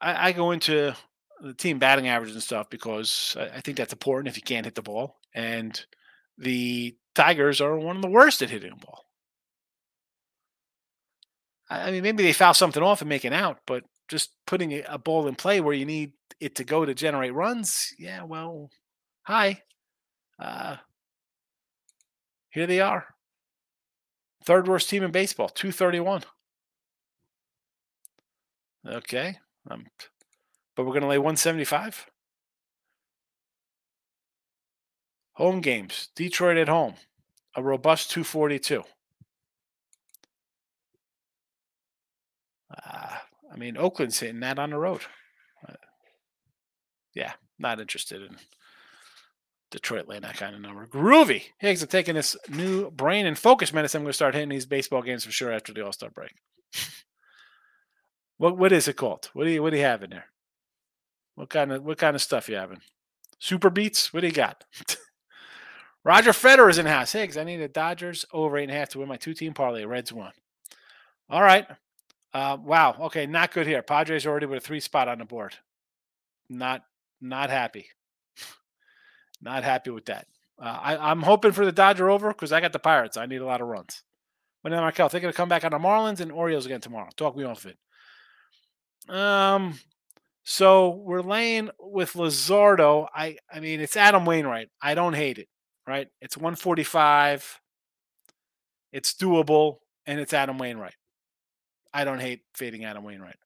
I, 0.00 0.28
I 0.28 0.32
go 0.32 0.50
into 0.50 0.94
the 1.40 1.54
team 1.54 1.78
batting 1.78 2.08
average 2.08 2.32
and 2.32 2.42
stuff 2.42 2.70
because 2.70 3.36
I, 3.38 3.56
I 3.56 3.60
think 3.60 3.76
that's 3.76 3.92
important 3.92 4.28
if 4.28 4.36
you 4.36 4.42
can't 4.42 4.66
hit 4.66 4.74
the 4.74 4.82
ball. 4.82 5.16
And 5.34 5.80
the 6.38 6.96
Tigers 7.14 7.60
are 7.60 7.78
one 7.78 7.96
of 7.96 8.02
the 8.02 8.08
worst 8.08 8.42
at 8.42 8.50
hitting 8.50 8.70
the 8.70 8.84
ball. 8.84 9.04
I 11.70 11.90
mean, 11.90 12.02
maybe 12.02 12.22
they 12.22 12.32
foul 12.32 12.54
something 12.54 12.82
off 12.82 13.00
and 13.00 13.08
make 13.08 13.24
an 13.24 13.32
out, 13.32 13.60
but 13.66 13.84
just 14.08 14.30
putting 14.46 14.82
a 14.86 14.98
ball 14.98 15.26
in 15.26 15.34
play 15.34 15.60
where 15.60 15.74
you 15.74 15.86
need 15.86 16.12
it 16.40 16.54
to 16.56 16.64
go 16.64 16.84
to 16.84 16.94
generate 16.94 17.32
runs, 17.32 17.94
yeah, 17.98 18.22
well, 18.22 18.70
hi. 19.22 19.62
Uh, 20.38 20.76
here 22.50 22.66
they 22.66 22.80
are. 22.80 23.06
Third 24.44 24.68
worst 24.68 24.90
team 24.90 25.02
in 25.02 25.10
baseball, 25.10 25.48
231. 25.48 26.24
Okay. 28.86 29.38
Um, 29.70 29.86
but 30.76 30.84
we're 30.84 30.92
going 30.92 31.02
to 31.02 31.08
lay 31.08 31.18
175. 31.18 32.06
Home 35.34 35.60
games. 35.60 36.08
Detroit 36.14 36.56
at 36.56 36.68
home. 36.68 36.94
A 37.56 37.62
robust 37.62 38.10
242. 38.10 38.82
Uh, 42.70 43.16
I 43.52 43.56
mean, 43.56 43.76
Oakland's 43.76 44.18
hitting 44.18 44.40
that 44.40 44.58
on 44.58 44.70
the 44.70 44.78
road. 44.78 45.02
Uh, 45.66 45.74
yeah, 47.14 47.32
not 47.58 47.80
interested 47.80 48.22
in 48.22 48.36
Detroit 49.70 50.08
laying 50.08 50.22
that 50.22 50.36
kind 50.36 50.54
of 50.54 50.60
number. 50.60 50.86
Groovy. 50.86 51.44
Higgs 51.58 51.82
are 51.82 51.86
taking 51.86 52.14
this 52.16 52.36
new 52.48 52.90
brain 52.90 53.26
and 53.26 53.38
focus 53.38 53.72
medicine. 53.72 54.00
I'm 54.00 54.04
going 54.04 54.10
to 54.10 54.14
start 54.14 54.34
hitting 54.34 54.48
these 54.48 54.66
baseball 54.66 55.02
games 55.02 55.24
for 55.24 55.30
sure 55.30 55.52
after 55.52 55.72
the 55.72 55.84
All 55.84 55.92
Star 55.92 56.10
break. 56.10 56.32
What 58.38 58.56
what 58.56 58.72
is 58.72 58.88
it 58.88 58.96
called? 58.96 59.30
What 59.32 59.44
do 59.44 59.50
you 59.50 59.62
what 59.62 59.70
do 59.70 59.76
you 59.76 59.84
have 59.84 60.02
in 60.02 60.10
there? 60.10 60.26
What 61.34 61.50
kind 61.50 61.72
of 61.72 61.84
what 61.84 61.98
kind 61.98 62.14
of 62.14 62.22
stuff 62.22 62.48
you 62.48 62.56
having? 62.56 62.80
SuperBeets? 63.40 64.12
What 64.12 64.20
do 64.20 64.26
you 64.26 64.32
got? 64.32 64.64
Roger 66.04 66.32
Federer 66.32 66.68
is 66.68 66.78
in 66.78 66.86
house. 66.86 67.12
Higgs, 67.12 67.36
I 67.36 67.44
need 67.44 67.56
the 67.56 67.68
Dodgers 67.68 68.24
over 68.32 68.58
eight 68.58 68.64
and 68.64 68.72
a 68.72 68.74
half 68.74 68.90
to 68.90 68.98
win 68.98 69.08
my 69.08 69.16
two 69.16 69.34
team 69.34 69.54
parlay. 69.54 69.84
Reds 69.84 70.12
one. 70.12 70.32
All 71.30 71.42
right. 71.42 71.66
Uh, 72.32 72.58
wow. 72.62 72.96
Okay, 73.00 73.26
not 73.26 73.52
good 73.52 73.66
here. 73.66 73.82
Padres 73.82 74.26
already 74.26 74.46
with 74.46 74.58
a 74.58 74.66
three 74.66 74.80
spot 74.80 75.08
on 75.08 75.18
the 75.18 75.24
board. 75.24 75.54
Not 76.50 76.84
not 77.20 77.48
happy. 77.48 77.86
not 79.40 79.64
happy 79.64 79.90
with 79.90 80.06
that. 80.06 80.26
Uh, 80.58 80.78
I, 80.82 81.10
am 81.10 81.22
hoping 81.22 81.52
for 81.52 81.64
the 81.64 81.72
Dodger 81.72 82.10
over 82.10 82.28
because 82.28 82.52
I 82.52 82.60
got 82.60 82.72
the 82.72 82.78
Pirates. 82.78 83.16
I 83.16 83.26
need 83.26 83.40
a 83.40 83.46
lot 83.46 83.60
of 83.60 83.68
runs. 83.68 84.02
But 84.62 84.70
then 84.70 84.80
Markel, 84.80 85.08
thinking 85.08 85.30
to 85.30 85.36
come 85.36 85.48
back 85.48 85.64
on 85.64 85.72
the 85.72 85.78
Marlins 85.78 86.20
and 86.20 86.30
Orioles 86.30 86.66
again 86.66 86.80
tomorrow. 86.80 87.08
Talk 87.16 87.36
me 87.36 87.44
off 87.44 87.66
it. 87.66 87.76
Um, 89.08 89.78
so 90.44 90.90
we're 90.90 91.22
laying 91.22 91.70
with 91.78 92.14
Luzardo. 92.14 93.08
I 93.14 93.38
I 93.52 93.60
mean 93.60 93.80
it's 93.80 93.96
Adam 93.96 94.24
Wainwright. 94.24 94.68
I 94.80 94.94
don't 94.94 95.14
hate 95.14 95.38
it. 95.38 95.48
Right? 95.86 96.08
It's 96.20 96.36
145. 96.36 97.60
It's 98.92 99.12
doable, 99.12 99.78
and 100.06 100.20
it's 100.20 100.32
Adam 100.32 100.56
Wainwright. 100.56 100.94
I 101.92 102.04
don't 102.04 102.20
hate 102.20 102.42
fading 102.54 102.84
Adam 102.84 103.04
Wainwright. 103.04 103.36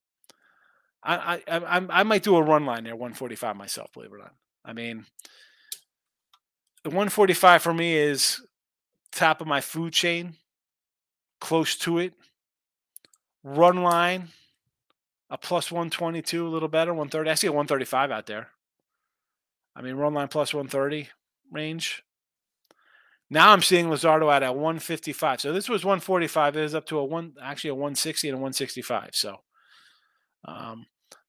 I 1.02 1.42
I 1.46 1.58
I, 1.58 1.86
I 1.90 2.02
might 2.02 2.22
do 2.22 2.36
a 2.36 2.42
run 2.42 2.66
line 2.66 2.84
there, 2.84 2.96
145 2.96 3.56
myself. 3.56 3.92
Believe 3.92 4.10
it 4.12 4.16
or 4.16 4.18
not. 4.18 4.34
I 4.64 4.72
mean, 4.72 5.06
the 6.84 6.90
145 6.90 7.62
for 7.62 7.74
me 7.74 7.96
is 7.96 8.40
top 9.12 9.40
of 9.40 9.46
my 9.46 9.60
food 9.60 9.92
chain, 9.92 10.34
close 11.40 11.76
to 11.76 11.98
it. 11.98 12.14
Run 13.42 13.82
line, 13.82 14.28
a 15.30 15.38
plus 15.38 15.70
122, 15.70 16.46
a 16.46 16.48
little 16.48 16.68
better, 16.68 16.92
130. 16.92 17.30
I 17.30 17.34
see 17.34 17.46
a 17.46 17.52
135 17.52 18.10
out 18.10 18.26
there. 18.26 18.48
I 19.76 19.82
mean, 19.82 19.94
run 19.94 20.14
line 20.14 20.28
plus 20.28 20.54
130 20.54 21.08
range. 21.52 22.02
Now 23.30 23.52
I'm 23.52 23.62
seeing 23.62 23.88
Luzardo 23.88 24.32
at 24.32 24.42
a 24.42 24.52
155. 24.52 25.40
So 25.40 25.52
this 25.52 25.68
was 25.68 25.84
145. 25.84 26.56
It 26.56 26.64
is 26.64 26.74
up 26.74 26.86
to 26.86 26.98
a 26.98 27.04
one, 27.04 27.34
actually 27.42 27.70
a 27.70 27.74
160 27.74 28.28
and 28.28 28.34
a 28.34 28.38
165. 28.38 29.10
So 29.12 29.36
um, 30.44 30.86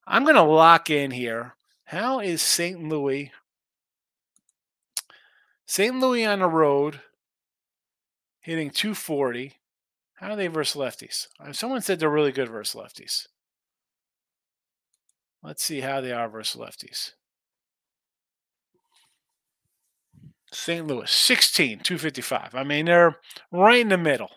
I'm 0.08 0.24
going 0.24 0.36
to 0.36 0.44
lock 0.44 0.90
in 0.90 1.12
here. 1.12 1.56
How 1.86 2.20
is 2.20 2.42
St. 2.42 2.82
Louis? 2.82 3.32
St. 5.66 6.00
Louis 6.00 6.26
on 6.26 6.40
the 6.40 6.48
road 6.48 7.02
hitting 8.40 8.70
240. 8.70 9.56
How 10.16 10.32
are 10.32 10.36
they 10.36 10.48
versus 10.48 10.80
lefties? 10.80 11.28
Uh, 11.40 11.54
someone 11.54 11.82
said 11.82 12.00
they're 12.00 12.10
really 12.10 12.32
good 12.32 12.50
versus 12.50 12.80
lefties. 12.80 13.28
Let's 15.44 15.64
see 15.64 15.82
how 15.82 16.02
they 16.02 16.12
are 16.12 16.28
versus 16.28 16.60
lefties. 16.60 17.14
St. 20.52 20.86
Louis, 20.86 21.10
16, 21.10 21.80
255. 21.80 22.56
I 22.56 22.64
mean, 22.64 22.86
they're 22.86 23.18
right 23.52 23.82
in 23.82 23.90
the 23.90 23.98
middle. 23.98 24.32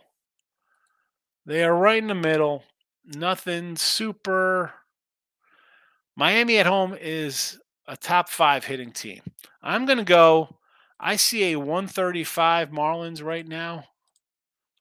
They 1.46 1.64
are 1.64 1.74
right 1.74 1.98
in 1.98 2.08
the 2.08 2.14
middle. 2.14 2.64
Nothing 3.04 3.76
super. 3.76 4.74
Miami 6.14 6.58
at 6.58 6.66
home 6.66 6.94
is 7.00 7.58
a 7.88 7.96
top 7.96 8.28
five 8.28 8.64
hitting 8.64 8.92
team. 8.92 9.22
I'm 9.62 9.86
going 9.86 9.98
to 9.98 10.04
go. 10.04 10.56
I 11.00 11.16
see 11.16 11.52
a 11.52 11.58
135 11.58 12.70
Marlins 12.70 13.24
right 13.24 13.46
now 13.46 13.86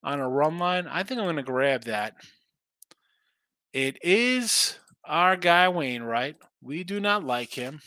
on 0.03 0.19
a 0.19 0.29
run 0.29 0.60
line. 0.60 0.88
I 0.88 1.03
think 1.03 1.19
I'm 1.19 1.25
going 1.25 1.38
to 1.38 1.43
grab 1.43 1.86
that. 1.86 2.15
It 3.73 3.97
is 4.03 4.77
our 5.12 5.36
guy 5.36 5.67
Wainwright. 5.67 6.38
We 6.63 6.86
do 6.86 7.02
not 7.02 7.26
like 7.26 7.54
him. 7.54 7.82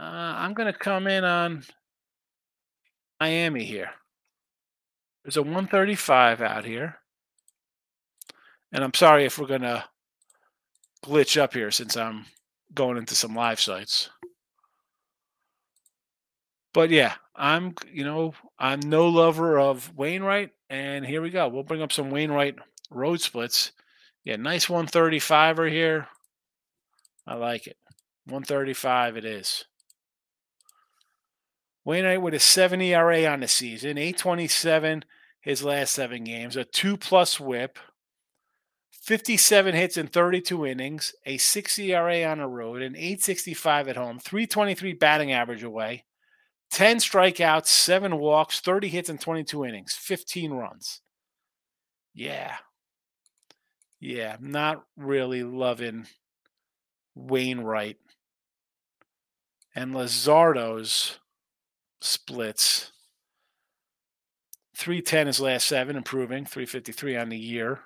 Uh, 0.00 0.02
I'm 0.02 0.52
going 0.52 0.70
to 0.70 0.78
come 0.78 1.06
in 1.06 1.24
on 1.24 1.62
Miami 3.20 3.64
here. 3.64 3.90
There's 5.22 5.36
a 5.36 5.42
135 5.42 6.42
out 6.42 6.64
here. 6.64 6.96
And 8.72 8.82
I'm 8.82 8.94
sorry 8.94 9.24
if 9.24 9.38
we're 9.38 9.46
going 9.46 9.62
to 9.62 9.84
glitch 11.04 11.40
up 11.40 11.54
here 11.54 11.70
since 11.70 11.96
I'm 11.96 12.26
going 12.74 12.96
into 12.96 13.14
some 13.14 13.34
live 13.34 13.60
sites. 13.60 14.10
But 16.74 16.90
yeah, 16.90 17.14
I'm, 17.34 17.74
you 17.90 18.04
know, 18.04 18.34
I'm 18.58 18.80
no 18.80 19.08
lover 19.08 19.58
of 19.58 19.96
Wainwright. 19.96 20.50
And 20.68 21.06
here 21.06 21.22
we 21.22 21.30
go. 21.30 21.46
We'll 21.48 21.62
bring 21.62 21.80
up 21.80 21.92
some 21.92 22.10
Wainwright 22.10 22.56
road 22.90 23.20
splits. 23.20 23.70
Yeah, 24.26 24.36
nice 24.36 24.66
135er 24.66 25.70
here. 25.70 26.08
I 27.28 27.36
like 27.36 27.68
it. 27.68 27.76
135 28.24 29.16
it 29.16 29.24
is. 29.24 29.64
Wainwright 31.84 32.20
with 32.20 32.34
a 32.34 32.40
7 32.40 32.80
ERA 32.80 33.24
on 33.26 33.38
the 33.38 33.46
season, 33.46 33.96
827 33.96 35.04
his 35.40 35.62
last 35.62 35.94
seven 35.94 36.24
games, 36.24 36.56
a 36.56 36.64
two 36.64 36.96
plus 36.96 37.38
whip, 37.38 37.78
57 38.90 39.76
hits 39.76 39.96
in 39.96 40.08
32 40.08 40.66
innings, 40.66 41.14
a 41.24 41.36
6 41.36 41.78
ERA 41.78 42.24
on 42.24 42.38
the 42.38 42.48
road, 42.48 42.82
an 42.82 42.96
865 42.96 43.86
at 43.86 43.96
home, 43.96 44.18
323 44.18 44.94
batting 44.94 45.30
average 45.30 45.62
away, 45.62 46.04
10 46.72 46.96
strikeouts, 46.96 47.68
seven 47.68 48.18
walks, 48.18 48.58
30 48.58 48.88
hits 48.88 49.08
in 49.08 49.18
22 49.18 49.64
innings, 49.64 49.94
15 49.94 50.50
runs. 50.50 51.00
Yeah. 52.12 52.56
Yeah, 54.00 54.36
not 54.40 54.84
really 54.96 55.42
loving 55.42 56.06
Wainwright. 57.14 57.96
And 59.74 59.94
Luzardo's 59.94 61.18
splits. 62.00 62.92
310 64.76 65.28
is 65.28 65.40
last 65.40 65.66
seven, 65.66 65.96
improving. 65.96 66.44
353 66.44 67.16
on 67.16 67.28
the 67.30 67.38
year. 67.38 67.80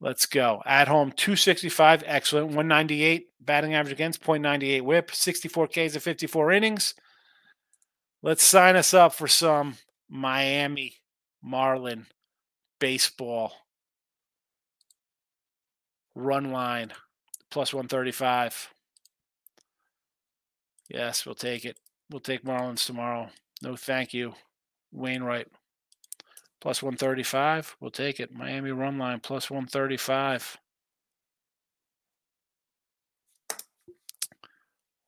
Let's 0.00 0.26
go. 0.26 0.62
At 0.64 0.86
home, 0.86 1.10
265, 1.10 2.04
excellent. 2.06 2.46
198 2.48 3.26
batting 3.40 3.74
average 3.74 3.92
against, 3.92 4.22
0.98 4.22 4.82
whip, 4.82 5.12
64 5.12 5.66
Ks 5.68 5.96
of 5.96 6.02
54 6.02 6.52
innings. 6.52 6.94
Let's 8.22 8.44
sign 8.44 8.76
us 8.76 8.94
up 8.94 9.12
for 9.12 9.26
some 9.26 9.76
Miami 10.08 10.94
Marlin 11.42 12.06
baseball 12.78 13.52
run 16.18 16.50
line 16.50 16.92
plus 17.50 17.72
135. 17.72 18.72
Yes, 20.88 21.24
we'll 21.24 21.34
take 21.34 21.64
it. 21.64 21.78
We'll 22.10 22.20
take 22.20 22.44
Marlins 22.44 22.84
tomorrow. 22.84 23.28
No, 23.62 23.76
thank 23.76 24.12
you. 24.12 24.34
Wainwright 24.92 25.48
plus 26.60 26.82
135. 26.82 27.76
We'll 27.80 27.90
take 27.90 28.20
it. 28.20 28.34
Miami 28.34 28.70
run 28.70 28.98
line 28.98 29.20
plus 29.20 29.50
135. 29.50 30.58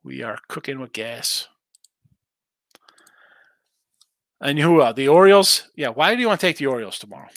We 0.02 0.22
are 0.22 0.38
cooking 0.48 0.80
with 0.80 0.92
gas. 0.92 1.48
And 4.40 4.58
who 4.58 4.80
are 4.80 4.94
the 4.94 5.08
Orioles? 5.08 5.68
Yeah, 5.76 5.88
why 5.88 6.14
do 6.14 6.20
you 6.20 6.28
want 6.28 6.40
to 6.40 6.46
take 6.46 6.56
the 6.56 6.66
Orioles 6.66 6.98
tomorrow? 6.98 7.28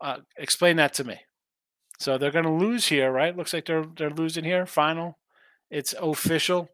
Uh, 0.00 0.18
explain 0.36 0.76
that 0.76 0.94
to 0.94 1.04
me. 1.04 1.20
So 1.98 2.18
they're 2.18 2.30
going 2.30 2.44
to 2.44 2.50
lose 2.50 2.88
here, 2.88 3.10
right? 3.10 3.36
Looks 3.36 3.52
like 3.52 3.66
they're 3.66 3.86
they're 3.96 4.10
losing 4.10 4.44
here. 4.44 4.66
Final, 4.66 5.18
it's 5.70 5.94
official. 6.00 6.68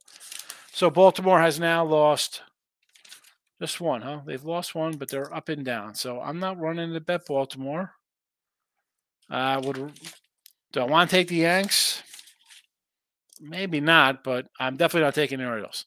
So 0.72 0.90
Baltimore 0.90 1.40
has 1.40 1.60
now 1.60 1.84
lost 1.84 2.42
just 3.60 3.80
one, 3.80 4.02
huh? 4.02 4.22
They've 4.26 4.42
lost 4.42 4.74
one, 4.74 4.96
but 4.96 5.08
they're 5.08 5.32
up 5.32 5.48
and 5.48 5.64
down. 5.64 5.94
So 5.94 6.20
I'm 6.20 6.40
not 6.40 6.58
running 6.58 6.92
to 6.92 7.00
bet 7.00 7.26
Baltimore. 7.26 7.92
I 9.30 9.54
uh, 9.54 9.60
would. 9.60 9.92
Do 10.72 10.80
I 10.80 10.84
want 10.84 11.08
to 11.08 11.16
take 11.16 11.28
the 11.28 11.36
Yanks? 11.36 12.02
Maybe 13.40 13.80
not, 13.80 14.24
but 14.24 14.48
I'm 14.58 14.76
definitely 14.76 15.04
not 15.04 15.14
taking 15.14 15.38
the 15.38 15.46
Orioles. 15.46 15.84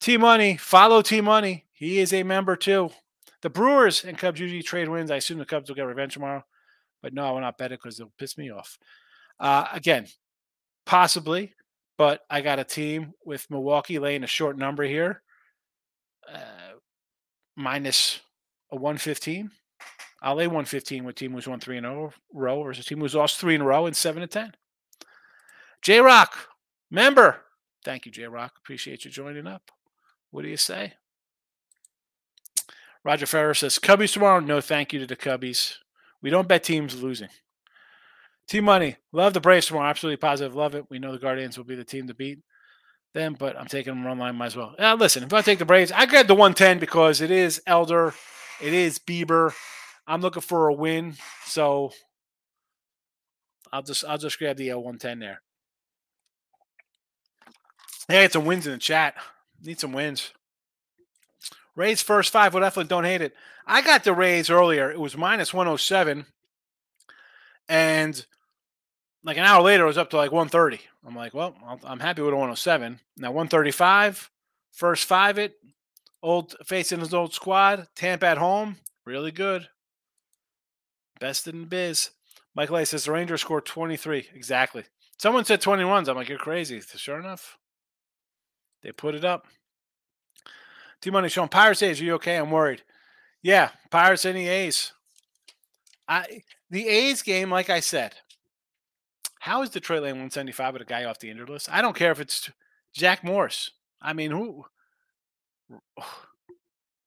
T 0.00 0.16
Money, 0.16 0.56
follow 0.56 1.02
T 1.02 1.20
Money. 1.20 1.64
He 1.72 1.98
is 1.98 2.12
a 2.12 2.22
member 2.22 2.54
too. 2.54 2.90
The 3.42 3.50
Brewers 3.50 4.04
and 4.04 4.16
Cubs 4.18 4.38
usually 4.38 4.62
trade 4.62 4.88
wins. 4.88 5.10
I 5.10 5.16
assume 5.16 5.38
the 5.38 5.44
Cubs 5.44 5.68
will 5.68 5.76
get 5.76 5.82
revenge 5.82 6.14
tomorrow, 6.14 6.44
but 7.02 7.14
no, 7.14 7.24
I 7.24 7.30
will 7.30 7.40
not 7.40 7.58
bet 7.58 7.72
it 7.72 7.80
because 7.82 7.98
it'll 7.98 8.12
piss 8.18 8.36
me 8.38 8.50
off. 8.50 8.78
Uh, 9.38 9.66
again, 9.72 10.06
possibly, 10.86 11.54
but 11.96 12.20
I 12.30 12.40
got 12.40 12.58
a 12.58 12.64
team 12.64 13.12
with 13.24 13.50
Milwaukee 13.50 13.98
laying 13.98 14.24
a 14.24 14.28
short 14.28 14.56
number 14.58 14.84
here. 14.84 15.22
Uh, 16.32 16.76
minus 17.56 18.20
a 18.70 18.76
115. 18.76 19.50
I'll 20.22 20.34
lay 20.34 20.46
115 20.46 21.04
with 21.04 21.14
team 21.14 21.32
who's 21.32 21.48
won 21.48 21.60
three 21.60 21.78
in 21.78 21.84
a 21.84 22.08
row 22.32 22.62
versus 22.62 22.84
a 22.84 22.88
team 22.88 23.00
who's 23.00 23.14
lost 23.14 23.38
three 23.38 23.54
in 23.54 23.62
a 23.62 23.64
row 23.64 23.86
in 23.86 23.94
seven 23.94 24.20
to 24.20 24.26
10. 24.26 24.52
J 25.82 26.00
Rock, 26.00 26.48
member. 26.90 27.38
Thank 27.84 28.04
you, 28.04 28.12
J 28.12 28.26
Rock. 28.26 28.52
Appreciate 28.58 29.04
you 29.04 29.10
joining 29.10 29.46
up. 29.46 29.70
What 30.30 30.42
do 30.42 30.48
you 30.48 30.58
say? 30.58 30.94
Roger 33.02 33.26
Ferris 33.26 33.60
says, 33.60 33.78
Cubbies 33.78 34.12
tomorrow. 34.12 34.40
No, 34.40 34.60
thank 34.60 34.92
you 34.92 35.00
to 35.00 35.06
the 35.06 35.16
Cubbies. 35.16 35.76
We 36.22 36.30
don't 36.30 36.48
bet 36.48 36.64
teams 36.64 37.02
losing. 37.02 37.28
Team 38.48 38.64
money. 38.64 38.96
Love 39.12 39.32
the 39.32 39.40
Braves 39.40 39.66
tomorrow. 39.66 39.88
Absolutely 39.88 40.16
positive. 40.16 40.54
Love 40.54 40.74
it. 40.74 40.86
We 40.90 40.98
know 40.98 41.12
the 41.12 41.18
Guardians 41.18 41.56
will 41.56 41.64
be 41.64 41.76
the 41.76 41.84
team 41.84 42.08
to 42.08 42.14
beat 42.14 42.40
them, 43.14 43.36
but 43.38 43.56
I'm 43.56 43.66
taking 43.66 43.94
them 43.94 44.06
run 44.06 44.18
line 44.18 44.36
might 44.36 44.46
as 44.46 44.56
well. 44.56 44.74
Now, 44.78 44.96
listen, 44.96 45.22
if 45.22 45.32
I 45.32 45.42
take 45.42 45.58
the 45.58 45.64
Braves, 45.64 45.92
I 45.92 46.06
grab 46.06 46.26
the 46.26 46.34
110 46.34 46.78
because 46.78 47.20
it 47.20 47.30
is 47.30 47.62
Elder, 47.66 48.14
it 48.60 48.72
is 48.72 48.98
Bieber. 48.98 49.54
I'm 50.06 50.20
looking 50.20 50.42
for 50.42 50.68
a 50.68 50.74
win, 50.74 51.14
so 51.44 51.92
I'll 53.72 53.82
just 53.82 54.04
I'll 54.04 54.18
just 54.18 54.38
grab 54.38 54.56
the 54.56 54.72
uh, 54.72 54.76
110 54.76 55.20
there. 55.20 55.42
Hey, 58.08 58.24
it's 58.24 58.32
some 58.32 58.44
wins 58.44 58.66
in 58.66 58.72
the 58.72 58.78
chat. 58.78 59.14
Need 59.62 59.78
some 59.78 59.92
wins. 59.92 60.32
Rays 61.80 62.02
first 62.02 62.30
five. 62.30 62.52
Well, 62.52 62.62
definitely 62.62 62.88
don't 62.88 63.04
hate 63.04 63.22
it. 63.22 63.34
I 63.66 63.80
got 63.80 64.04
the 64.04 64.12
Rays 64.12 64.50
earlier. 64.50 64.90
It 64.90 65.00
was 65.00 65.16
minus 65.16 65.54
107. 65.54 66.26
And 67.70 68.26
like 69.24 69.38
an 69.38 69.44
hour 69.44 69.62
later, 69.62 69.84
it 69.84 69.86
was 69.86 69.96
up 69.96 70.10
to 70.10 70.18
like 70.18 70.30
130. 70.30 70.78
I'm 71.06 71.16
like, 71.16 71.32
well, 71.32 71.56
I'm 71.82 72.00
happy 72.00 72.20
with 72.20 72.34
a 72.34 72.36
107. 72.36 73.00
Now 73.16 73.30
135, 73.30 74.30
first 74.72 75.06
five 75.06 75.38
it, 75.38 75.54
old 76.22 76.54
facing 76.66 77.00
his 77.00 77.14
old 77.14 77.32
squad, 77.32 77.88
Tampa 77.96 78.26
at 78.26 78.38
home, 78.38 78.76
really 79.06 79.32
good. 79.32 79.68
Best 81.18 81.48
in 81.48 81.62
the 81.62 81.66
biz. 81.66 82.10
Michael 82.54 82.76
A 82.76 82.84
says 82.84 83.06
the 83.06 83.12
Rangers 83.12 83.40
scored 83.40 83.64
23. 83.64 84.28
Exactly. 84.34 84.84
Someone 85.18 85.46
said 85.46 85.62
21s. 85.62 86.08
I'm 86.08 86.16
like, 86.16 86.28
you're 86.28 86.36
crazy. 86.36 86.80
Sure 86.80 87.18
enough, 87.18 87.56
they 88.82 88.92
put 88.92 89.14
it 89.14 89.24
up. 89.24 89.46
T 91.00 91.10
Money 91.10 91.28
showing 91.28 91.48
Pirates 91.48 91.82
A's. 91.82 92.00
Are 92.00 92.04
you 92.04 92.14
okay? 92.14 92.36
I'm 92.36 92.50
worried. 92.50 92.82
Yeah, 93.42 93.70
Pirates 93.90 94.24
and 94.24 94.36
the 94.36 94.48
A's. 94.48 94.92
I 96.06 96.42
the 96.70 96.88
A's 96.88 97.22
game, 97.22 97.50
like 97.50 97.70
I 97.70 97.80
said, 97.80 98.16
how 99.40 99.62
is 99.62 99.70
Detroit 99.70 100.02
laying 100.02 100.16
175 100.16 100.74
with 100.74 100.82
a 100.82 100.84
guy 100.84 101.04
off 101.04 101.18
the 101.18 101.30
injured 101.30 101.48
list? 101.48 101.72
I 101.72 101.80
don't 101.80 101.96
care 101.96 102.12
if 102.12 102.20
it's 102.20 102.50
Jack 102.92 103.24
Morris. 103.24 103.70
I 104.00 104.12
mean, 104.12 104.30
who? 104.30 104.66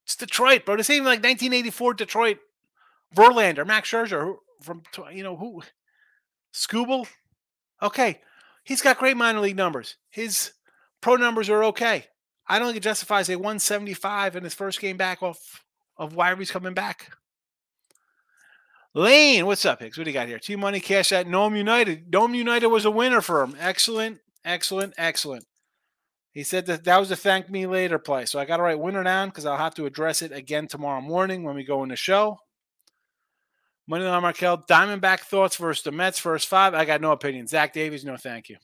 It's 0.05 0.17
Detroit, 0.17 0.65
bro. 0.65 0.75
This 0.75 0.89
ain't 0.89 1.05
like 1.05 1.23
1984 1.23 1.93
Detroit. 1.93 2.37
Verlander, 3.15 3.65
Max 3.65 3.89
Scherzer, 3.89 4.35
from 4.61 4.83
you 5.13 5.23
know 5.23 5.37
who? 5.37 5.61
Skubal. 6.53 7.07
Okay, 7.81 8.19
he's 8.65 8.81
got 8.81 8.97
great 8.97 9.15
minor 9.15 9.39
league 9.39 9.55
numbers. 9.55 9.95
His 10.09 10.51
pro 10.99 11.15
numbers 11.15 11.49
are 11.49 11.63
okay. 11.63 12.07
I 12.47 12.59
don't 12.59 12.67
think 12.67 12.77
it 12.77 12.83
justifies 12.83 13.29
a 13.29 13.35
175 13.35 14.35
in 14.35 14.43
his 14.43 14.53
first 14.53 14.79
game 14.79 14.97
back 14.97 15.23
off 15.23 15.63
of 15.97 16.15
why 16.15 16.35
he's 16.35 16.51
coming 16.51 16.73
back. 16.73 17.11
Lane, 18.95 19.45
what's 19.45 19.65
up, 19.65 19.79
Hicks? 19.79 19.97
What 19.97 20.03
do 20.03 20.11
you 20.11 20.13
got 20.13 20.27
here? 20.27 20.37
Two 20.37 20.57
money 20.57 20.79
cash 20.79 21.11
at 21.11 21.27
Nome 21.27 21.55
United. 21.55 22.11
Nome 22.11 22.35
United 22.35 22.67
was 22.67 22.85
a 22.85 22.91
winner 22.91 23.21
for 23.21 23.41
him. 23.41 23.55
Excellent, 23.59 24.19
excellent, 24.45 24.93
excellent. 24.97 25.45
He 26.31 26.43
said 26.43 26.65
that 26.67 26.83
that 26.83 26.99
was 26.99 27.09
a 27.09 27.15
thank 27.15 27.49
me 27.49 27.65
later 27.65 27.97
play. 27.97 28.25
So 28.25 28.39
I 28.39 28.45
got 28.45 28.57
to 28.57 28.63
write 28.63 28.79
winner 28.79 29.03
down 29.03 29.29
because 29.29 29.45
I'll 29.45 29.57
have 29.57 29.75
to 29.75 29.85
address 29.85 30.21
it 30.21 30.31
again 30.31 30.67
tomorrow 30.67 31.01
morning 31.01 31.43
when 31.43 31.55
we 31.55 31.63
go 31.63 31.83
in 31.83 31.89
the 31.89 31.95
show. 31.95 32.39
Money 33.87 34.05
on 34.05 34.21
Markel, 34.21 34.59
Diamondback 34.59 35.21
thoughts 35.21 35.57
versus 35.57 35.83
the 35.83 35.91
Mets 35.91 36.19
first 36.19 36.47
five. 36.47 36.73
I 36.73 36.85
got 36.85 37.01
no 37.01 37.11
opinion. 37.11 37.47
Zach 37.47 37.73
Davies, 37.73 38.05
no 38.05 38.15
thank 38.15 38.49
you. 38.49 38.57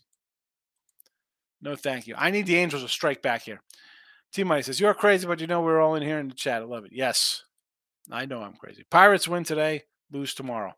No 1.61 1.75
thank 1.75 2.07
you. 2.07 2.15
I 2.17 2.31
need 2.31 2.45
the 2.45 2.55
Angels 2.55 2.83
to 2.83 2.89
strike 2.89 3.21
back 3.21 3.43
here. 3.43 3.61
T 4.31 4.43
Money 4.43 4.61
says, 4.61 4.79
You're 4.79 4.93
crazy, 4.93 5.27
but 5.27 5.41
you 5.41 5.47
know 5.47 5.61
we're 5.61 5.81
all 5.81 5.95
in 5.95 6.03
here 6.03 6.19
in 6.19 6.29
the 6.29 6.35
chat. 6.35 6.61
I 6.61 6.65
love 6.65 6.85
it. 6.85 6.91
Yes, 6.93 7.43
I 8.11 8.25
know 8.25 8.41
I'm 8.41 8.53
crazy. 8.53 8.85
Pirates 8.89 9.27
win 9.27 9.43
today 9.43 9.83
lose 10.11 10.33
tomorrow. 10.33 10.73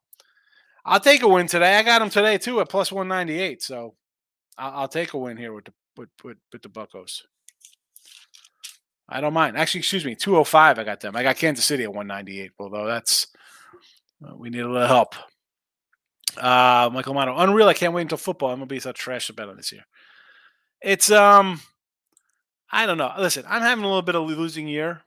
I'll 0.85 0.99
take 0.99 1.21
a 1.21 1.27
win 1.27 1.47
today. 1.47 1.77
I 1.77 1.83
got 1.83 1.99
them 1.99 2.09
today 2.09 2.37
too 2.37 2.59
at 2.59 2.69
plus 2.69 2.91
one 2.91 3.07
ninety 3.07 3.39
eight. 3.39 3.61
So 3.61 3.95
I'll, 4.57 4.81
I'll, 4.81 4.87
take 4.87 5.13
a 5.13 5.17
win 5.17 5.37
here 5.37 5.53
with 5.53 5.65
the 5.65 5.73
with, 5.95 6.09
with, 6.23 6.37
with 6.51 6.61
the 6.61 6.69
Buckos. 6.69 7.23
I 9.07 9.21
don't 9.21 9.33
mind. 9.33 9.57
Actually, 9.57 9.79
excuse 9.79 10.05
me, 10.05 10.15
two 10.15 10.37
oh 10.37 10.43
five. 10.43 10.79
I 10.79 10.83
got 10.83 10.99
them. 11.01 11.15
I 11.15 11.23
got 11.23 11.35
Kansas 11.35 11.65
City 11.65 11.83
at 11.83 11.93
one 11.93 12.07
ninety 12.07 12.41
eight. 12.41 12.51
Although 12.59 12.87
that's 12.87 13.27
uh, 14.25 14.35
we 14.35 14.49
need 14.49 14.61
a 14.61 14.71
little 14.71 14.87
help. 14.87 15.15
Uh, 16.37 16.89
Michael 16.93 17.13
Mano, 17.13 17.37
unreal. 17.37 17.67
I 17.67 17.73
can't 17.73 17.93
wait 17.93 18.03
until 18.03 18.17
football. 18.17 18.49
I'm 18.49 18.57
gonna 18.57 18.67
be 18.67 18.79
such 18.79 18.97
trash 18.97 19.29
about 19.29 19.49
it 19.49 19.57
this 19.57 19.71
year. 19.71 19.83
It's 20.81 21.11
um, 21.11 21.61
I 22.71 22.85
don't 22.85 22.97
know. 22.97 23.13
Listen, 23.17 23.45
I'm 23.47 23.61
having 23.61 23.83
a 23.83 23.87
little 23.87 24.01
bit 24.01 24.15
of 24.15 24.27
losing 24.27 24.67
year 24.67 25.01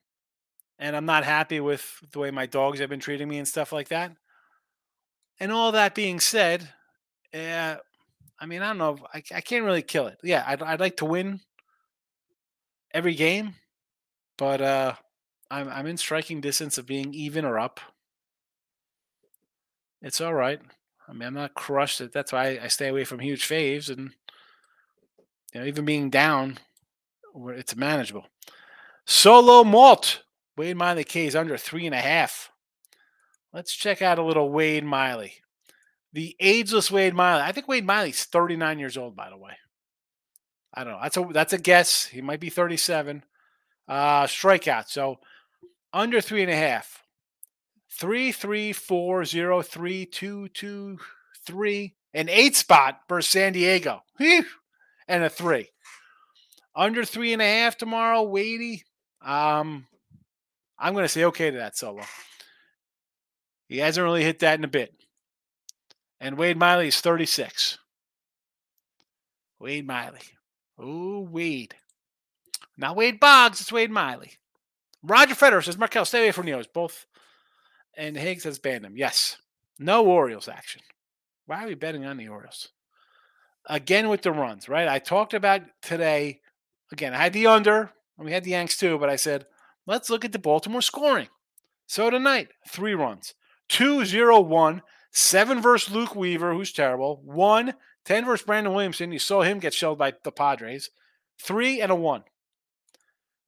and 0.79 0.97
I'm 0.97 1.07
not 1.07 1.25
happy 1.25 1.61
with 1.61 2.03
the 2.13 2.19
way 2.19 2.31
my 2.31 2.47
dogs 2.47 2.81
have 2.81 2.91
been 2.91 3.01
treating 3.01 3.29
me 3.29 3.39
and 3.39 3.49
stuff 3.49 3.73
like 3.73 3.89
that. 3.89 4.13
And 5.41 5.51
all 5.51 5.73
that 5.73 5.95
being 5.95 6.21
said, 6.21 6.69
uh, 7.33 7.77
I 8.39 8.47
mean, 8.47 8.63
I 8.63 8.69
don't 8.69 8.79
know. 8.79 8.99
I, 9.13 9.23
I 9.35 9.41
can't 9.41 9.65
really 9.65 9.83
kill 9.83 10.07
it. 10.07 10.19
Yeah, 10.23 10.45
I'd, 10.47 10.63
I'd 10.63 10.81
like 10.81 10.97
to 10.99 11.05
win 11.05 11.41
every 12.93 13.15
game, 13.15 13.55
but 14.37 14.61
uh, 14.61 14.95
I'm, 15.51 15.69
I'm 15.69 15.87
in 15.87 15.97
striking 15.97 16.41
distance 16.41 16.79
of 16.79 16.87
being 16.87 17.15
even 17.15 17.45
or 17.45 17.59
up. 17.59 17.81
It's 20.03 20.21
all 20.21 20.35
right. 20.35 20.61
I 21.09 21.13
mean, 21.13 21.27
I'm 21.27 21.35
not 21.35 21.55
crushed. 21.55 22.01
That's 22.13 22.33
why 22.33 22.59
I 22.63 22.69
stay 22.69 22.89
away 22.89 23.05
from 23.05 23.19
huge 23.21 23.49
faves 23.49 23.91
and 23.91 24.13
you 25.55 25.61
know, 25.61 25.67
even 25.67 25.85
being 25.85 26.11
down 26.11 26.59
it's 27.35 27.77
manageable. 27.77 28.27
Solo 29.07 29.65
malt. 29.65 30.23
Wade 30.57 30.77
Miley 30.77 31.05
K 31.05 31.27
is 31.27 31.35
under 31.35 31.57
three 31.57 31.85
and 31.87 31.95
a 31.95 32.01
half. 32.01 32.51
Let's 33.53 33.75
check 33.75 34.03
out 34.03 34.19
a 34.19 34.25
little 34.25 34.51
Wade 34.51 34.85
Miley. 34.85 35.35
The 36.13 36.37
ageless 36.39 36.93
Wade 36.93 37.15
Miley. 37.15 37.43
I 37.43 37.51
think 37.51 37.67
Wade 37.67 37.85
Miley's 37.85 38.25
39 38.25 38.79
years 38.79 38.97
old, 38.97 39.17
by 39.17 39.31
the 39.31 39.37
way. 39.37 39.53
I 40.73 40.85
don't 40.85 40.93
know. 40.93 41.01
That's 41.03 41.17
a 41.17 41.29
that's 41.33 41.53
a 41.53 41.59
guess. 41.59 42.07
He 42.07 42.21
might 42.21 42.41
be 42.41 42.51
37. 42.51 43.25
Uh 43.89 44.25
strikeout. 44.25 44.89
So 44.89 45.19
under 45.93 46.21
three 46.21 46.43
and 46.43 46.51
a 46.51 46.57
half. 46.57 47.03
Three, 47.91 48.33
three, 48.33 48.73
four, 48.73 49.25
zero, 49.25 49.63
three, 49.63 50.07
two, 50.07 50.49
two, 50.49 50.99
three. 51.47 51.95
An 52.13 52.29
eight 52.29 52.57
spot 52.57 53.01
for 53.09 53.23
San 53.23 53.53
Diego. 53.53 54.03
Whew. 54.19 54.45
And 55.09 55.23
a 55.23 55.31
three. 55.31 55.69
Under 56.75 57.05
three 57.05 57.33
and 57.33 57.43
a 57.43 57.45
half 57.45 57.77
tomorrow, 57.77 58.23
Wadey. 58.23 58.83
Um, 59.25 59.87
I'm 60.79 60.93
going 60.93 61.05
to 61.05 61.09
say 61.09 61.25
okay 61.25 61.51
to 61.51 61.59
that 61.59 61.77
solo. 61.77 62.03
He 63.69 63.79
hasn't 63.79 64.05
really 64.05 64.25
hit 64.25 64.41
that 64.41 64.59
in 64.59 64.65
a 64.65 64.69
bit. 64.69 64.95
And 66.21 66.39
Wade 66.39 66.57
Miley 66.57 66.89
is 66.89 67.01
36. 67.01 67.79
Wade 69.59 69.87
Miley. 69.87 70.21
Oh, 70.79 71.21
Wade. 71.21 71.75
Not 72.77 72.97
Wade 72.97 73.21
Boggs, 73.21 73.61
it's 73.61 73.73
Wade 73.73 73.91
Miley. 73.91 74.33
Roger 75.03 75.35
Federer 75.35 75.63
says, 75.63 75.79
Markel, 75.79 76.05
stay 76.05 76.21
away 76.21 76.33
from 76.33 76.47
the 76.47 76.55
O's. 76.55 76.67
Both. 76.67 77.07
And 77.97 78.17
Higgs 78.17 78.45
has 78.45 78.59
banned 78.59 78.85
him. 78.85 78.97
Yes. 78.97 79.37
No 79.79 80.07
Orioles 80.07 80.49
action. 80.49 80.83
Why 81.47 81.65
are 81.65 81.67
we 81.69 81.75
betting 81.75 82.05
on 82.05 82.17
the 82.17 82.29
Orioles? 82.29 82.71
Again 83.67 84.09
with 84.09 84.23
the 84.23 84.33
runs, 84.33 84.69
right? 84.69 84.89
I 84.89 84.99
talked 84.99 85.35
about 85.35 85.63
today. 85.81 86.41
Again, 86.93 87.15
I 87.15 87.19
had 87.19 87.33
the 87.33 87.47
under, 87.47 87.93
and 88.19 88.27
we 88.27 88.33
had 88.33 88.45
the 88.45 88.51
Yanks 88.51 88.77
too, 88.77 88.99
but 88.99 89.09
I 89.09 89.17
said, 89.17 89.47
let's 89.87 90.11
look 90.11 90.25
at 90.25 90.33
the 90.33 90.39
Baltimore 90.39 90.83
scoring. 90.83 91.29
So 91.87 92.11
tonight, 92.11 92.49
three 92.69 92.95
runs 92.95 93.35
2 93.69 94.05
0 94.05 94.41
1, 94.41 94.83
7 95.11 95.63
versus 95.63 95.95
Luke 95.95 96.15
Weaver, 96.15 96.53
who's 96.53 96.73
terrible, 96.73 97.21
1, 97.25 97.75
10 98.05 98.25
versus 98.25 98.47
Brandon 98.47 98.75
Williamson. 98.75 99.13
You 99.13 99.19
saw 99.19 99.43
him 99.43 99.59
get 99.59 99.75
shelled 99.75 99.99
by 99.99 100.13
the 100.23 100.33
Padres, 100.33 100.91
3 101.41 101.81
and 101.81 101.91
a 101.93 101.95
1. 101.95 102.25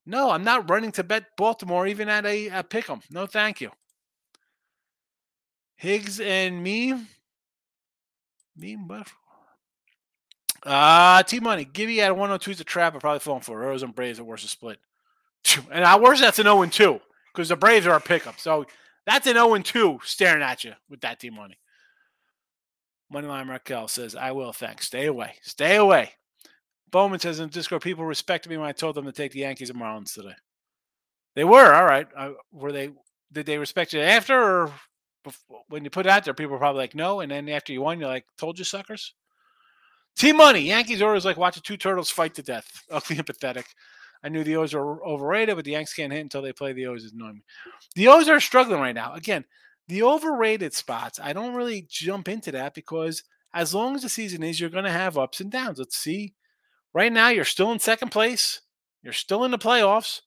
No, 0.07 0.31
I'm 0.31 0.45
not 0.45 0.71
running 0.71 0.93
to 0.93 1.05
bet 1.05 1.37
Baltimore 1.37 1.87
even 1.87 2.09
at 2.09 2.25
a, 2.25 2.49
a 2.49 2.63
pick 2.63 2.89
'em. 2.89 3.01
No, 3.11 3.27
thank 3.27 3.61
you. 3.61 3.73
Higgs 5.75 6.21
and 6.21 6.63
me. 6.63 6.95
Me, 8.57 8.77
but. 8.77 9.09
Uh, 10.67 11.23
T 11.23 11.39
Money. 11.39 11.65
Gibby 11.65 12.03
at 12.03 12.11
102 12.11 12.51
is 12.51 12.61
a 12.61 12.65
trap. 12.65 12.95
I'm 12.95 13.01
probably 13.01 13.21
falling 13.21 13.43
for 13.43 13.59
Rose 13.59 13.85
and 13.85 13.95
Braves 13.95 14.19
are 14.19 14.25
worse 14.25 14.45
a 14.45 14.49
split. 14.49 14.79
And 15.71 15.85
I 15.85 15.97
worse 15.97 16.21
that's 16.21 16.41
an 16.41 16.45
0 16.45 16.63
and 16.63 16.73
2 16.73 17.01
because 17.33 17.51
the 17.51 17.57
Braves 17.57 17.87
are 17.87 17.95
a 17.95 18.01
pickup. 18.01 18.41
So 18.41 18.67
that's 19.07 19.29
an 19.29 19.35
0 19.35 19.55
and 19.55 19.65
2 19.65 20.01
staring 20.03 20.43
at 20.43 20.65
you 20.65 20.73
with 20.91 21.01
that 21.03 21.21
T 21.21 21.31
Money. 21.31 21.57
Moneyline 23.15 23.49
Raquel 23.49 23.87
says, 23.87 24.17
I 24.17 24.33
will, 24.33 24.53
thanks. 24.53 24.87
Stay 24.87 25.07
away. 25.07 25.35
Stay 25.43 25.77
away. 25.77 26.11
Bowman 26.91 27.21
says 27.21 27.39
in 27.39 27.49
Discord, 27.49 27.83
people 27.83 28.05
respected 28.05 28.49
me 28.49 28.57
when 28.57 28.67
I 28.67 28.73
told 28.73 28.97
them 28.97 29.05
to 29.05 29.13
take 29.13 29.33
the 29.33 29.41
Yankees 29.41 29.71
and 29.71 29.81
Marlins 29.81 30.13
today. 30.13 30.35
They 31.37 31.45
were 31.45 31.73
all 31.73 31.85
right. 31.85 32.09
Uh, 32.17 32.31
were 32.53 32.73
they? 32.73 32.91
Did 33.33 33.47
they 33.47 33.59
respect 33.59 33.93
you 33.93 34.01
after, 34.01 34.35
or 34.41 34.73
before, 35.23 35.63
when 35.69 35.85
you 35.85 35.91
put 35.91 36.07
it 36.07 36.11
out 36.11 36.25
there? 36.25 36.35
People 36.35 36.53
were 36.53 36.59
probably 36.59 36.81
like, 36.81 36.95
no, 36.95 37.21
and 37.21 37.31
then 37.31 37.49
after 37.49 37.73
you 37.73 37.83
won, 37.83 38.01
you're 38.01 38.09
like, 38.09 38.25
told 38.39 38.59
you, 38.59 38.65
suckers. 38.65 39.15
Team 40.17 40.39
money. 40.39 40.61
Yankees 40.61 41.03
Orioles 41.03 41.27
like 41.27 41.37
watching 41.37 41.63
two 41.63 41.77
turtles 41.77 42.11
fight 42.11 42.35
to 42.35 42.43
death. 42.43 42.83
Ugly 42.91 43.19
and 43.19 43.27
pathetic. 43.27 43.67
I 44.25 44.29
knew 44.29 44.43
the 44.43 44.57
O's 44.57 44.75
were 44.75 45.05
overrated, 45.07 45.57
but 45.57 45.65
the 45.65 45.73
Yanks 45.73 45.93
can't 45.93 46.13
hit 46.13 46.23
until 46.23 46.43
they 46.43 46.53
play 46.53 46.73
the 46.73 46.87
O's. 46.87 47.05
Is 47.05 47.13
annoying 47.13 47.37
me. 47.37 47.43
The 47.95 48.09
O's 48.09 48.29
are 48.29 48.41
struggling 48.41 48.81
right 48.81 48.95
now. 48.95 49.13
Again, 49.13 49.45
the 49.89 50.03
overrated 50.03 50.75
spots. 50.75 51.21
I 51.23 51.33
don't 51.33 51.55
really 51.55 51.87
jump 51.89 52.29
into 52.29 52.51
that 52.53 52.75
because 52.75 53.23
as 53.53 53.75
long 53.75 53.95
as 53.95 54.03
the 54.03 54.09
season 54.09 54.43
is, 54.43 54.59
you're 54.59 54.71
going 54.71 54.85
to 54.85 54.91
have 54.91 55.19
ups 55.19 55.41
and 55.41 55.51
downs. 55.51 55.79
Let's 55.79 55.97
see. 55.97 56.35
Right 56.95 57.13
now, 57.13 57.29
you're 57.29 57.45
still 57.45 57.71
in 57.73 57.79
second 57.79 58.09
place. 58.09 58.63
You're 59.03 59.13
still 59.13 59.45
in 59.45 59.51
the 59.51 59.59
playoffs. 59.59 60.23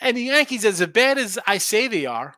And 0.00 0.16
the 0.16 0.22
Yankees, 0.22 0.64
as 0.64 0.84
bad 0.86 1.18
as 1.18 1.38
I 1.46 1.58
say 1.58 1.88
they 1.88 2.06
are, 2.06 2.36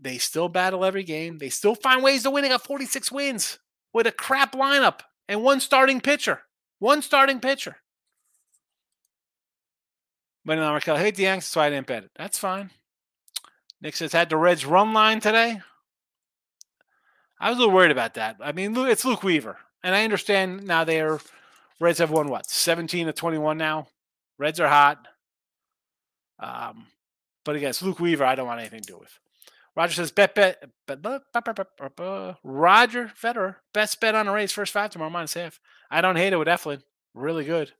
they 0.00 0.18
still 0.18 0.48
battle 0.48 0.84
every 0.84 1.04
game. 1.04 1.38
They 1.38 1.50
still 1.50 1.74
find 1.74 2.02
ways 2.02 2.22
to 2.22 2.30
win. 2.30 2.42
They 2.42 2.48
got 2.48 2.64
46 2.64 3.12
wins 3.12 3.58
with 3.92 4.06
a 4.06 4.12
crap 4.12 4.52
lineup 4.52 5.00
and 5.28 5.42
one 5.42 5.60
starting 5.60 6.00
pitcher. 6.00 6.42
One 6.78 7.02
starting 7.02 7.40
pitcher. 7.40 7.76
But 10.44 10.56
now 10.56 10.74
Raquel 10.74 10.96
hate 10.96 11.16
the 11.16 11.24
Yanks, 11.24 11.46
so 11.46 11.60
I 11.60 11.70
didn't 11.70 11.86
bet 11.86 12.04
it. 12.04 12.10
That's 12.16 12.38
fine. 12.38 12.70
Nick 13.80 13.96
says 13.96 14.12
had 14.12 14.30
the 14.30 14.36
Reds 14.36 14.64
run 14.64 14.92
line 14.92 15.20
today. 15.20 15.60
I 17.40 17.50
was 17.50 17.58
a 17.58 17.60
little 17.60 17.74
worried 17.74 17.90
about 17.90 18.14
that. 18.14 18.36
I 18.40 18.52
mean, 18.52 18.76
it's 18.76 19.04
Luke 19.04 19.22
Weaver, 19.22 19.58
and 19.84 19.94
I 19.94 20.04
understand 20.04 20.64
now 20.64 20.84
they're 20.84 21.20
Reds 21.80 21.98
have 21.98 22.10
won 22.10 22.28
what 22.28 22.50
17 22.50 23.06
to 23.06 23.12
21 23.12 23.56
now. 23.56 23.86
Reds 24.38 24.58
are 24.58 24.68
hot. 24.68 25.06
Um, 26.40 26.86
but 27.44 27.56
against 27.56 27.82
Luke 27.82 28.00
Weaver, 28.00 28.24
I 28.24 28.34
don't 28.34 28.46
want 28.46 28.60
anything 28.60 28.82
to 28.82 28.92
do 28.92 28.98
with. 28.98 29.18
Roger 29.78 29.94
says 29.94 30.10
bet 30.10 30.34
bet, 30.34 30.60
bet, 30.88 31.00
bet, 31.00 31.22
bet, 31.32 31.44
bet, 31.44 31.54
bet, 31.54 31.96
bet 31.96 32.36
Roger 32.42 33.12
Federer 33.16 33.54
best 33.72 34.00
bet 34.00 34.16
on 34.16 34.26
the 34.26 34.32
race 34.32 34.50
first 34.50 34.72
five 34.72 34.90
tomorrow 34.90 35.08
minus 35.08 35.34
half. 35.34 35.60
I 35.88 36.00
don't 36.00 36.16
hate 36.16 36.32
it 36.32 36.36
with 36.36 36.48
Eflin. 36.48 36.82
Really 37.14 37.44
good. 37.44 37.70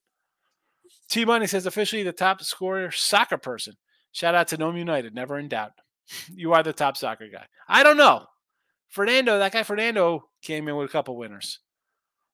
T 1.10 1.24
Money 1.24 1.48
says 1.48 1.66
officially 1.66 2.04
the 2.04 2.12
top 2.12 2.40
scorer 2.40 2.92
soccer 2.92 3.36
person. 3.36 3.74
Shout 4.12 4.36
out 4.36 4.46
to 4.48 4.56
Nome 4.56 4.76
United. 4.76 5.12
Never 5.12 5.40
in 5.40 5.48
doubt. 5.48 5.72
You 6.32 6.52
are 6.52 6.62
the 6.62 6.72
top 6.72 6.96
soccer 6.96 7.26
guy. 7.26 7.46
I 7.66 7.82
don't 7.82 7.96
know. 7.96 8.26
Fernando, 8.88 9.36
that 9.40 9.52
guy 9.52 9.64
Fernando 9.64 10.28
came 10.40 10.68
in 10.68 10.76
with 10.76 10.88
a 10.88 10.92
couple 10.92 11.16
winners. 11.16 11.58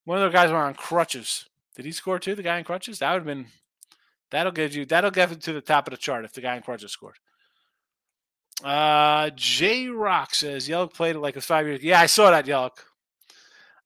One 0.04 0.18
of 0.18 0.30
the 0.30 0.36
guys 0.36 0.50
were 0.50 0.58
on 0.58 0.74
crutches. 0.74 1.46
Did 1.74 1.86
he 1.86 1.92
score 1.92 2.18
too? 2.18 2.34
The 2.34 2.42
guy 2.42 2.58
in 2.58 2.64
crutches? 2.64 2.98
That 2.98 3.12
would 3.12 3.20
have 3.20 3.26
been 3.26 3.46
that'll 4.30 4.52
give 4.52 4.76
you 4.76 4.84
that'll 4.84 5.10
get 5.10 5.30
you 5.30 5.36
to 5.36 5.52
the 5.54 5.62
top 5.62 5.86
of 5.86 5.92
the 5.92 5.96
chart 5.96 6.26
if 6.26 6.34
the 6.34 6.42
guy 6.42 6.54
in 6.54 6.62
crutches 6.62 6.92
scored. 6.92 7.16
Uh 8.62 9.30
J 9.34 9.88
Rock 9.88 10.34
says 10.34 10.68
Yellow 10.68 10.86
played 10.86 11.16
it 11.16 11.20
like 11.20 11.34
was 11.34 11.44
five 11.44 11.66
years. 11.66 11.82
Yeah, 11.82 12.00
I 12.00 12.06
saw 12.06 12.30
that, 12.30 12.46
Yellow. 12.46 12.70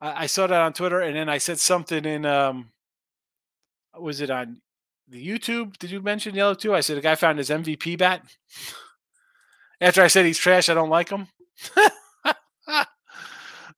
I, 0.01 0.25
I 0.25 0.27
saw 0.27 0.47
that 0.47 0.61
on 0.61 0.73
Twitter, 0.73 1.01
and 1.01 1.17
then 1.17 1.29
I 1.29 1.39
said 1.39 1.59
something 1.59 2.05
in 2.05 2.27
um 2.27 2.71
was 3.99 4.21
it 4.21 4.31
on 4.31 4.61
the 5.09 5.27
YouTube? 5.27 5.79
Did 5.79 5.91
you 5.91 6.03
mention 6.03 6.35
Yellow 6.35 6.55
too? 6.55 6.75
I 6.75 6.81
said 6.81 6.97
the 6.97 7.03
guy 7.03 7.15
found 7.15 7.39
his 7.39 7.51
MVP 7.51 7.99
bat. 7.99 8.23
After 9.81 10.03
I 10.03 10.09
said 10.09 10.27
he's 10.27 10.39
trash, 10.39 10.69
I 10.69 10.75
don't 10.75 10.91
like 10.91 11.09
him. 11.09 11.29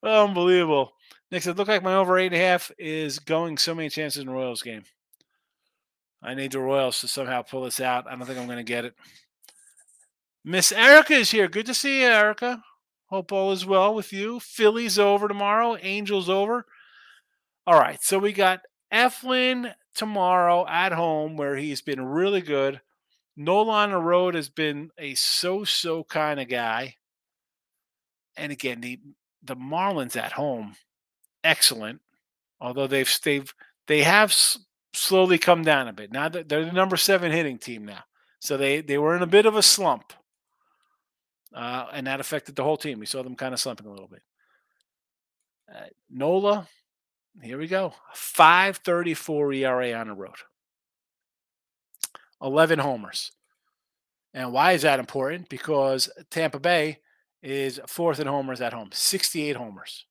Unbelievable. 0.03 0.93
Nick 1.31 1.43
said, 1.43 1.59
look 1.59 1.69
like 1.69 1.83
my 1.83 1.95
over 1.95 2.19
eight 2.19 2.33
and 2.33 2.35
a 2.35 2.39
half 2.39 2.73
is 2.79 3.19
going 3.19 3.59
so 3.59 3.75
many 3.75 3.89
chances 3.89 4.23
in 4.23 4.31
Royals 4.31 4.63
game. 4.63 4.83
I 6.23 6.35
need 6.35 6.53
the 6.53 6.61
Royals 6.61 7.01
to 7.01 7.09
somehow 7.09 7.43
pull 7.43 7.65
this 7.65 7.81
out. 7.81 8.07
I 8.07 8.17
don't 8.17 8.27
think 8.27 8.39
I'm 8.39 8.47
going 8.47 8.59
to 8.59 8.65
get 8.65 8.85
it. 8.85 8.95
Miss 10.45 10.73
Erica 10.73 11.15
is 11.15 11.31
here. 11.31 11.49
Good 11.49 11.67
to 11.67 11.75
see 11.75 12.01
you, 12.01 12.07
Erica. 12.07 12.63
Hope 13.07 13.33
all 13.33 13.53
is 13.53 13.67
well 13.67 13.95
with 13.95 14.13
you. 14.13 14.41
Phillies 14.41 14.99
over 14.99 15.29
tomorrow. 15.29 15.77
Angels 15.81 16.29
over. 16.29 16.65
All 17.67 17.79
right. 17.79 18.03
So 18.03 18.19
we 18.19 18.33
got 18.33 18.61
Eflin 18.93 19.75
tomorrow 19.95 20.67
at 20.67 20.93
home 20.93 21.37
where 21.37 21.57
he's 21.57 21.83
been 21.83 22.05
really 22.05 22.41
good. 22.41 22.81
Nola 23.37 23.73
on 23.73 23.91
the 23.91 23.99
road 23.99 24.35
has 24.35 24.49
been 24.49 24.91
a 24.99 25.15
so-so 25.15 26.05
kind 26.05 26.41
of 26.41 26.49
guy. 26.49 26.97
And 28.37 28.53
again, 28.53 28.81
the 28.81 29.01
the 29.43 29.57
Marlins 29.57 30.17
at 30.17 30.33
home, 30.33 30.77
excellent. 31.43 32.01
Although 32.61 32.87
they've 32.87 33.11
they've 33.25 33.53
they 33.87 34.03
have 34.03 34.35
slowly 34.93 35.39
come 35.39 35.63
down 35.63 35.89
a 35.89 35.93
bit. 35.93 36.13
Now 36.13 36.29
they're 36.29 36.45
the 36.45 36.73
number 36.73 36.97
seven 36.97 37.33
hitting 37.33 37.59
team 37.59 37.85
now, 37.85 38.05
so 38.39 38.57
they 38.57 38.81
they 38.81 38.99
were 38.99 39.17
in 39.17 39.23
a 39.23 39.27
bit 39.27 39.47
of 39.47 39.57
a 39.57 39.63
slump, 39.63 40.13
uh, 41.55 41.87
and 41.93 42.07
that 42.07 42.21
affected 42.21 42.57
the 42.57 42.65
whole 42.65 42.77
team. 42.77 42.99
We 42.99 43.07
saw 43.07 43.23
them 43.23 43.37
kind 43.37 43.55
of 43.55 43.61
slumping 43.61 43.87
a 43.87 43.91
little 43.91 44.09
bit. 44.09 44.23
Uh, 45.73 45.87
Nola, 46.11 46.67
here 47.43 47.59
we 47.59 47.69
go, 47.69 47.95
five 48.15 48.79
thirty 48.79 49.15
four 49.15 49.53
ERA 49.53 49.93
on 49.93 50.09
the 50.09 50.15
road, 50.15 50.35
eleven 52.43 52.79
homers. 52.79 53.33
And 54.33 54.53
why 54.53 54.73
is 54.73 54.83
that 54.83 55.01
important? 55.01 55.49
Because 55.49 56.09
Tampa 56.31 56.61
Bay 56.61 56.99
is 57.43 57.81
fourth 57.87 58.21
in 58.21 58.27
homers 58.27 58.61
at 58.61 58.73
home, 58.73 58.91
68 58.93 59.57
homers. 59.57 60.07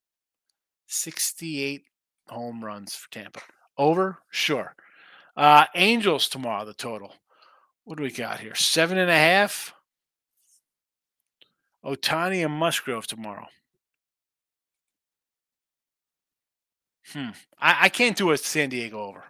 68 0.88 1.84
home 2.28 2.64
runs 2.64 2.96
for 2.96 3.10
Tampa. 3.12 3.42
Over? 3.78 4.18
Sure. 4.30 4.76
Uh, 5.38 5.66
Angels 5.76 6.28
tomorrow, 6.28 6.66
the 6.66 6.74
total. 6.74 7.14
What 7.86 7.98
do 7.98 8.04
we 8.04 8.12
got 8.12 8.40
here? 8.40 8.56
Seven 8.56 8.98
and 8.98 9.10
a 9.10 9.16
half. 9.16 9.74
Ohtani 11.84 12.44
and 12.44 12.54
Musgrove 12.54 13.08
tomorrow. 13.08 13.48
Hmm. 17.14 17.30
I, 17.60 17.86
I 17.86 17.90
can't 17.90 18.18
do 18.18 18.32
a 18.32 18.38
San 18.38 18.70
Diego 18.70 19.02
over. 19.02 19.24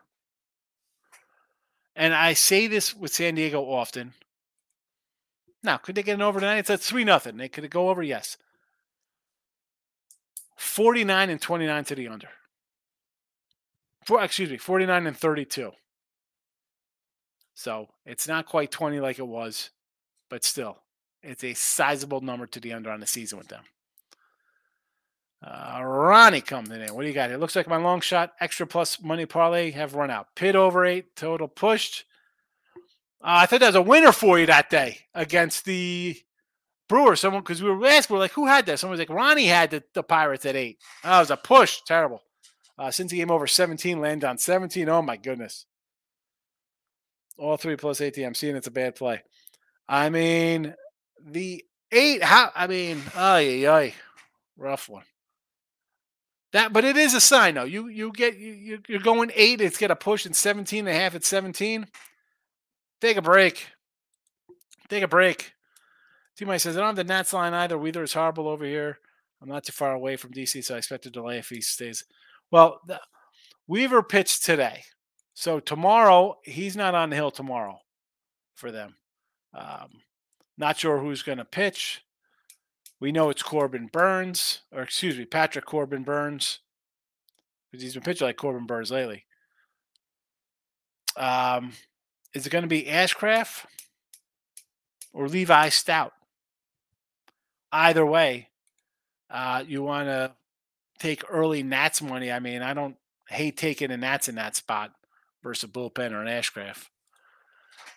And 1.95 2.13
I 2.13 2.33
say 2.33 2.67
this 2.67 2.95
with 2.95 3.13
San 3.13 3.35
Diego 3.35 3.61
often. 3.61 4.13
Now, 5.63 5.77
could 5.77 5.95
they 5.95 6.03
get 6.03 6.15
an 6.15 6.21
over 6.21 6.39
tonight? 6.39 6.59
It's 6.59 6.69
at 6.69 6.79
3 6.79 7.03
nothing. 7.03 7.37
They 7.37 7.49
could 7.49 7.69
go 7.69 7.89
over? 7.89 8.01
Yes. 8.01 8.37
49 10.57 11.29
and 11.29 11.41
29 11.41 11.83
to 11.85 11.95
the 11.95 12.07
under. 12.07 12.29
For, 14.05 14.23
excuse 14.23 14.49
me, 14.49 14.57
49 14.57 15.07
and 15.07 15.17
32. 15.17 15.71
So 17.53 17.89
it's 18.05 18.27
not 18.27 18.45
quite 18.45 18.71
20 18.71 18.99
like 19.01 19.19
it 19.19 19.27
was, 19.27 19.69
but 20.29 20.45
still, 20.45 20.77
it's 21.21 21.43
a 21.43 21.53
sizable 21.53 22.21
number 22.21 22.47
to 22.47 22.59
the 22.59 22.73
under 22.73 22.91
on 22.91 22.99
the 22.99 23.07
season 23.07 23.37
with 23.37 23.47
them. 23.47 23.63
Uh, 25.41 25.81
Ronnie 25.83 26.41
coming 26.41 26.81
in. 26.81 26.93
What 26.93 27.03
do 27.03 27.07
you 27.07 27.13
got? 27.13 27.31
It 27.31 27.39
looks 27.39 27.55
like 27.55 27.67
my 27.67 27.77
long 27.77 28.01
shot 28.01 28.33
extra 28.39 28.67
plus 28.67 29.01
money 29.01 29.25
parlay 29.25 29.71
have 29.71 29.95
run 29.95 30.11
out. 30.11 30.35
Pit 30.35 30.55
over 30.55 30.85
eight, 30.85 31.15
total 31.15 31.47
pushed. 31.47 32.05
Uh, 33.21 33.43
I 33.43 33.45
thought 33.45 33.61
that 33.61 33.67
was 33.67 33.75
a 33.75 33.81
winner 33.81 34.11
for 34.11 34.39
you 34.39 34.45
that 34.47 34.69
day 34.69 34.99
against 35.13 35.65
the 35.65 36.17
Brewers. 36.89 37.21
Someone 37.21 37.41
because 37.41 37.63
we 37.63 37.69
were 37.69 37.85
asking, 37.85 38.13
we're 38.13 38.19
like, 38.19 38.31
who 38.31 38.47
had 38.47 38.65
that? 38.65 38.79
Someone 38.79 38.97
was 38.97 39.07
like, 39.07 39.15
Ronnie 39.15 39.45
had 39.45 39.71
the, 39.71 39.83
the 39.93 40.03
Pirates 40.03 40.45
at 40.45 40.55
eight. 40.55 40.79
Oh, 41.05 41.17
it 41.17 41.19
was 41.19 41.31
a 41.31 41.37
push. 41.37 41.81
Terrible. 41.85 42.21
Uh, 42.77 42.91
since 42.91 43.11
he 43.11 43.19
came 43.19 43.31
over 43.31 43.47
17, 43.47 43.99
landed 43.99 44.27
on 44.27 44.37
17. 44.37 44.87
Oh 44.89 45.01
my 45.01 45.15
goodness. 45.15 45.65
All 47.37 47.55
three 47.55 47.77
plus 47.77 47.99
ATM. 47.99 48.35
Seeing 48.35 48.55
it's 48.55 48.67
a 48.67 48.71
bad 48.71 48.95
play. 48.95 49.21
I 49.87 50.09
mean, 50.09 50.73
the 51.25 51.63
eight. 51.91 52.23
How? 52.23 52.51
I 52.55 52.67
mean, 52.67 53.01
ay 53.15 53.67
ay, 53.67 53.93
rough 54.57 54.89
one. 54.89 55.03
That, 56.51 56.73
but 56.73 56.83
it 56.83 56.97
is 56.97 57.13
a 57.13 57.21
sign 57.21 57.55
though. 57.55 57.63
You 57.63 57.87
you 57.87 58.11
get 58.11 58.37
you 58.37 58.79
you're 58.87 58.99
going 58.99 59.31
eight. 59.35 59.61
It's 59.61 59.77
get 59.77 59.91
a 59.91 59.95
push 59.95 60.25
in 60.25 60.33
17 60.33 60.87
and 60.87 60.95
a 60.95 60.99
half 60.99 61.15
at 61.15 61.23
17. 61.23 61.85
Take 63.01 63.17
a 63.17 63.21
break. 63.21 63.67
Take 64.89 65.03
a 65.03 65.07
break. 65.07 65.53
T 66.35 66.45
Mike 66.45 66.59
says 66.59 66.75
I 66.75 66.79
don't 66.79 66.87
have 66.87 66.95
the 66.95 67.03
Nats 67.03 67.33
line 67.33 67.53
either. 67.53 67.77
Weather 67.77 68.03
is 68.03 68.13
horrible 68.13 68.47
over 68.47 68.65
here. 68.65 68.97
I'm 69.41 69.49
not 69.49 69.63
too 69.63 69.71
far 69.71 69.93
away 69.93 70.17
from 70.17 70.31
DC, 70.31 70.63
so 70.63 70.75
I 70.75 70.79
expect 70.79 71.05
a 71.05 71.09
delay 71.09 71.37
if 71.37 71.49
he 71.49 71.61
stays. 71.61 72.03
Well, 72.51 72.81
the, 72.87 72.99
Weaver 73.67 74.03
pitched 74.03 74.43
today, 74.43 74.83
so 75.33 75.59
tomorrow 75.59 76.37
he's 76.43 76.75
not 76.75 76.95
on 76.95 77.09
the 77.09 77.15
hill 77.15 77.31
tomorrow 77.31 77.79
for 78.55 78.71
them. 78.71 78.95
Um, 79.53 79.89
not 80.59 80.77
sure 80.77 80.99
who's 80.99 81.23
going 81.23 81.37
to 81.37 81.45
pitch. 81.45 82.03
We 82.99 83.11
know 83.11 83.29
it's 83.29 83.41
Corbin 83.41 83.87
Burnes, 83.87 84.59
or 84.71 84.81
excuse 84.81 85.17
me, 85.17 85.25
Patrick 85.25 85.65
Corbin 85.65 86.03
Burnes, 86.03 86.59
because 87.71 87.81
he's 87.81 87.93
been 87.93 88.03
pitching 88.03 88.27
like 88.27 88.35
Corbin 88.35 88.67
Burnes 88.67 88.91
lately. 88.91 89.23
Um, 91.15 91.71
is 92.33 92.45
it 92.45 92.49
going 92.49 92.63
to 92.63 92.67
be 92.67 92.83
Ashcraft 92.83 93.65
or 95.13 95.29
Levi 95.29 95.69
Stoudt? 95.69 96.11
Either 97.71 98.05
way, 98.05 98.49
uh, 99.29 99.63
you 99.65 99.81
want 99.81 100.07
to 100.07 100.33
take 100.99 101.23
early 101.29 101.63
Nats 101.63 102.01
money. 102.01 102.31
I 102.31 102.39
mean, 102.39 102.61
I 102.61 102.73
don't 102.73 102.97
hate 103.29 103.55
taking 103.55 103.91
a 103.91 103.97
Nats 103.97 104.27
in 104.27 104.35
that 104.35 104.55
spot 104.55 104.91
versus 105.41 105.63
a 105.63 105.67
bullpen 105.67 106.11
or 106.11 106.21
an 106.21 106.27
Ashcraft. 106.27 106.87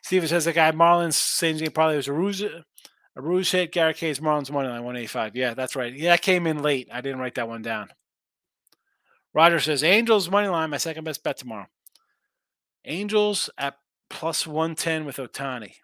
Steven 0.03 0.29
says 0.29 0.45
the 0.45 0.53
guy 0.53 0.73
Marlins 0.73 1.15
same 1.15 1.57
game 1.57 1.71
probably 1.71 1.97
was 1.97 2.09
a 2.09 2.12
ruse, 2.12 2.43
a 2.43 2.65
ruse 3.17 3.53
hit. 3.53 3.73
Garrett 3.73 3.97
K's 3.97 4.21
Marlins 4.21 4.51
money 4.51 4.69
line 4.69 4.83
185. 4.83 5.37
Yeah, 5.37 5.55
that's 5.55 5.77
right. 5.77 5.93
Yeah, 5.93 6.11
that 6.11 6.23
came 6.23 6.47
in 6.47 6.62
late. 6.62 6.88
I 6.93 7.01
didn't 7.01 7.21
write 7.21 7.37
that 7.37 7.49
one 7.49 7.62
down. 7.62 7.88
Roger 9.33 9.61
says 9.61 9.83
Angels 9.83 10.29
money 10.29 10.49
line 10.49 10.71
my 10.71 10.77
second 10.77 11.05
best 11.05 11.23
bet 11.23 11.38
tomorrow. 11.38 11.67
Angels 12.85 13.49
at 13.57 13.77
plus 14.11 14.47
110 14.47 15.05
with 15.05 15.17
Ohtani. 15.17 15.75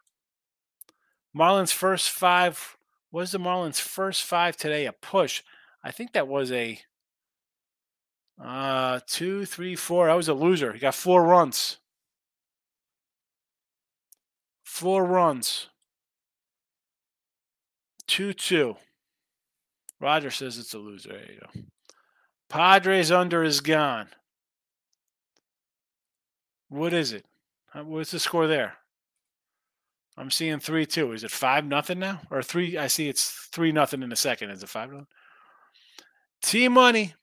Marlins 1.37 1.73
first 1.73 2.11
five. 2.11 2.77
Was 3.11 3.33
the 3.33 3.39
Marlins 3.39 3.81
first 3.81 4.23
five 4.25 4.57
today 4.57 4.85
a 4.85 4.93
push? 4.93 5.43
I 5.83 5.93
think 5.93 6.13
that 6.13 6.29
was 6.29 6.53
a 6.53 6.81
uh 8.43 9.01
two, 9.07 9.47
three, 9.47 9.77
four. 9.77 10.09
That 10.09 10.15
was 10.15 10.29
a 10.29 10.35
loser. 10.35 10.73
He 10.73 10.79
got 10.79 10.95
four 10.95 11.25
runs. 11.25 11.79
Four 14.79 15.05
runs. 15.07 15.67
2 18.07 18.33
2. 18.33 18.77
Roger 20.01 20.31
says 20.31 20.57
it's 20.57 20.73
a 20.73 20.79
loser. 20.79 21.09
There 21.09 21.33
you 21.33 21.41
go. 21.41 21.63
Padres 22.49 23.11
under 23.11 23.43
is 23.43 23.61
gone. 23.61 24.07
What 26.69 26.93
is 26.93 27.13
it? 27.13 27.25
What's 27.75 28.13
the 28.13 28.21
score 28.21 28.47
there? 28.47 28.75
I'm 30.17 30.31
seeing 30.31 30.61
3 30.61 30.87
2. 30.87 31.11
Is 31.11 31.25
it 31.25 31.33
5 31.33 31.65
nothing 31.65 31.99
now? 31.99 32.21
Or 32.31 32.41
3? 32.41 32.79
I 32.79 32.87
see 32.87 33.09
it's 33.09 33.49
3 33.51 33.73
nothing 33.73 34.05
in 34.05 34.13
a 34.13 34.17
second. 34.17 34.51
Is 34.51 34.63
it 34.63 34.69
5 34.69 34.91
nothing? 34.93 35.07
T 36.41 36.69
money. 36.69 37.15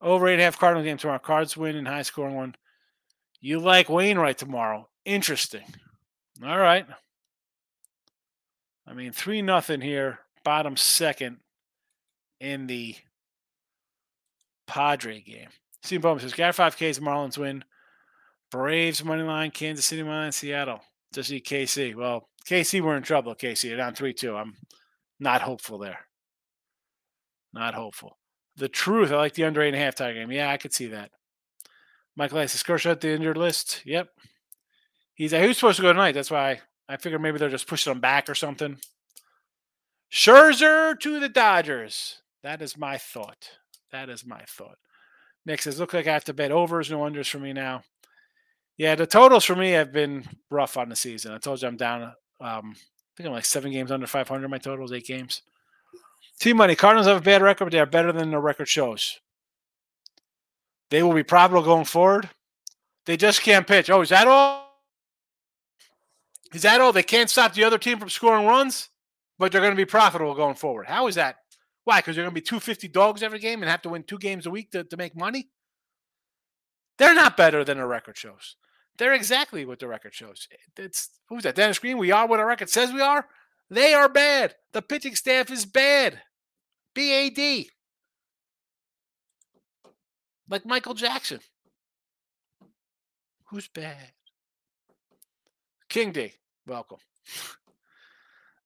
Over 0.00 0.26
8.5 0.26 0.58
Cardinal 0.58 0.82
game 0.82 0.96
tomorrow. 0.96 1.20
Cards 1.20 1.56
win 1.56 1.76
in 1.76 1.86
high 1.86 2.02
scoring 2.02 2.34
one. 2.34 2.56
You 3.40 3.60
like 3.60 3.88
Wainwright 3.88 4.38
tomorrow. 4.38 4.88
Interesting. 5.04 5.62
All 6.44 6.58
right. 6.58 6.86
I 8.86 8.92
mean, 8.94 9.12
three 9.12 9.42
nothing 9.42 9.80
here, 9.80 10.20
bottom 10.44 10.76
second 10.76 11.38
in 12.40 12.66
the 12.66 12.94
Padre 14.66 15.20
game. 15.20 15.48
Steve 15.82 16.02
Bowman 16.02 16.20
says, 16.20 16.32
got 16.32 16.54
five 16.54 16.76
Ks, 16.76 16.98
Marlins 16.98 17.38
win. 17.38 17.64
Braves 18.50 19.04
money 19.04 19.22
line, 19.22 19.50
Kansas 19.50 19.86
City 19.86 20.02
money 20.02 20.16
line, 20.16 20.32
Seattle. 20.32 20.80
Just 21.12 21.28
see 21.28 21.40
KC. 21.40 21.94
Well, 21.94 22.28
KC 22.46 22.80
we're 22.80 22.96
in 22.96 23.02
trouble. 23.02 23.34
KC 23.34 23.68
they're 23.68 23.76
down 23.76 23.94
three 23.94 24.12
two. 24.12 24.36
I'm 24.36 24.54
not 25.18 25.42
hopeful 25.42 25.78
there. 25.78 26.00
Not 27.52 27.74
hopeful. 27.74 28.18
The 28.56 28.68
truth. 28.68 29.10
I 29.10 29.16
like 29.16 29.34
the 29.34 29.44
under 29.44 29.62
eight 29.62 29.68
and 29.68 29.76
a 29.76 29.80
half 29.80 29.94
tie 29.94 30.12
game. 30.12 30.30
Yeah, 30.30 30.50
I 30.50 30.56
could 30.56 30.72
see 30.72 30.86
that. 30.88 31.10
Michael 32.16 32.38
Ice, 32.38 32.52
Scotia 32.52 32.90
at 32.90 33.00
the 33.00 33.10
injured 33.10 33.36
list. 33.36 33.82
Yep. 33.84 34.08
He's 35.16 35.32
he 35.32 35.46
was 35.46 35.56
supposed 35.56 35.76
to 35.76 35.82
go 35.82 35.92
tonight. 35.92 36.12
That's 36.12 36.30
why 36.30 36.60
I 36.88 36.98
figured 36.98 37.20
maybe 37.20 37.38
they're 37.38 37.48
just 37.48 37.66
pushing 37.66 37.90
him 37.90 38.00
back 38.00 38.28
or 38.28 38.34
something. 38.34 38.78
Scherzer 40.12 40.98
to 41.00 41.18
the 41.18 41.28
Dodgers. 41.28 42.20
That 42.42 42.62
is 42.62 42.78
my 42.78 42.98
thought. 42.98 43.50
That 43.90 44.08
is 44.08 44.24
my 44.24 44.42
thought. 44.46 44.78
Nick 45.46 45.62
says, 45.62 45.80
look 45.80 45.94
like 45.94 46.06
I 46.06 46.12
have 46.12 46.24
to 46.24 46.34
bet 46.34 46.52
overs, 46.52 46.90
no 46.90 46.98
unders 46.98 47.28
for 47.28 47.38
me 47.38 47.52
now. 47.52 47.82
Yeah, 48.76 48.94
the 48.94 49.06
totals 49.06 49.44
for 49.44 49.56
me 49.56 49.70
have 49.70 49.92
been 49.92 50.24
rough 50.50 50.76
on 50.76 50.88
the 50.88 50.96
season. 50.96 51.32
I 51.32 51.38
told 51.38 51.62
you 51.62 51.68
I'm 51.68 51.76
down. 51.76 52.02
Um, 52.40 52.74
I 52.74 53.12
think 53.16 53.26
I'm 53.26 53.32
like 53.32 53.46
seven 53.46 53.72
games 53.72 53.90
under 53.90 54.06
500. 54.06 54.48
My 54.48 54.58
totals, 54.58 54.92
eight 54.92 55.06
games. 55.06 55.42
Team 56.38 56.58
money. 56.58 56.74
Cardinals 56.74 57.06
have 57.06 57.16
a 57.16 57.20
bad 57.20 57.40
record, 57.40 57.64
but 57.64 57.72
they 57.72 57.80
are 57.80 57.86
better 57.86 58.12
than 58.12 58.30
the 58.30 58.38
record 58.38 58.68
shows. 58.68 59.18
They 60.90 61.02
will 61.02 61.14
be 61.14 61.22
profitable 61.22 61.62
going 61.62 61.86
forward. 61.86 62.28
They 63.06 63.16
just 63.16 63.42
can't 63.42 63.66
pitch. 63.66 63.88
Oh, 63.88 64.02
is 64.02 64.10
that 64.10 64.28
all? 64.28 64.65
Is 66.54 66.62
that 66.62 66.80
all? 66.80 66.92
They 66.92 67.02
can't 67.02 67.30
stop 67.30 67.54
the 67.54 67.64
other 67.64 67.78
team 67.78 67.98
from 67.98 68.08
scoring 68.08 68.46
runs, 68.46 68.88
but 69.38 69.52
they're 69.52 69.60
going 69.60 69.72
to 69.72 69.76
be 69.76 69.84
profitable 69.84 70.34
going 70.34 70.54
forward. 70.54 70.86
How 70.86 71.06
is 71.06 71.16
that? 71.16 71.36
Why? 71.84 71.98
Because 71.98 72.16
they're 72.16 72.24
going 72.24 72.34
to 72.34 72.40
be 72.40 72.44
250 72.44 72.88
dogs 72.88 73.22
every 73.22 73.38
game 73.38 73.62
and 73.62 73.70
have 73.70 73.82
to 73.82 73.88
win 73.88 74.02
two 74.02 74.18
games 74.18 74.46
a 74.46 74.50
week 74.50 74.70
to, 74.72 74.84
to 74.84 74.96
make 74.96 75.16
money? 75.16 75.50
They're 76.98 77.14
not 77.14 77.36
better 77.36 77.64
than 77.64 77.78
the 77.78 77.86
record 77.86 78.16
shows. 78.16 78.56
They're 78.98 79.12
exactly 79.12 79.64
what 79.64 79.78
the 79.78 79.88
record 79.88 80.14
shows. 80.14 80.48
It's 80.76 81.10
who's 81.28 81.42
that? 81.42 81.54
Dennis 81.54 81.78
Green. 81.78 81.98
We 81.98 82.10
are 82.10 82.26
what 82.26 82.40
our 82.40 82.46
record 82.46 82.70
says 82.70 82.92
we 82.92 83.00
are. 83.00 83.26
They 83.68 83.92
are 83.92 84.08
bad. 84.08 84.54
The 84.72 84.82
pitching 84.82 85.14
staff 85.14 85.50
is 85.50 85.66
bad. 85.66 86.22
BAD. 86.94 87.66
Like 90.48 90.64
Michael 90.64 90.94
Jackson. 90.94 91.40
Who's 93.50 93.68
bad? 93.68 94.12
King 95.88 96.12
D, 96.12 96.32
welcome. 96.66 96.98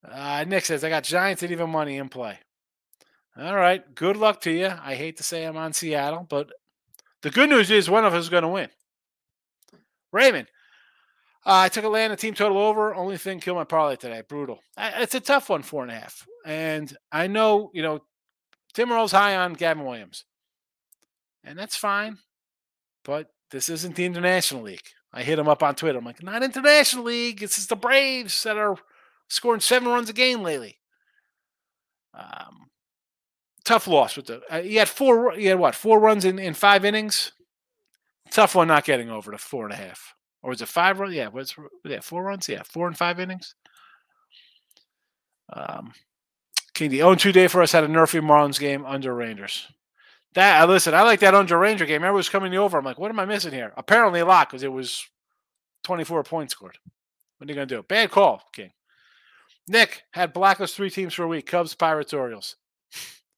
Uh, 0.08 0.44
Nick 0.46 0.64
says, 0.64 0.82
I 0.82 0.88
got 0.88 1.04
Giants 1.04 1.42
and 1.42 1.52
even 1.52 1.70
money 1.70 1.98
in 1.98 2.08
play. 2.08 2.38
All 3.38 3.54
right. 3.54 3.94
Good 3.94 4.16
luck 4.16 4.40
to 4.42 4.50
you. 4.50 4.72
I 4.82 4.94
hate 4.94 5.16
to 5.18 5.22
say 5.22 5.44
I'm 5.44 5.56
on 5.56 5.72
Seattle, 5.72 6.26
but 6.28 6.50
the 7.22 7.30
good 7.30 7.50
news 7.50 7.70
is 7.70 7.88
one 7.88 8.04
of 8.04 8.14
us 8.14 8.24
is 8.24 8.28
going 8.28 8.42
to 8.42 8.48
win. 8.48 8.68
Raymond, 10.12 10.48
uh, 11.46 11.60
I 11.64 11.68
took 11.68 11.84
Atlanta 11.84 12.16
team 12.16 12.34
total 12.34 12.58
over. 12.58 12.94
Only 12.94 13.16
thing 13.16 13.40
killed 13.40 13.58
my 13.58 13.64
parlay 13.64 13.96
today. 13.96 14.22
Brutal. 14.28 14.60
It's 14.76 15.14
a 15.14 15.20
tough 15.20 15.48
one, 15.48 15.62
four 15.62 15.82
and 15.82 15.92
a 15.92 15.94
half. 15.94 16.26
And 16.44 16.94
I 17.12 17.28
know, 17.28 17.70
you 17.72 17.82
know, 17.82 18.00
Tim 18.74 18.90
Earl's 18.90 19.12
high 19.12 19.36
on 19.36 19.52
Gavin 19.52 19.84
Williams. 19.84 20.24
And 21.44 21.58
that's 21.58 21.76
fine. 21.76 22.18
But 23.04 23.28
this 23.50 23.68
isn't 23.68 23.96
the 23.96 24.04
International 24.04 24.62
League. 24.62 24.88
I 25.12 25.22
hit 25.22 25.38
him 25.38 25.48
up 25.48 25.62
on 25.62 25.74
Twitter. 25.74 25.98
I'm 25.98 26.04
like, 26.04 26.22
not 26.22 26.42
International 26.42 27.04
League. 27.04 27.42
It's 27.42 27.56
just 27.56 27.68
the 27.68 27.76
Braves 27.76 28.42
that 28.44 28.56
are 28.56 28.76
scoring 29.28 29.60
seven 29.60 29.88
runs 29.88 30.08
a 30.08 30.12
game 30.12 30.42
lately. 30.42 30.78
Um, 32.14 32.70
tough 33.64 33.86
loss 33.86 34.16
with 34.16 34.26
the. 34.26 34.40
Uh, 34.48 34.62
he 34.62 34.76
had 34.76 34.88
four. 34.88 35.32
He 35.32 35.46
had 35.46 35.58
what? 35.58 35.74
Four 35.74 36.00
runs 36.00 36.24
in, 36.24 36.38
in 36.38 36.54
five 36.54 36.84
innings. 36.84 37.32
Tough 38.30 38.54
one 38.54 38.68
not 38.68 38.84
getting 38.84 39.10
over 39.10 39.32
to 39.32 39.38
four 39.38 39.64
and 39.64 39.72
a 39.72 39.76
half. 39.76 40.14
Or 40.42 40.50
was 40.50 40.62
it 40.62 40.68
five 40.68 41.00
runs? 41.00 41.14
Yeah, 41.14 41.28
was 41.28 41.54
yeah, 41.84 42.00
four 42.00 42.22
runs? 42.22 42.48
Yeah, 42.48 42.62
four 42.62 42.86
and 42.86 42.96
five 42.96 43.18
innings. 43.18 43.54
Um, 45.52 45.92
King 46.74 46.90
the 46.90 46.98
0 46.98 47.16
2 47.16 47.32
day 47.32 47.48
for 47.48 47.62
us 47.62 47.72
had 47.72 47.84
a 47.84 47.88
Nerfy 47.88 48.20
Marlins 48.20 48.60
game 48.60 48.86
under 48.86 49.14
Rangers. 49.14 49.66
That 50.34 50.60
I 50.60 50.64
listen, 50.64 50.94
I 50.94 51.02
like 51.02 51.20
that 51.20 51.34
under 51.34 51.58
Ranger 51.58 51.86
game. 51.86 51.96
Everyone 52.02 52.16
was 52.16 52.28
coming 52.28 52.54
over. 52.54 52.78
I'm 52.78 52.84
like, 52.84 52.98
what 52.98 53.10
am 53.10 53.18
I 53.18 53.24
missing 53.24 53.52
here? 53.52 53.72
Apparently 53.76 54.20
a 54.20 54.26
lot 54.26 54.48
because 54.48 54.62
it 54.62 54.72
was 54.72 55.04
24 55.84 56.22
points 56.22 56.52
scored. 56.52 56.78
What 57.38 57.48
are 57.48 57.52
you 57.52 57.54
gonna 57.54 57.66
do? 57.66 57.82
Bad 57.82 58.10
call, 58.10 58.42
King. 58.52 58.72
Nick 59.66 60.02
had 60.12 60.32
blacklist 60.32 60.76
three 60.76 60.90
teams 60.90 61.14
for 61.14 61.24
a 61.24 61.28
week: 61.28 61.46
Cubs, 61.46 61.74
Pirates, 61.74 62.12
Orioles. 62.12 62.56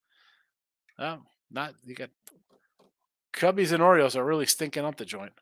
oh, 0.98 1.20
not 1.50 1.74
you 1.84 1.94
got 1.94 2.10
Cubbies 3.32 3.72
and 3.72 3.82
Orioles 3.82 4.16
are 4.16 4.24
really 4.24 4.46
stinking 4.46 4.84
up 4.84 4.96
the 4.96 5.04
joint. 5.04 5.32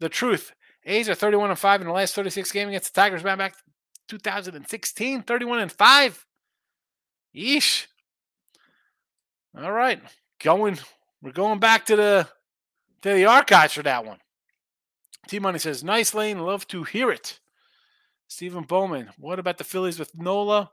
The 0.00 0.08
truth: 0.08 0.52
A's 0.86 1.08
are 1.08 1.14
31 1.14 1.50
and 1.50 1.58
five 1.58 1.80
in 1.80 1.86
the 1.86 1.92
last 1.92 2.14
36 2.14 2.50
games 2.52 2.68
against 2.68 2.94
the 2.94 3.00
Tigers. 3.00 3.22
Back 3.22 3.56
2016, 4.08 5.22
31 5.22 5.60
and 5.60 5.72
five. 5.72 6.24
Yeesh. 7.34 7.86
All 9.56 9.72
right, 9.72 10.00
going. 10.40 10.78
We're 11.22 11.32
going 11.32 11.58
back 11.58 11.86
to 11.86 11.96
the 11.96 12.28
to 13.02 13.12
the 13.12 13.26
archives 13.26 13.74
for 13.74 13.82
that 13.82 14.04
one. 14.04 14.18
T 15.28 15.38
Money 15.38 15.58
says, 15.58 15.82
"Nice 15.84 16.14
lane, 16.14 16.38
love 16.40 16.66
to 16.68 16.84
hear 16.84 17.10
it." 17.10 17.40
Stephen 18.26 18.64
Bowman, 18.64 19.10
what 19.18 19.38
about 19.38 19.58
the 19.58 19.64
Phillies 19.64 19.98
with 19.98 20.18
Nola 20.18 20.72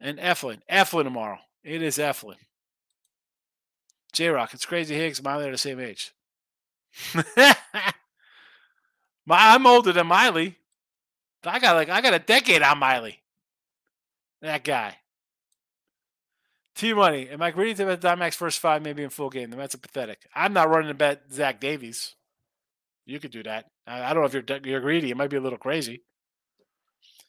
and 0.00 0.18
Eflin? 0.18 0.60
Eflin 0.70 1.04
tomorrow. 1.04 1.38
It 1.62 1.82
is 1.82 1.98
Eflin. 1.98 2.36
J 4.12 4.28
Rock, 4.28 4.52
it's 4.52 4.66
crazy 4.66 4.94
Higgs 4.94 5.22
Miley 5.22 5.48
are 5.48 5.52
the 5.52 5.58
same 5.58 5.80
age. 5.80 6.12
My, 9.24 9.54
I'm 9.54 9.66
older 9.66 9.92
than 9.92 10.06
Miley. 10.06 10.56
I 11.44 11.58
got 11.58 11.76
like 11.76 11.88
I 11.88 12.00
got 12.00 12.14
a 12.14 12.18
decade 12.18 12.62
on 12.62 12.78
Miley. 12.78 13.20
That 14.40 14.64
guy. 14.64 14.96
T 16.74 16.94
Money. 16.94 17.28
Am 17.28 17.42
I 17.42 17.50
greedy 17.50 17.74
to 17.74 17.86
bet 17.86 18.00
Diamondbacks 18.00 18.34
first 18.34 18.58
five 18.58 18.82
maybe 18.82 19.02
in 19.02 19.10
full 19.10 19.30
game? 19.30 19.50
The 19.50 19.56
Mets 19.56 19.74
are 19.74 19.78
pathetic. 19.78 20.26
I'm 20.34 20.52
not 20.52 20.70
running 20.70 20.88
to 20.88 20.94
bet 20.94 21.22
Zach 21.32 21.60
Davies. 21.60 22.14
You 23.04 23.20
could 23.20 23.30
do 23.30 23.42
that. 23.42 23.66
I 23.86 24.12
don't 24.12 24.22
know 24.22 24.26
if 24.26 24.34
you're 24.34 24.58
you're 24.64 24.80
greedy. 24.80 25.10
It 25.10 25.16
might 25.16 25.30
be 25.30 25.36
a 25.36 25.40
little 25.40 25.58
crazy. 25.58 26.02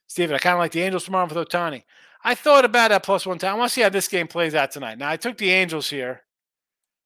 Steven, 0.08 0.36
I 0.36 0.40
kind 0.40 0.54
of 0.54 0.60
like 0.60 0.72
the 0.72 0.82
Angels 0.82 1.06
tomorrow 1.06 1.26
with 1.26 1.50
Ohtani. 1.50 1.84
I 2.24 2.36
thought 2.36 2.66
about 2.66 2.90
that 2.90 3.04
plus 3.04 3.26
one 3.26 3.40
time. 3.40 3.56
I 3.56 3.58
want 3.58 3.70
to 3.70 3.74
see 3.74 3.82
how 3.82 3.90
this 3.90 4.08
game 4.08 4.28
plays 4.28 4.56
out 4.56 4.72
tonight. 4.72 4.98
Now 4.98 5.10
I 5.10 5.18
took 5.18 5.38
the 5.38 5.52
Angels 5.52 5.90
here, 5.90 6.22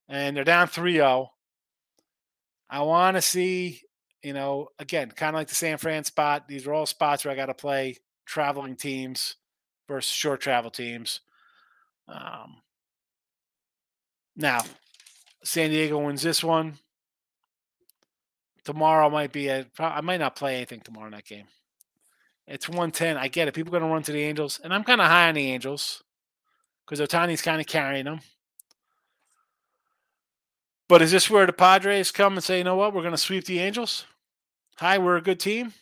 and 0.07 0.35
they're 0.35 0.43
down 0.43 0.67
3-0. 0.67 1.27
I 2.69 2.81
want 2.81 3.15
to 3.15 3.21
see, 3.21 3.81
you 4.21 4.33
know, 4.33 4.67
again, 4.77 5.09
kind 5.09 5.29
of 5.35 5.39
like 5.39 5.47
the 5.47 5.55
San 5.55 5.77
Fran 5.77 6.03
spot. 6.03 6.47
These 6.47 6.67
are 6.67 6.73
all 6.73 6.85
spots 6.85 7.23
where 7.23 7.31
I 7.31 7.37
got 7.37 7.45
to 7.45 7.53
play 7.53 7.97
traveling 8.25 8.75
teams 8.75 9.37
versus 9.87 10.11
short 10.11 10.41
travel 10.41 10.69
teams. 10.69 11.21
Um, 12.07 12.57
now, 14.35 14.61
San 15.43 15.69
Diego 15.69 15.97
wins 15.99 16.21
this 16.21 16.43
one. 16.43 16.77
Tomorrow 18.63 19.09
might 19.09 19.31
be 19.31 19.47
a. 19.47 19.65
I 19.79 20.01
might 20.01 20.19
not 20.19 20.35
play 20.35 20.57
anything 20.57 20.81
tomorrow 20.81 21.07
in 21.07 21.13
that 21.13 21.25
game. 21.25 21.45
It's 22.47 22.67
110. 22.67 23.17
I 23.17 23.27
get 23.27 23.47
it. 23.47 23.53
People 23.53 23.75
are 23.75 23.79
going 23.79 23.89
to 23.89 23.93
run 23.93 24.03
to 24.03 24.11
the 24.11 24.23
Angels, 24.23 24.59
and 24.63 24.73
I'm 24.73 24.83
kind 24.83 25.01
of 25.01 25.07
high 25.07 25.29
on 25.29 25.35
the 25.35 25.51
Angels 25.51 26.03
because 26.85 27.05
Ohtani's 27.05 27.41
kind 27.41 27.59
of 27.59 27.67
carrying 27.67 28.05
them. 28.05 28.19
But 30.87 31.01
is 31.01 31.11
this 31.11 31.29
where 31.29 31.45
the 31.45 31.53
Padres 31.53 32.11
come 32.11 32.35
and 32.35 32.43
say, 32.43 32.59
you 32.59 32.63
know 32.63 32.77
what, 32.77 32.93
we're 32.93 33.01
going 33.01 33.11
to 33.11 33.17
sweep 33.17 33.45
the 33.45 33.59
Angels? 33.59 34.05
Hi, 34.77 34.97
we're 34.97 35.17
a 35.17 35.21
good 35.21 35.39
team. 35.39 35.73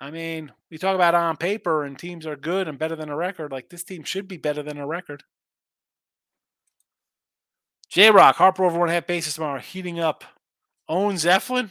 I 0.00 0.10
mean, 0.10 0.52
we 0.70 0.76
talk 0.76 0.94
about 0.94 1.14
on 1.14 1.36
paper 1.36 1.84
and 1.84 1.98
teams 1.98 2.26
are 2.26 2.36
good 2.36 2.68
and 2.68 2.78
better 2.78 2.96
than 2.96 3.08
a 3.08 3.16
record. 3.16 3.52
Like 3.52 3.68
this 3.68 3.84
team 3.84 4.02
should 4.02 4.28
be 4.28 4.36
better 4.36 4.62
than 4.62 4.78
a 4.78 4.86
record. 4.86 5.24
J 7.90 8.10
Rock, 8.10 8.36
Harper 8.36 8.64
over 8.64 8.78
one 8.78 8.88
half 8.88 9.06
bases 9.06 9.34
tomorrow, 9.34 9.58
heating 9.58 9.98
up. 9.98 10.24
Owns 10.88 11.24
Eflin. 11.24 11.70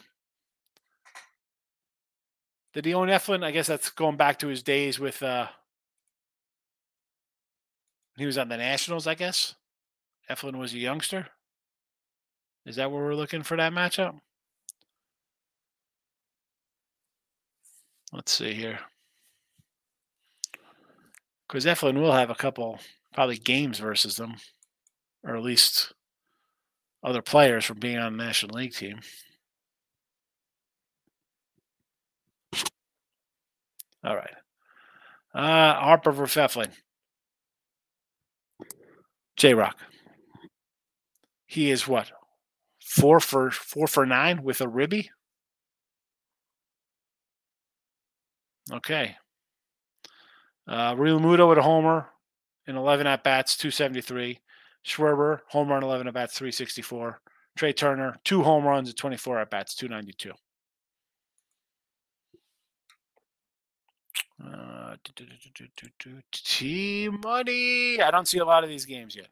Did 2.74 2.86
he 2.86 2.94
own 2.94 3.08
Eflin? 3.08 3.44
I 3.44 3.52
guess 3.52 3.68
that's 3.68 3.90
going 3.90 4.18
back 4.18 4.40
to 4.40 4.48
his 4.48 4.62
days 4.62 5.00
with 5.00 5.24
uh 5.24 5.48
he 8.18 8.26
was 8.26 8.38
on 8.38 8.50
the 8.50 8.58
Nationals, 8.58 9.08
I 9.08 9.16
guess. 9.16 9.56
Eflin 10.30 10.58
was 10.58 10.74
a 10.74 10.78
youngster. 10.78 11.28
Is 12.66 12.76
that 12.76 12.92
where 12.92 13.02
we're 13.02 13.16
looking 13.16 13.44
for 13.44 13.56
that 13.56 13.72
matchup? 13.72 14.20
Let's 18.12 18.34
see 18.34 18.54
here. 18.54 18.80
Because 21.48 21.66
Eflin 21.66 22.00
will 22.02 22.12
have 22.12 22.30
a 22.30 22.36
couple 22.36 22.80
probably 23.14 23.38
games 23.38 23.80
versus 23.80 24.18
them, 24.18 24.36
or 25.24 25.36
at 25.36 25.44
least 25.44 25.94
other 27.04 27.22
players 27.22 27.66
from 27.66 27.80
being 27.80 27.98
on 27.98 28.18
the 28.18 28.24
National 28.24 28.58
League 28.58 28.74
team. 28.74 29.00
All 34.04 34.16
right. 34.16 34.36
Uh, 35.34 35.76
Harper 35.76 36.14
for 36.14 36.26
Eflin. 36.26 36.72
J 39.38 39.54
Rock. 39.54 39.78
He 41.46 41.72
is 41.72 41.88
what? 41.88 42.12
Four 42.80 43.20
for 43.20 43.52
four 43.52 43.88
for 43.88 44.06
nine 44.06 44.44
with 44.44 44.62
a 44.62 44.68
ribby. 44.68 45.10
Okay. 48.72 49.16
Uh, 50.68 50.94
Realmuto 50.96 51.50
with 51.50 51.58
a 51.58 51.64
homer 51.64 52.10
in 52.68 52.76
11 52.76 53.08
at 53.08 53.24
bats, 53.24 53.58
273. 53.58 54.40
Schwarber, 54.86 55.40
home 55.48 55.70
run 55.70 55.84
11 55.84 56.08
at 56.08 56.14
bats, 56.14 56.38
364. 56.38 57.22
Trey 57.58 57.74
Turner, 57.74 58.16
two 58.24 58.44
home 58.44 58.64
runs 58.64 58.90
at 58.90 58.96
24 58.96 59.40
at 59.40 59.50
bats, 59.50 59.76
292. 59.76 60.32
Uh, 64.42 64.96
T 66.32 67.10
money. 67.10 68.02
I 68.02 68.12
don't 68.12 68.28
see 68.28 68.38
a 68.38 68.46
lot 68.46 68.64
of 68.64 68.70
these 68.70 68.86
games 68.86 69.16
yet. 69.16 69.28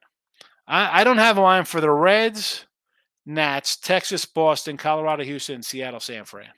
I, 0.67 1.01
I 1.01 1.03
don't 1.03 1.17
have 1.17 1.37
a 1.37 1.41
line 1.41 1.63
for 1.63 1.79
the 1.79 1.89
Reds, 1.89 2.65
Nats, 3.25 3.77
Texas, 3.77 4.25
Boston, 4.25 4.75
Colorado, 4.75 5.23
Houston, 5.23 5.63
Seattle, 5.63 6.01
San 6.01 6.25
Fran. 6.25 6.49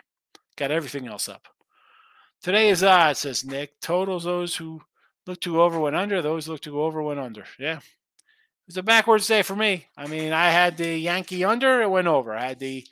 Got 0.56 0.72
everything 0.72 1.08
else 1.08 1.30
up. 1.30 1.48
Today 2.42 2.70
is 2.70 2.84
odd, 2.84 3.18
says 3.18 3.46
Nick. 3.46 3.80
Totals 3.82 4.24
those 4.24 4.56
who 4.56 4.82
look 5.28 5.40
to 5.42 5.62
over 5.62 5.80
went 5.80 5.96
under, 5.96 6.22
those 6.22 6.48
look 6.48 6.62
to 6.62 6.72
go 6.72 6.84
over 6.84 7.04
went 7.04 7.20
under. 7.20 7.46
Yeah. 7.60 7.80
It's 8.70 8.78
a 8.78 8.84
backwards 8.84 9.26
day 9.26 9.42
for 9.42 9.56
me. 9.56 9.88
I 9.98 10.06
mean, 10.06 10.32
I 10.32 10.52
had 10.52 10.78
the 10.78 10.96
Yankee 10.96 11.44
under, 11.44 11.82
it 11.82 11.90
went 11.90 12.08
over. 12.08 12.36
I 12.36 12.50
had 12.50 12.60
the 12.60 12.86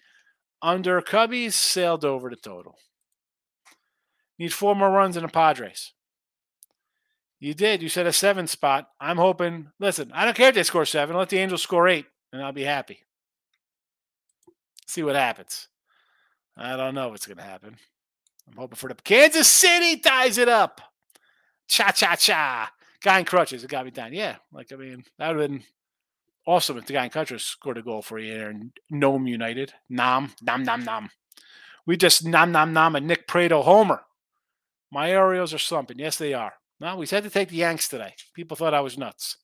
under 0.60 1.00
Cubbies, 1.02 1.54
sailed 1.54 2.04
over 2.04 2.32
the 2.32 2.36
total. 2.36 2.80
Need 4.40 4.54
four 4.54 4.76
more 4.76 4.90
runs 4.90 5.16
in 5.16 5.22
the 5.22 5.30
Padres. 5.30 5.94
You 7.40 7.54
did. 7.54 7.84
You 7.84 7.90
said 7.90 8.08
a 8.08 8.12
seven 8.14 8.48
spot. 8.48 8.90
I'm 9.00 9.18
hoping. 9.18 9.68
Listen, 9.80 10.12
I 10.16 10.26
don't 10.26 10.36
care 10.36 10.50
if 10.50 10.56
they 10.56 10.64
score 10.64 10.84
seven. 10.84 11.16
Let 11.16 11.30
the 11.30 11.38
Angels 11.38 11.62
score 11.62 11.88
eight, 11.88 12.08
and 12.34 12.42
I'll 12.42 12.52
be 12.52 12.64
happy. 12.64 13.04
See 14.88 15.04
what 15.04 15.16
happens. 15.16 15.68
I 16.58 16.76
don't 16.76 16.96
know 16.96 17.10
what's 17.10 17.28
going 17.28 17.38
to 17.38 17.44
happen. 17.44 17.78
I'm 18.48 18.58
hoping 18.58 18.78
for 18.78 18.88
the 18.88 18.96
Kansas 18.96 19.48
City 19.48 19.98
ties 19.98 20.40
it 20.40 20.50
up. 20.50 20.82
Cha 21.68 21.92
cha 21.92 22.16
cha. 22.16 22.72
Guy 23.04 23.20
in 23.20 23.26
crutches. 23.26 23.64
It 23.64 23.70
got 23.70 23.86
me 23.86 23.91
down. 23.91 24.14
Yeah. 24.14 24.38
Like, 24.52 24.72
I 24.72 24.76
mean, 24.76 25.04
that 25.20 25.30
would 25.30 25.39
have 25.39 25.50
been 25.50 25.64
awesome 26.45 26.78
if 26.78 26.86
the 26.86 26.93
guy 26.93 27.06
in 27.06 27.10
crutches 27.10 27.43
scored 27.43 27.78
a 27.78 27.82
goal 27.82 28.02
for 28.02 28.18
you 28.18 28.34
in 28.34 28.72
Nome 28.89 29.28
United. 29.28 29.74
Nom, 29.89 30.34
nom, 30.41 30.64
nom, 30.64 30.84
nom. 30.84 31.10
We 31.86 31.98
just 31.98 32.26
nom, 32.26 32.52
nom, 32.52 32.74
nom 32.74 32.95
a 32.95 33.00
Nick 33.00 33.28
Pratto 33.28 33.62
homer. 33.62 34.02
My 34.91 35.16
Orioles 35.16 35.54
are 35.54 35.60
slumping. 35.60 36.00
Yes, 36.00 36.18
they 36.18 36.34
are. 36.34 36.54
No, 36.80 36.95
we 36.95 37.08
had 37.08 37.24
to 37.24 37.30
take 37.30 37.50
the 37.50 37.58
Yanks 37.58 37.88
today. 37.88 38.14
People 38.34 38.56
thought 38.56 38.74
I 38.74 38.82
was 38.82 38.98
nuts. 38.98 39.38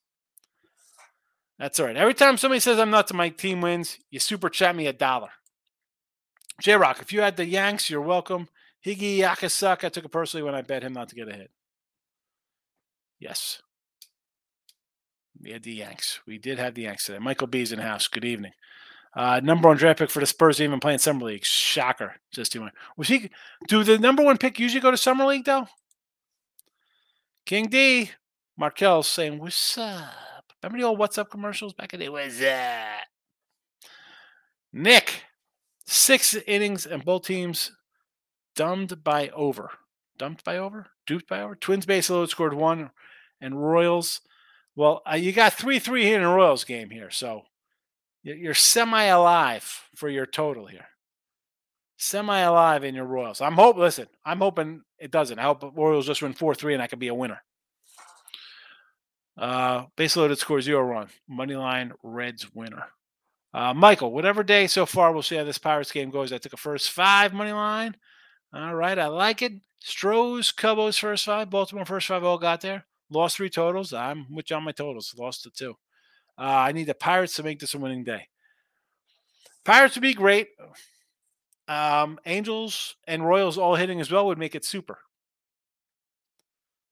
That's 1.60 1.80
all 1.80 1.88
right. 1.88 1.98
Every 1.98 2.14
time 2.14 2.38
somebody 2.38 2.60
says 2.60 2.80
I'm 2.80 2.90
nuts 2.90 3.12
and 3.12 3.18
my 3.18 3.30
team 3.30 3.62
wins, 3.62 3.98
you 4.10 4.20
super 4.20 4.50
chat 4.50 4.76
me 4.76 4.88
a 4.88 4.94
dollar. 4.94 5.30
J 6.62 6.76
Rock, 6.76 7.02
if 7.02 7.12
you 7.12 7.22
had 7.22 7.38
the 7.38 7.46
Yanks, 7.46 7.90
you're 7.90 8.02
welcome. 8.02 8.48
Higgy 8.86 9.20
Yakasuck, 9.20 9.84
I 9.84 9.90
took 9.90 10.06
it 10.06 10.12
personally 10.12 10.44
when 10.44 10.56
I 10.56 10.62
bet 10.62 10.84
him 10.84 10.94
not 10.94 11.10
to 11.10 11.16
get 11.16 11.30
a 11.30 11.34
hit. 11.34 11.52
Yes. 13.24 13.62
We 15.42 15.52
had 15.52 15.64
the 15.64 15.72
Yanks. 15.72 16.20
We 16.28 16.38
did 16.38 16.60
have 16.60 16.76
the 16.76 16.82
Yanks 16.82 17.06
today. 17.06 17.20
Michael 17.20 17.48
B's 17.48 17.72
in 17.72 17.80
house. 17.80 18.10
Good 18.10 18.26
evening. 18.26 18.52
Uh, 19.16 19.40
number 19.42 19.70
one 19.70 19.78
draft 19.78 20.00
pick 20.00 20.10
for 20.10 20.20
the 20.20 20.26
Spurs, 20.26 20.60
even 20.60 20.82
playing 20.82 21.00
summer 21.00 21.28
league. 21.28 21.46
Shocker. 21.46 22.16
Just 22.34 22.52
doing. 22.52 22.72
Was 22.98 23.08
he? 23.08 23.30
Do 23.70 23.86
the 23.86 23.98
number 23.98 24.24
one 24.24 24.38
pick 24.38 24.60
usually 24.60 24.82
go 24.82 24.92
to 24.92 24.98
summer 24.98 25.24
league 25.24 25.46
though? 25.46 25.68
King 27.46 27.68
D, 27.68 28.12
Markel 28.58 29.04
saying, 29.04 29.40
"What's 29.40 29.78
up?" 29.78 30.52
Remember 30.62 30.80
the 30.82 30.88
old 30.88 31.00
"What's 31.00 31.18
up" 31.18 31.32
commercials 31.32 31.74
back 31.74 31.94
in 31.94 32.00
the 32.00 32.08
day? 32.08 32.10
What's 32.10 32.40
that? 32.40 33.06
Nick, 34.74 35.24
six 35.86 36.36
innings 36.46 36.86
and 36.86 37.06
both 37.06 37.26
teams 37.26 37.72
dumbed 38.54 39.02
by 39.02 39.30
over. 39.30 39.70
Dumped 40.18 40.44
by 40.44 40.58
over? 40.58 40.88
Duped 41.08 41.28
by 41.28 41.42
over? 41.42 41.56
Twins 41.56 41.86
base 41.86 42.10
load 42.10 42.30
scored 42.30 42.54
one, 42.54 42.92
and 43.44 43.62
Royals. 43.62 44.22
Well, 44.76 45.02
uh, 45.10 45.16
you 45.16 45.34
got 45.34 45.54
3 45.54 45.78
3 45.78 46.04
here 46.04 46.18
in 46.18 46.24
a 46.24 46.34
Royals 46.34 46.64
game 46.64 46.90
here. 46.90 47.12
So 47.12 47.44
you're 48.24 48.54
semi 48.54 49.04
alive 49.04 49.88
for 49.96 50.10
your 50.10 50.26
total 50.26 50.66
here. 50.66 50.88
Semi 51.98 52.40
alive 52.40 52.84
in 52.84 52.96
your 52.96 53.06
Royals. 53.06 53.42
I'm 53.42 53.54
hope. 53.54 53.78
Listen, 53.78 54.08
I'm 54.26 54.40
hoping 54.40 54.82
it 54.98 55.12
doesn't. 55.12 55.38
I 55.38 55.44
hope 55.44 55.74
Royals 55.76 56.08
just 56.08 56.22
win 56.22 56.34
4 56.34 56.56
3 56.56 56.74
and 56.74 56.82
I 56.82 56.88
could 56.88 57.00
be 57.00 57.10
a 57.10 57.14
winner. 57.14 57.44
Uh, 59.38 59.86
base 59.96 60.16
loaded 60.16 60.38
score 60.38 60.62
zero 60.62 60.82
run. 60.82 61.10
Money 61.28 61.56
line 61.56 61.92
Reds 62.04 62.54
winner. 62.54 62.86
Uh, 63.54 63.74
Michael, 63.74 64.12
whatever 64.12 64.42
day 64.42 64.66
so 64.66 64.86
far, 64.86 65.12
we'll 65.12 65.22
see 65.22 65.36
how 65.36 65.44
this 65.44 65.60
Pirates 65.60 65.92
game 65.92 66.10
goes. 66.10 66.34
I 66.34 66.40
took 66.40 66.54
a 66.54 66.58
first 66.58 66.92
five 66.92 67.34
money 67.34 67.52
line. 67.52 67.96
All 68.54 68.74
right, 68.74 68.98
I 68.98 69.08
like 69.08 69.42
it. 69.42 69.54
Stros, 69.80 70.52
Cubos 70.52 71.00
first 71.00 71.26
five, 71.26 71.50
Baltimore 71.50 71.86
first 71.86 72.08
five 72.08 72.24
all 72.24 72.38
got 72.38 72.62
there. 72.62 72.86
Lost 73.14 73.38
three 73.38 73.50
totals. 73.50 73.94
I'm 73.94 74.34
with 74.34 74.50
you 74.50 74.56
on 74.56 74.64
my 74.64 74.72
totals. 74.72 75.14
Lost 75.18 75.44
the 75.44 75.52
two. 75.52 75.76
Uh, 76.38 76.42
I 76.42 76.72
need 76.72 76.86
the 76.86 76.96
Pirates 76.96 77.36
to 77.36 77.44
make 77.44 77.60
this 77.60 77.74
a 77.74 77.78
winning 77.78 78.04
day. 78.04 78.28
Pirates 79.64 79.96
would 79.96 80.02
be 80.02 80.14
great. 80.14 80.48
Um, 81.68 82.20
Angels 82.26 82.96
and 83.08 83.26
Royals 83.26 83.58
all 83.58 83.76
hitting 83.76 84.02
as 84.02 84.12
well 84.12 84.26
would 84.26 84.38
make 84.38 84.56
it 84.56 84.66
super. 84.66 85.00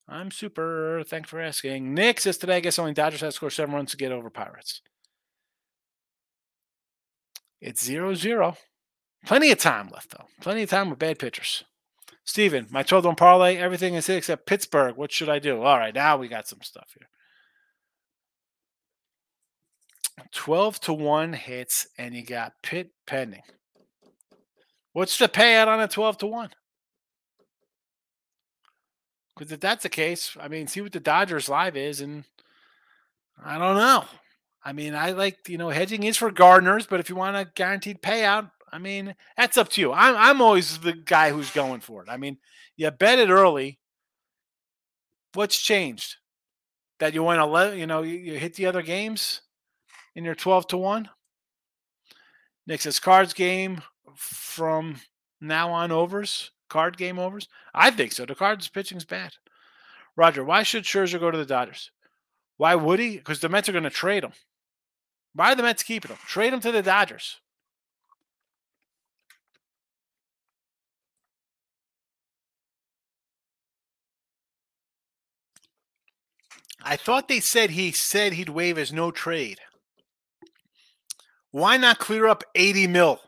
I'm 0.08 0.32
super. 0.32 1.04
Thanks 1.06 1.30
for 1.30 1.40
asking. 1.40 1.94
Nick 1.94 2.20
says 2.20 2.38
today, 2.38 2.58
I 2.58 2.60
guess 2.60 2.78
only 2.78 2.94
Dodgers 2.94 3.22
have 3.22 3.34
score 3.34 3.50
seven 3.50 3.74
runs 3.74 3.92
to 3.92 3.98
get 3.98 4.12
over 4.12 4.30
Pirates. 4.30 4.82
It's 7.62 7.84
0 7.84 8.16
0. 8.16 8.58
Plenty 9.26 9.52
of 9.52 9.60
time 9.60 9.90
left, 9.94 10.12
though. 10.12 10.26
Plenty 10.42 10.64
of 10.64 10.70
time 10.70 10.90
with 10.90 11.00
bad 11.00 11.20
pitchers. 11.20 11.64
Steven, 12.24 12.68
my 12.70 12.84
12 12.84 13.06
on 13.08 13.16
parlay, 13.16 13.58
everything 13.58 13.96
is 13.96 14.08
hit 14.08 14.18
except 14.18 14.46
Pittsburgh. 14.46 14.96
What 14.96 15.12
should 15.12 15.30
I 15.30 15.40
do? 15.40 15.64
All 15.64 15.78
right, 15.78 15.94
now 15.94 16.18
we 16.18 16.28
got 16.28 16.48
some 16.48 16.62
stuff 16.62 16.90
here. 16.98 17.08
12 20.32 20.80
to 20.82 20.94
1 20.94 21.34
hits, 21.34 21.88
and 21.98 22.14
you 22.14 22.24
got 22.24 22.54
Pitt 22.62 22.92
pending. 23.08 23.42
What's 24.94 25.18
the 25.18 25.28
payout 25.28 25.68
on 25.68 25.80
a 25.80 25.88
12 25.88 26.20
to 26.20 26.28
1? 26.28 26.50
Because 29.36 29.52
if 29.52 29.60
that's 29.60 29.84
the 29.84 29.90
case, 29.90 30.36
I 30.40 30.48
mean, 30.48 30.68
see 30.68 30.82
what 30.82 30.92
the 30.92 31.00
Dodgers 31.00 31.50
live 31.50 31.76
is, 31.76 32.02
and 32.02 32.26
I 33.44 33.58
don't 33.58 33.78
know. 33.78 34.06
I 34.64 34.74
mean, 34.74 34.94
I 34.94 35.12
like 35.12 35.50
you 35.50 35.58
know 35.58 35.70
hedging 35.70 36.04
is 36.04 36.18
for 36.18 36.30
gardeners, 36.30 36.86
but 36.86 37.00
if 37.00 37.10
you 37.10 37.16
want 37.16 37.38
a 37.38 37.50
guaranteed 37.56 38.02
payout, 38.02 38.52
I 38.72 38.80
mean 38.80 39.16
that's 39.38 39.58
up 39.58 39.70
to 39.70 39.82
you. 39.82 39.92
I'm 39.92 40.16
I'm 40.16 40.42
always 40.42 40.80
the 40.80 40.94
guy 40.94 41.32
who's 41.32 41.52
going 41.52 41.82
for 41.82 42.04
it. 42.04 42.10
I 42.10 42.18
mean, 42.18 42.38
you 42.78 42.90
bet 42.92 43.20
it 43.20 43.30
early. 43.30 43.80
What's 45.34 45.60
changed? 45.60 46.18
That 47.00 47.14
you 47.14 47.24
to 47.24 47.46
let 47.46 47.78
you 47.78 47.88
know 47.88 48.04
you, 48.04 48.18
you 48.18 48.38
hit 48.38 48.56
the 48.56 48.68
other 48.68 48.82
games 48.82 49.42
in 50.16 50.24
your 50.24 50.36
twelve 50.36 50.68
to 50.68 50.78
one. 50.78 51.10
Nick 52.68 52.82
says 52.82 53.00
cards 53.00 53.34
game 53.34 53.82
from 54.16 54.98
now 55.42 55.72
on 55.72 55.92
overs 55.92 56.52
card 56.72 56.98
game 56.98 57.20
overs. 57.20 57.48
I 57.76 57.92
think 57.92 58.14
so. 58.14 58.26
The 58.26 58.34
cards 58.34 58.68
pitching's 58.70 59.06
bad. 59.06 59.34
Roger, 60.16 60.44
why 60.44 60.64
should 60.64 60.84
Scherzer 60.86 61.20
go 61.20 61.30
to 61.30 61.38
the 61.38 61.46
Dodgers? 61.46 61.92
Why 62.58 62.76
would 62.76 63.00
he? 63.00 63.18
Because 63.18 63.42
the 63.42 63.50
Mets 63.50 63.70
are 63.70 63.74
going 63.74 63.84
to 63.84 63.90
trade 63.90 64.24
him. 64.24 64.32
Why 65.36 65.52
are 65.52 65.56
the 65.56 65.64
Mets 65.64 65.84
keeping 65.84 66.10
him? 66.10 66.18
Trade 66.26 66.54
him 66.54 66.62
to 66.62 66.72
the 66.72 66.82
Dodgers. 66.82 67.40
I 76.84 76.96
thought 76.96 77.28
they 77.28 77.40
said 77.40 77.72
he 77.72 77.92
said 77.92 78.34
he'd 78.34 78.50
waive 78.50 78.78
his 78.78 78.92
no 78.92 79.12
trade. 79.12 79.60
Why 81.52 81.78
not 81.78 82.00
clear 82.00 82.28
up 82.28 82.44
80 82.56 82.88
mil? 82.88 83.20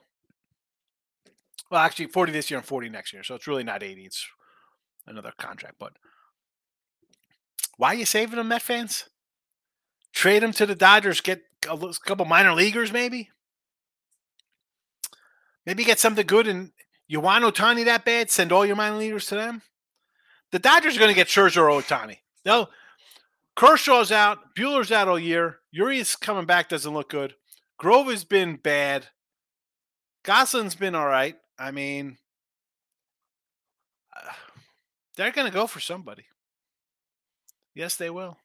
Well, 1.69 1.81
actually, 1.81 2.07
40 2.07 2.31
this 2.31 2.49
year 2.49 2.59
and 2.59 2.67
40 2.67 2.89
next 2.89 3.13
year. 3.13 3.23
So 3.23 3.35
it's 3.35 3.47
really 3.47 3.63
not 3.63 3.83
80. 3.83 4.05
It's 4.05 4.25
another 5.07 5.33
contract. 5.37 5.75
But 5.79 5.93
why 7.77 7.89
are 7.89 7.97
you 7.97 8.05
saving 8.05 8.37
them, 8.37 8.47
Met 8.47 8.61
fans? 8.61 9.09
Trade 10.13 10.43
them 10.43 10.53
to 10.53 10.65
the 10.65 10.75
Dodgers, 10.75 11.21
get 11.21 11.41
a 11.67 11.93
couple 12.05 12.25
minor 12.25 12.53
leaguers, 12.53 12.91
maybe. 12.91 13.29
Maybe 15.65 15.83
get 15.83 15.99
something 15.99 16.25
good. 16.25 16.47
And 16.47 16.71
you 17.07 17.19
want 17.19 17.43
Ohtani 17.43 17.85
that 17.85 18.05
bad? 18.05 18.29
Send 18.29 18.51
all 18.51 18.65
your 18.65 18.75
minor 18.75 18.97
leaguers 18.97 19.25
to 19.27 19.35
them. 19.35 19.63
The 20.51 20.59
Dodgers 20.59 20.95
are 20.95 20.99
going 20.99 21.09
to 21.09 21.15
get 21.15 21.27
Scherzer 21.27 21.57
or 21.57 21.81
Ohtani. 21.81 22.17
They'll 22.43 22.69
Kershaw's 23.55 24.11
out, 24.11 24.55
Buehler's 24.57 24.91
out 24.91 25.07
all 25.07 25.19
year. 25.19 25.59
Urias 25.71 26.15
coming 26.15 26.45
back 26.45 26.69
doesn't 26.69 26.93
look 26.93 27.09
good. 27.09 27.35
Grove 27.77 28.07
has 28.07 28.23
been 28.23 28.55
bad. 28.55 29.07
Gonsolin's 30.23 30.75
been 30.75 30.95
all 30.95 31.07
right. 31.07 31.35
I 31.59 31.71
mean, 31.71 32.17
uh, 34.15 34.31
they're 35.15 35.31
going 35.31 35.47
to 35.47 35.53
go 35.53 35.67
for 35.67 35.79
somebody. 35.79 36.25
Yes, 37.75 37.95
they 37.95 38.09
will. 38.09 38.37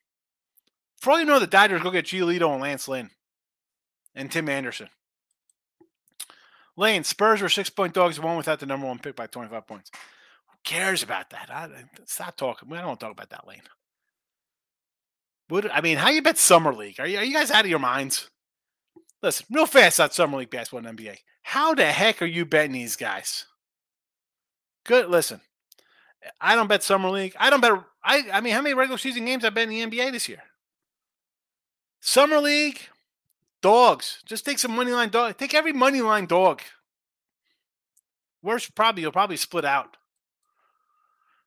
For 1.01 1.13
all 1.13 1.21
you 1.21 1.25
know, 1.25 1.39
the 1.39 1.47
Dodgers 1.47 1.83
go 1.83 1.91
get 1.91 2.07
Giolito 2.07 2.53
and 2.53 2.61
Lance 2.61 2.89
Lynn 2.89 3.11
and 4.15 4.31
Tim 4.31 4.49
Anderson. 4.49 4.89
Lane, 6.77 7.05
Spurs 7.05 7.43
were 7.43 7.49
six 7.49 7.71
point 7.71 7.95
dogs, 7.95 8.21
one 8.21 8.37
without 8.37 8.61
the 8.61 8.67
number 8.67 8.87
one 8.87 8.99
pick 8.99 9.17
by 9.17 9.27
25 9.27 9.67
points. 9.67 9.91
Who 10.49 10.57
cares 10.65 11.03
about 11.03 11.31
that? 11.31 11.51
I, 11.51 11.69
stop 12.07 12.37
talking. 12.37 12.73
I 12.73 12.79
don't 12.79 12.87
want 12.87 13.01
to 13.01 13.07
talk 13.07 13.13
about 13.13 13.31
that, 13.31 13.47
Lane. 13.47 13.63
I 15.51 15.81
mean, 15.81 15.97
how 15.97 16.11
you 16.11 16.23
bet 16.23 16.39
Summer 16.39 16.75
League? 16.75 17.01
Are 17.01 17.07
you, 17.07 17.19
are 17.19 17.25
you 17.25 17.33
guys 17.33 17.51
out 17.51 17.65
of 17.65 17.71
your 17.71 17.79
minds? 17.79 18.29
Listen, 19.23 19.47
real 19.51 19.67
fast 19.67 20.01
on 20.01 20.11
Summer 20.11 20.39
League 20.39 20.51
basketball 20.51 20.87
and 20.87 20.99
NBA. 20.99 21.17
How 21.43 21.75
the 21.75 21.87
heck 21.87 22.21
are 22.21 22.27
you 22.27 22.45
betting 22.45 22.73
these 22.73 22.97
guys? 22.97 23.47
Good. 24.85 25.09
Listen, 25.09 25.41
I 26.41 26.55
don't 26.55 26.69
bet 26.69 26.83
Summer 26.83 27.11
League. 27.11 27.35
I 27.39 27.51
don't 27.51 27.61
bet. 27.61 27.73
I, 28.05 28.25
I 28.33 28.41
mean, 28.41 28.53
how 28.53 28.63
many 28.63 28.75
regular 28.75 28.99
season 28.99 29.25
games 29.25 29.45
I 29.45 29.51
bet 29.51 29.69
in 29.69 29.91
the 29.91 29.99
NBA 29.99 30.13
this 30.13 30.29
year? 30.29 30.43
Summer 32.01 32.39
League, 32.39 32.81
dogs. 33.63 34.23
Just 34.25 34.45
take 34.45 34.59
some 34.59 34.77
money 34.77 34.93
line 34.93 35.09
dog. 35.09 35.37
Take 35.37 35.55
every 35.55 35.73
money 35.73 36.01
line 36.01 36.27
dog. 36.27 36.63
Worst, 38.43 38.75
probably 38.75 39.03
you'll 39.03 39.13
probably 39.13 39.37
split 39.37 39.65
out. 39.65 39.97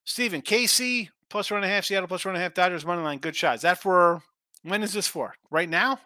Stephen 0.03 0.41
KC 0.41 1.09
plus 1.31 1.49
one 1.49 1.63
and 1.63 1.71
a 1.71 1.73
half, 1.73 1.85
Seattle 1.85 2.07
plus 2.07 2.25
one 2.25 2.35
and 2.35 2.41
a 2.41 2.43
half, 2.43 2.53
Dodgers 2.53 2.85
money 2.85 3.01
line. 3.01 3.17
Good 3.17 3.35
shot. 3.35 3.55
Is 3.55 3.61
that 3.61 3.81
for 3.81 4.21
when 4.63 4.83
is 4.83 4.93
this 4.93 5.07
for? 5.07 5.33
Right 5.49 5.69
now? 5.69 5.99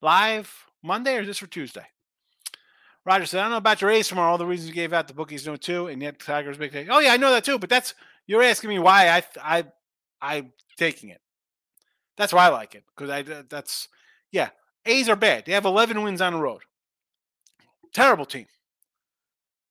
Live 0.00 0.66
Monday 0.82 1.16
or 1.16 1.22
is 1.22 1.26
this 1.26 1.38
for 1.38 1.46
Tuesday? 1.46 1.86
Roger 3.04 3.26
said, 3.26 3.40
I 3.40 3.44
don't 3.44 3.52
know 3.52 3.56
about 3.56 3.80
your 3.80 3.90
A's 3.90 4.06
tomorrow. 4.06 4.30
All 4.30 4.38
the 4.38 4.46
reasons 4.46 4.68
you 4.68 4.74
gave 4.74 4.92
out, 4.92 5.08
the 5.08 5.14
bookies 5.14 5.44
know 5.44 5.56
too, 5.56 5.88
and 5.88 6.00
yet 6.00 6.20
Tigers 6.20 6.56
big 6.56 6.70
take. 6.70 6.88
Oh 6.88 7.00
yeah, 7.00 7.12
I 7.12 7.16
know 7.16 7.32
that 7.32 7.44
too. 7.44 7.58
But 7.58 7.70
that's 7.70 7.94
you're 8.26 8.42
asking 8.42 8.70
me 8.70 8.78
why 8.78 9.08
I 9.08 9.24
I 9.42 9.64
I'm 10.20 10.52
taking 10.76 11.08
it. 11.08 11.20
That's 12.16 12.32
why 12.32 12.46
I 12.46 12.48
like 12.50 12.76
it 12.76 12.84
because 12.94 13.10
I 13.10 13.20
uh, 13.22 13.42
that's 13.48 13.88
yeah. 14.30 14.50
A's 14.84 15.08
are 15.08 15.16
bad. 15.16 15.46
They 15.46 15.52
have 15.52 15.64
11 15.64 16.02
wins 16.02 16.20
on 16.20 16.32
the 16.32 16.40
road. 16.40 16.62
Terrible 17.92 18.26
team. 18.26 18.46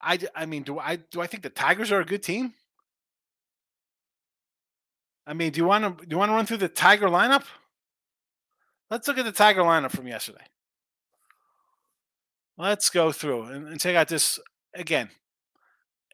I 0.02 0.20
I 0.36 0.46
mean, 0.46 0.64
do 0.64 0.80
I 0.80 0.98
do 0.98 1.22
I 1.22 1.28
think 1.28 1.44
the 1.44 1.50
Tigers 1.50 1.92
are 1.92 2.02
a 2.02 2.06
good 2.06 2.24
team? 2.24 2.54
I 5.26 5.34
mean, 5.34 5.52
do 5.52 5.60
you 5.60 5.66
want 5.66 6.00
to 6.00 6.06
do 6.06 6.14
you 6.14 6.18
want 6.18 6.30
to 6.30 6.36
run 6.36 6.46
through 6.46 6.58
the 6.58 6.68
Tiger 6.68 7.08
lineup? 7.08 7.44
Let's 8.90 9.08
look 9.08 9.18
at 9.18 9.26
the 9.26 9.32
Tiger 9.32 9.62
lineup 9.62 9.92
from 9.92 10.08
yesterday. 10.08 10.46
Let's 12.58 12.90
go 12.90 13.12
through 13.12 13.44
and, 13.44 13.68
and 13.68 13.80
check 13.80 13.96
out 13.96 14.08
this 14.08 14.40
again. 14.74 15.10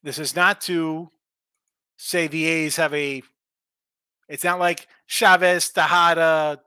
This 0.03 0.19
is 0.19 0.35
not 0.35 0.61
to 0.61 1.09
say 1.97 2.27
the 2.27 2.45
A's 2.45 2.75
have 2.75 2.93
a. 2.93 3.23
It's 4.29 4.43
not 4.43 4.59
like 4.59 4.87
Chavez, 5.07 5.69
Tejada, 5.69 6.59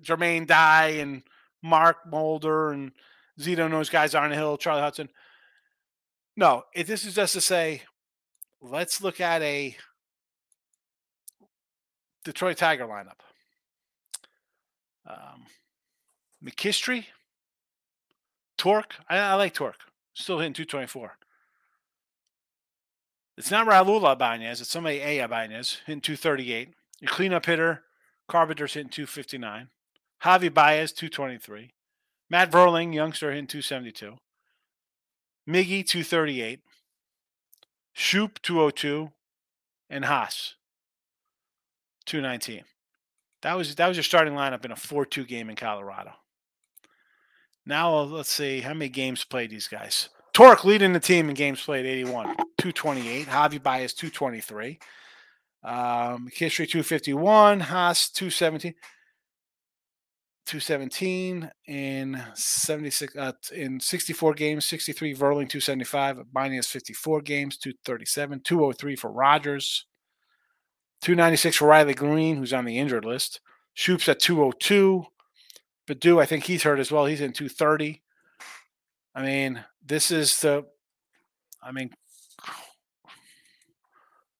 Jermaine 0.00 0.46
Dye, 0.46 0.96
and 1.00 1.22
Mark 1.62 1.98
Mulder 2.08 2.70
and 2.70 2.92
Zito 3.40 3.70
those 3.70 3.90
guys 3.90 4.14
on 4.14 4.30
the 4.30 4.36
hill, 4.36 4.56
Charlie 4.56 4.82
Hudson. 4.82 5.08
No, 6.36 6.62
this 6.74 7.04
is 7.04 7.14
just 7.14 7.34
to 7.34 7.40
say, 7.40 7.82
let's 8.60 9.02
look 9.02 9.20
at 9.20 9.42
a 9.42 9.76
Detroit 12.28 12.58
Tiger 12.58 12.84
lineup. 12.84 13.20
Um, 15.06 15.46
McKinstry, 16.44 17.06
Tork, 18.58 18.96
I, 19.08 19.16
I 19.16 19.34
like 19.36 19.54
Tork. 19.54 19.76
Still 20.12 20.38
hitting 20.38 20.52
224. 20.52 21.16
It's 23.38 23.50
not 23.50 23.66
Raul 23.66 24.12
Ibanez. 24.12 24.60
It's 24.60 24.68
somebody 24.68 24.98
A 24.98 25.24
Ibanez 25.24 25.78
hitting 25.86 26.02
238. 26.02 26.74
Your 27.00 27.10
cleanup 27.10 27.46
hitter, 27.46 27.84
Carpenter's 28.28 28.74
hitting 28.74 28.90
259. 28.90 29.68
Javi 30.22 30.52
Baez, 30.52 30.92
223. 30.92 31.70
Matt 32.28 32.50
Vierling, 32.50 32.92
youngster, 32.92 33.30
hitting 33.30 33.46
272. 33.46 34.18
Miggy, 35.48 35.86
238. 35.86 36.60
Schoop 37.96 38.42
202, 38.42 39.12
and 39.88 40.04
Haase 40.04 40.57
219. 42.08 42.64
That 43.42 43.56
was 43.56 43.74
that 43.76 43.86
was 43.86 43.96
your 43.96 44.04
starting 44.04 44.34
lineup 44.34 44.64
in 44.64 44.72
a 44.72 44.76
4-2 44.76 45.26
game 45.28 45.50
in 45.50 45.56
Colorado. 45.56 46.12
Now 47.64 48.00
let's 48.00 48.32
see 48.32 48.60
how 48.60 48.74
many 48.74 48.88
games 48.88 49.24
played 49.24 49.50
these 49.50 49.68
guys. 49.68 50.08
Tork 50.32 50.64
leading 50.64 50.92
the 50.92 51.00
team 51.00 51.28
in 51.28 51.34
games 51.34 51.62
played 51.62 51.84
81, 51.84 52.34
228. 52.58 53.26
Javi 53.26 53.62
Baez 53.62 53.92
223. 53.92 54.78
Um, 55.64 56.28
History 56.32 56.66
251. 56.66 57.60
Haase 57.60 58.12
217. 58.12 58.74
217 60.46 61.50
in 61.66 62.22
76 62.32 63.14
uh, 63.16 63.32
in 63.54 63.78
64 63.78 64.32
games 64.32 64.64
63 64.64 65.12
Vierling 65.12 65.46
275 65.46 66.32
Binding 66.32 66.56
has 66.56 66.66
54 66.68 67.20
games 67.20 67.58
237 67.58 68.40
203 68.40 68.96
for 68.96 69.12
Rogers 69.12 69.84
296 71.02 71.56
for 71.56 71.68
Riley 71.68 71.94
Greene 71.94 72.36
who's 72.36 72.52
on 72.52 72.64
the 72.64 72.78
injured 72.78 73.04
list. 73.04 73.40
Schoop's 73.74 74.08
at 74.08 74.20
202 74.20 75.06
Baddoo 75.88 76.20
I 76.20 76.26
think 76.26 76.44
he's 76.44 76.62
hurt 76.62 76.78
as 76.78 76.92
well. 76.92 77.06
He's 77.06 77.20
in 77.20 77.32
230 77.32 78.02
I 79.14 79.22
mean 79.22 79.64
this 79.84 80.10
is 80.10 80.40
the 80.40 80.66
I 81.62 81.72
mean 81.72 81.90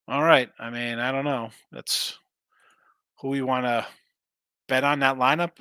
all 0.06 0.22
right. 0.22 0.50
I 0.58 0.70
mean 0.70 0.98
I 0.98 1.12
don't 1.12 1.24
know. 1.24 1.50
That's 1.70 2.18
who 3.20 3.28
we 3.28 3.42
want 3.42 3.66
to 3.66 3.86
bet 4.68 4.84
on 4.84 5.00
that 5.00 5.16
lineup. 5.16 5.52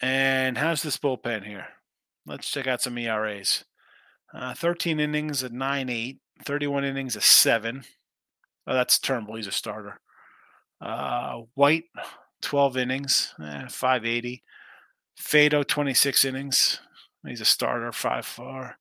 And 0.00 0.56
how's 0.56 0.82
this 0.82 0.96
bullpen 0.96 1.44
here? 1.44 1.66
Let's 2.26 2.50
check 2.50 2.66
out 2.66 2.80
some 2.80 2.96
ERAs. 2.96 3.64
Uh, 4.32 4.54
13 4.54 5.00
innings 5.00 5.42
at 5.42 5.52
9 5.52 5.88
8, 5.90 6.18
31 6.44 6.84
innings 6.84 7.16
at 7.16 7.22
7. 7.22 7.84
Oh, 8.70 8.74
that's 8.74 9.00
Turnbull. 9.00 9.34
He's 9.34 9.48
a 9.48 9.52
starter. 9.52 9.98
Uh, 10.80 11.42
White, 11.54 11.86
12 12.42 12.76
innings, 12.76 13.34
eh, 13.42 13.66
580. 13.68 14.44
Faedo, 15.20 15.66
26 15.66 16.24
innings. 16.24 16.80
He's 17.26 17.40
a 17.40 17.44
starter, 17.44 17.90
5 17.90 18.24
4. 18.24 18.76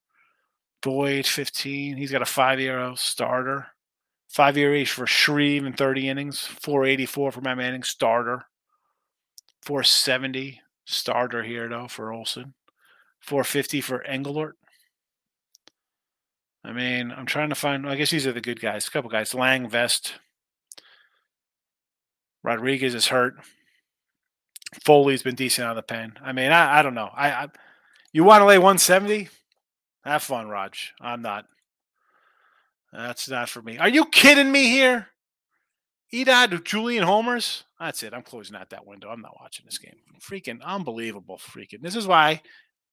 Boyd, 0.84 1.26
15. 1.26 1.98
He's 1.98 2.12
got 2.12 2.22
a 2.22 2.26
5 2.26 2.60
year 2.60 2.94
starter. 2.96 3.70
5 4.30 4.58
year 4.58 4.76
age 4.76 4.92
for 4.92 5.08
Shreve 5.08 5.66
in 5.66 5.74
30 5.74 6.08
innings. 6.08 6.46
484 6.46 7.32
for 7.32 7.42
Matt 7.42 7.58
Manning, 7.58 7.82
starter. 7.82 8.46
470 9.64 10.62
starter 10.86 11.42
here 11.42 11.68
though 11.68 11.88
for 11.88 12.14
Olson. 12.14 12.54
450 13.22 13.82
for 13.82 14.06
Englert. 14.08 14.54
I 16.64 16.74
mean, 16.74 17.12
I'm 17.12 17.26
trying 17.26 17.50
to 17.50 17.56
find. 17.56 17.88
I 17.88 17.96
guess 17.96 18.12
these 18.12 18.28
are 18.28 18.34
the 18.34 18.42
good 18.42 18.60
guys. 18.60 18.88
A 18.88 18.92
couple 18.92 19.10
guys. 19.10 19.34
Lang, 19.34 19.70
Vest. 19.70 20.14
Rodriguez 22.44 22.96
is 22.96 23.08
hurt. 23.08 23.36
Foley's 24.86 25.24
been 25.24 25.36
decent 25.36 25.66
out 25.66 25.72
of 25.72 25.76
the 25.78 25.84
pen. 25.84 26.14
I 26.24 26.32
mean, 26.32 26.52
I, 26.52 26.80
I 26.80 26.82
don't 26.82 26.94
know. 26.94 27.10
I, 27.14 27.32
I 27.32 27.48
you 28.12 28.24
want 28.24 28.42
to 28.42 28.46
lay 28.46 28.58
170? 28.58 29.30
Have 30.04 30.24
fun, 30.24 30.48
Raj. 30.48 30.94
I'm 31.02 31.22
not. 31.22 31.46
That's 32.92 33.30
not 33.30 33.50
for 33.50 33.62
me. 33.62 33.78
Are 33.78 33.90
you 33.90 34.06
kidding 34.06 34.52
me 34.52 34.70
here? 34.70 35.08
Edouard 36.12 36.66
Julien 36.66 37.04
Homers. 37.04 37.64
That's 37.80 38.02
it. 38.02 38.14
I'm 38.14 38.24
closing 38.24 38.56
out 38.56 38.72
that 38.72 38.88
window. 38.88 39.10
I'm 39.10 39.22
not 39.22 39.38
watching 39.40 39.66
this 39.66 39.78
game. 39.78 39.96
Freaking 40.20 40.62
unbelievable. 40.64 41.38
Freaking. 41.38 41.82
This 41.82 41.96
is 41.96 42.08
why 42.08 42.42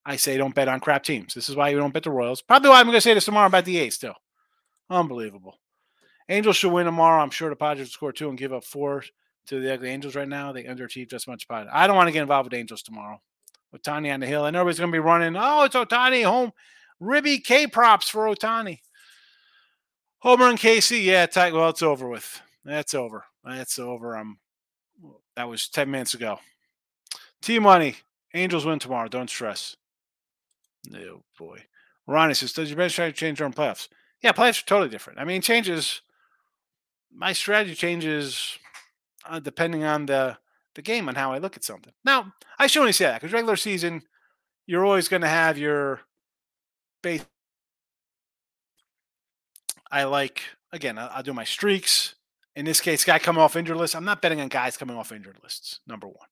I 0.08 0.14
say 0.14 0.36
don't 0.36 0.54
bet 0.54 0.68
on 0.68 0.78
crap 0.78 1.02
teams. 1.02 1.34
This 1.34 1.48
is 1.48 1.56
why 1.56 1.70
you 1.70 1.78
don't 1.78 1.92
bet 1.92 2.04
the 2.04 2.12
Royals. 2.12 2.40
Probably 2.40 2.70
why 2.70 2.78
I'm 2.78 2.86
going 2.86 2.96
to 2.96 3.00
say 3.00 3.12
this 3.12 3.24
tomorrow 3.24 3.48
about 3.48 3.64
the 3.64 3.78
A's, 3.78 3.96
still. 3.96 4.14
Unbelievable. 4.88 5.58
Angels 6.28 6.56
should 6.56 6.72
win 6.72 6.86
tomorrow. 6.86 7.20
I'm 7.20 7.30
sure 7.30 7.50
the 7.50 7.56
Padres 7.56 7.88
will 7.88 7.92
score 7.92 8.12
two 8.12 8.28
and 8.28 8.38
give 8.38 8.52
up 8.52 8.62
four 8.62 9.02
to 9.48 9.60
the 9.60 9.74
ugly 9.74 9.90
Angels 9.90 10.14
right 10.14 10.28
now. 10.28 10.52
They 10.52 10.62
underachieved 10.62 11.10
just 11.10 11.26
much. 11.26 11.48
Padres. 11.48 11.72
I 11.74 11.88
don't 11.88 11.96
want 11.96 12.06
to 12.06 12.12
get 12.12 12.22
involved 12.22 12.46
with 12.46 12.58
Angels 12.58 12.82
tomorrow. 12.82 13.20
Ohtani 13.74 14.14
on 14.14 14.20
the 14.20 14.26
hill. 14.26 14.46
And 14.46 14.56
everybody's 14.56 14.78
going 14.78 14.92
to 14.92 14.96
be 14.96 15.00
running. 15.00 15.34
Oh, 15.36 15.64
it's 15.64 15.74
Ohtani 15.74 16.24
home. 16.24 16.52
Ribby 17.00 17.38
K 17.40 17.66
props 17.66 18.08
for 18.08 18.26
Ohtani. 18.26 18.78
Homer 20.20 20.48
and 20.48 20.58
Casey. 20.58 21.00
Yeah, 21.00 21.26
tight. 21.26 21.52
Well, 21.52 21.70
it's 21.70 21.82
over 21.82 22.08
with. 22.08 22.40
That's 22.64 22.94
over. 22.94 23.24
That's 23.44 23.78
over. 23.80 24.16
I'm 24.16 24.38
that 25.34 25.48
was 25.48 25.68
10 25.68 25.90
minutes 25.90 26.14
ago. 26.14 26.38
T 27.42 27.58
Money. 27.58 27.96
Angels 28.34 28.64
win 28.64 28.78
tomorrow. 28.78 29.08
Don't 29.08 29.30
stress. 29.30 29.76
No, 30.86 31.22
boy. 31.38 31.64
Ronnie 32.06 32.34
says, 32.34 32.52
Does 32.52 32.70
your 32.70 32.76
best 32.76 32.94
strategy 32.94 33.16
change 33.16 33.38
during 33.38 33.52
playoffs? 33.52 33.88
Yeah, 34.22 34.32
playoffs 34.32 34.62
are 34.62 34.66
totally 34.66 34.88
different. 34.88 35.18
I 35.18 35.24
mean, 35.24 35.42
changes. 35.42 36.02
My 37.12 37.32
strategy 37.32 37.74
changes 37.74 38.58
uh, 39.28 39.40
depending 39.40 39.84
on 39.84 40.06
the, 40.06 40.38
the 40.74 40.82
game 40.82 41.08
and 41.08 41.16
how 41.16 41.32
I 41.32 41.38
look 41.38 41.56
at 41.56 41.64
something. 41.64 41.92
Now, 42.04 42.32
I 42.58 42.66
should 42.66 42.80
only 42.80 42.92
say 42.92 43.06
that 43.06 43.20
because 43.20 43.32
regular 43.32 43.56
season, 43.56 44.02
you're 44.66 44.84
always 44.84 45.08
going 45.08 45.22
to 45.22 45.28
have 45.28 45.58
your 45.58 46.00
base. 47.02 47.24
I 49.90 50.04
like, 50.04 50.42
again, 50.72 50.98
I'll, 50.98 51.10
I'll 51.14 51.22
do 51.22 51.32
my 51.32 51.44
streaks 51.44 52.14
in 52.56 52.64
this 52.64 52.80
case, 52.80 53.04
guy 53.04 53.18
coming 53.18 53.42
off 53.42 53.54
injured 53.54 53.76
list. 53.76 53.94
I'm 53.94 54.04
not 54.04 54.22
betting 54.22 54.40
on 54.40 54.48
guys 54.48 54.76
coming 54.76 54.96
off 54.96 55.12
injured 55.12 55.38
lists. 55.42 55.80
Number 55.86 56.08
one, 56.08 56.28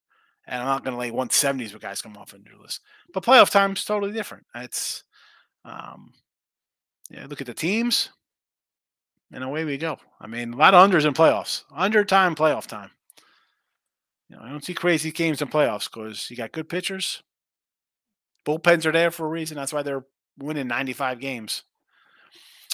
and 0.47 0.61
I'm 0.61 0.67
not 0.67 0.85
going 0.85 0.95
to 0.95 1.01
lay 1.01 1.11
170s 1.11 1.73
with 1.73 1.83
guys 1.83 2.03
coming 2.03 2.19
off 2.19 2.35
injured 2.35 2.59
lists. 2.61 2.81
But 3.13 3.25
playoff 3.25 3.51
time 3.51 3.73
is 3.73 3.85
totally 3.85 4.13
different. 4.13 4.45
It's, 4.55 5.05
um, 5.65 6.13
yeah. 7.11 7.27
Look 7.29 7.41
at 7.41 7.47
the 7.47 7.55
teams, 7.55 8.11
and 9.33 9.45
away 9.45 9.65
we 9.65 9.79
go. 9.79 9.99
I 10.21 10.27
mean, 10.27 10.53
a 10.53 10.57
lot 10.57 10.75
of 10.75 10.91
unders 10.91 11.07
in 11.07 11.15
playoffs. 11.15 11.65
Under 11.75 12.05
time, 12.05 12.35
playoff 12.35 12.67
time. 12.67 12.91
You 14.29 14.37
know, 14.37 14.43
I 14.43 14.49
don't 14.49 14.65
see 14.65 14.75
crazy 14.75 15.13
games 15.13 15.43
in 15.43 15.49
playoffs 15.49 15.91
because 15.91 16.31
you 16.31 16.37
got 16.37 16.53
good 16.53 16.69
pitchers. 16.69 17.23
Bullpens 18.47 18.87
are 18.87 18.93
there 18.93 19.11
for 19.11 19.27
a 19.27 19.31
reason. 19.31 19.57
That's 19.57 19.73
why 19.73 19.83
they're 19.83 20.05
winning 20.39 20.69
95 20.69 21.21
games. 21.21 21.63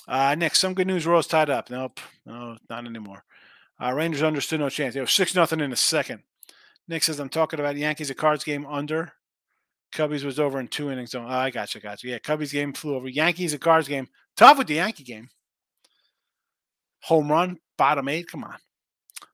Uh, 0.08 0.34
next, 0.34 0.60
some 0.60 0.74
good 0.74 0.86
news. 0.86 1.06
Royals 1.06 1.26
tied 1.26 1.50
up. 1.50 1.70
Nope, 1.70 2.00
no, 2.26 2.56
not 2.68 2.86
anymore. 2.86 3.24
Uh, 3.82 3.92
Rangers 3.92 4.22
understood 4.22 4.60
no 4.60 4.68
chance. 4.68 4.94
They 4.94 5.00
were 5.00 5.06
six 5.06 5.34
nothing 5.34 5.60
in 5.60 5.70
the 5.70 5.76
second. 5.76 6.22
Nick 6.90 7.04
says 7.04 7.20
I'm 7.20 7.28
talking 7.28 7.60
about 7.60 7.76
Yankees 7.76 8.10
a 8.10 8.14
Cards 8.14 8.42
game 8.42 8.66
under. 8.66 9.12
Cubbies 9.94 10.24
was 10.24 10.40
over 10.40 10.58
in 10.58 10.66
two 10.66 10.90
innings. 10.90 11.14
Oh, 11.14 11.24
I 11.24 11.50
got 11.50 11.72
you, 11.72 11.80
got 11.80 12.02
you. 12.02 12.10
Yeah, 12.10 12.18
Cubbies 12.18 12.52
game 12.52 12.72
flew 12.72 12.96
over. 12.96 13.08
Yankees 13.08 13.54
a 13.54 13.58
Cards 13.58 13.86
game. 13.86 14.08
Tough 14.36 14.58
with 14.58 14.66
the 14.66 14.74
Yankee 14.74 15.04
game. 15.04 15.28
Home 17.04 17.30
run, 17.30 17.58
bottom 17.78 18.08
eight. 18.08 18.26
Come 18.26 18.42
on. 18.42 18.56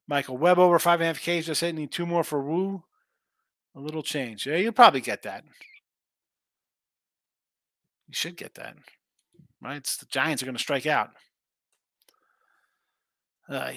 Michael 0.07 0.37
Webb 0.37 0.59
over 0.59 0.79
five 0.79 1.01
and 1.01 1.05
a 1.05 1.07
half 1.07 1.19
Ks. 1.19 1.47
Just 1.47 1.63
hitting. 1.63 1.77
Need 1.77 1.93
two 1.93 2.05
more 2.05 2.23
for 2.23 2.43
Woo. 2.43 2.85
A 3.75 3.81
little 3.81 4.03
change. 4.03 4.47
Yeah, 4.47 4.57
you'll 4.57 4.73
probably 4.73 5.01
get 5.01 5.23
that. 5.23 5.43
You 8.07 8.13
should 8.13 8.37
get 8.37 8.55
that. 8.57 8.77
Right? 9.63 9.79
It's 9.79 9.97
the 9.97 10.07
Giants 10.07 10.43
are 10.43 10.47
going 10.47 10.57
to 10.57 10.63
strike 10.63 10.87
out. 10.87 11.09
Uh, 13.49 13.73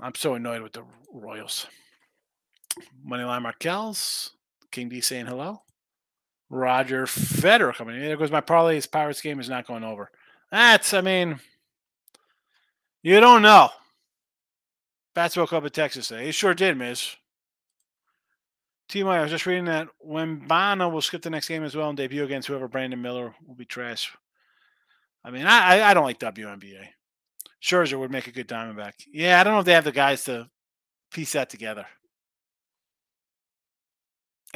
I'm 0.00 0.14
so 0.14 0.34
annoyed 0.34 0.62
with 0.62 0.72
the 0.72 0.84
Royals. 1.12 1.66
Moneyline 3.06 3.42
Markells, 3.42 4.32
King 4.70 4.88
D 4.88 5.00
saying 5.00 5.26
hello. 5.26 5.62
Roger 6.48 7.06
Federer 7.06 7.74
coming 7.74 7.96
in. 7.96 8.02
There 8.02 8.16
goes 8.16 8.30
my 8.30 8.40
parlay. 8.40 8.76
His 8.76 8.86
Pirates 8.86 9.20
game 9.20 9.40
is 9.40 9.48
not 9.48 9.66
going 9.66 9.84
over. 9.84 10.10
That's, 10.50 10.94
I 10.94 11.00
mean, 11.00 11.40
you 13.02 13.18
don't 13.20 13.42
know. 13.42 13.70
Bats 15.14 15.36
woke 15.36 15.52
up 15.52 15.64
in 15.64 15.70
Texas. 15.70 16.10
He 16.10 16.30
sure 16.30 16.54
did, 16.54 16.76
Miz. 16.76 17.16
I 18.94 19.20
was 19.20 19.30
just 19.30 19.46
reading 19.46 19.64
that 19.64 19.88
Wembanyama 20.06 20.90
will 20.90 21.00
skip 21.00 21.22
the 21.22 21.30
next 21.30 21.48
game 21.48 21.64
as 21.64 21.74
well 21.74 21.88
and 21.88 21.96
debut 21.96 22.24
against 22.24 22.46
whoever 22.46 22.68
Brandon 22.68 23.02
Miller 23.02 23.34
will 23.46 23.56
be 23.56 23.64
trash. 23.64 24.12
I 25.24 25.30
mean, 25.30 25.44
I 25.44 25.82
I 25.82 25.94
don't 25.94 26.04
like 26.04 26.20
WNBA. 26.20 26.86
Scherzer 27.60 27.98
would 27.98 28.12
make 28.12 28.28
a 28.28 28.32
good 28.32 28.48
Diamondback. 28.48 28.92
Yeah, 29.12 29.40
I 29.40 29.44
don't 29.44 29.54
know 29.54 29.60
if 29.60 29.66
they 29.66 29.72
have 29.72 29.84
the 29.84 29.92
guys 29.92 30.24
to 30.24 30.48
piece 31.10 31.32
that 31.32 31.50
together. 31.50 31.86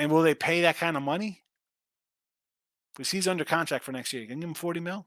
And 0.01 0.11
will 0.11 0.23
they 0.23 0.35
pay 0.35 0.63
that 0.63 0.79
kind 0.79 0.97
of 0.97 1.03
money? 1.03 1.43
Because 2.95 3.11
he's 3.11 3.29
under 3.29 3.45
contract 3.45 3.85
for 3.85 3.93
next 3.93 4.15
year. 4.15 4.23
You 4.23 4.29
can 4.29 4.41
give 4.41 4.49
him 4.49 4.55
40 4.55 4.81
mil? 4.81 5.07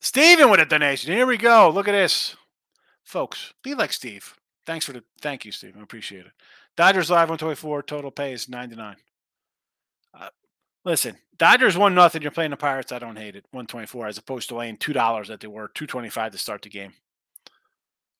Steven 0.00 0.50
with 0.50 0.60
a 0.60 0.64
donation. 0.64 1.12
Here 1.12 1.26
we 1.26 1.36
go. 1.36 1.70
Look 1.70 1.88
at 1.88 1.92
this. 1.92 2.36
Folks, 3.04 3.52
be 3.62 3.74
like 3.74 3.92
Steve. 3.92 4.34
Thanks 4.64 4.86
for 4.86 4.94
the 4.94 5.04
thank 5.20 5.44
you, 5.44 5.52
Steve. 5.52 5.76
I 5.78 5.82
appreciate 5.82 6.24
it. 6.24 6.32
Dodgers 6.74 7.10
live 7.10 7.28
124. 7.28 7.82
Total 7.82 8.10
pay 8.10 8.32
is 8.32 8.48
99. 8.48 8.96
Uh, 10.18 10.28
Listen, 10.86 11.18
Dodgers 11.36 11.76
one 11.76 11.94
nothing. 11.94 12.22
You're 12.22 12.30
playing 12.30 12.50
the 12.50 12.56
Pirates. 12.56 12.92
I 12.92 12.98
don't 12.98 13.18
hate 13.18 13.36
it. 13.36 13.44
One 13.50 13.66
twenty 13.66 13.86
four 13.86 14.06
as 14.06 14.16
opposed 14.18 14.48
to 14.48 14.56
laying 14.56 14.78
two 14.78 14.92
dollars 14.92 15.28
that 15.28 15.40
they 15.40 15.48
were 15.48 15.68
two 15.68 15.86
twenty 15.86 16.08
five 16.08 16.32
to 16.32 16.38
start 16.38 16.62
the 16.62 16.70
game, 16.70 16.92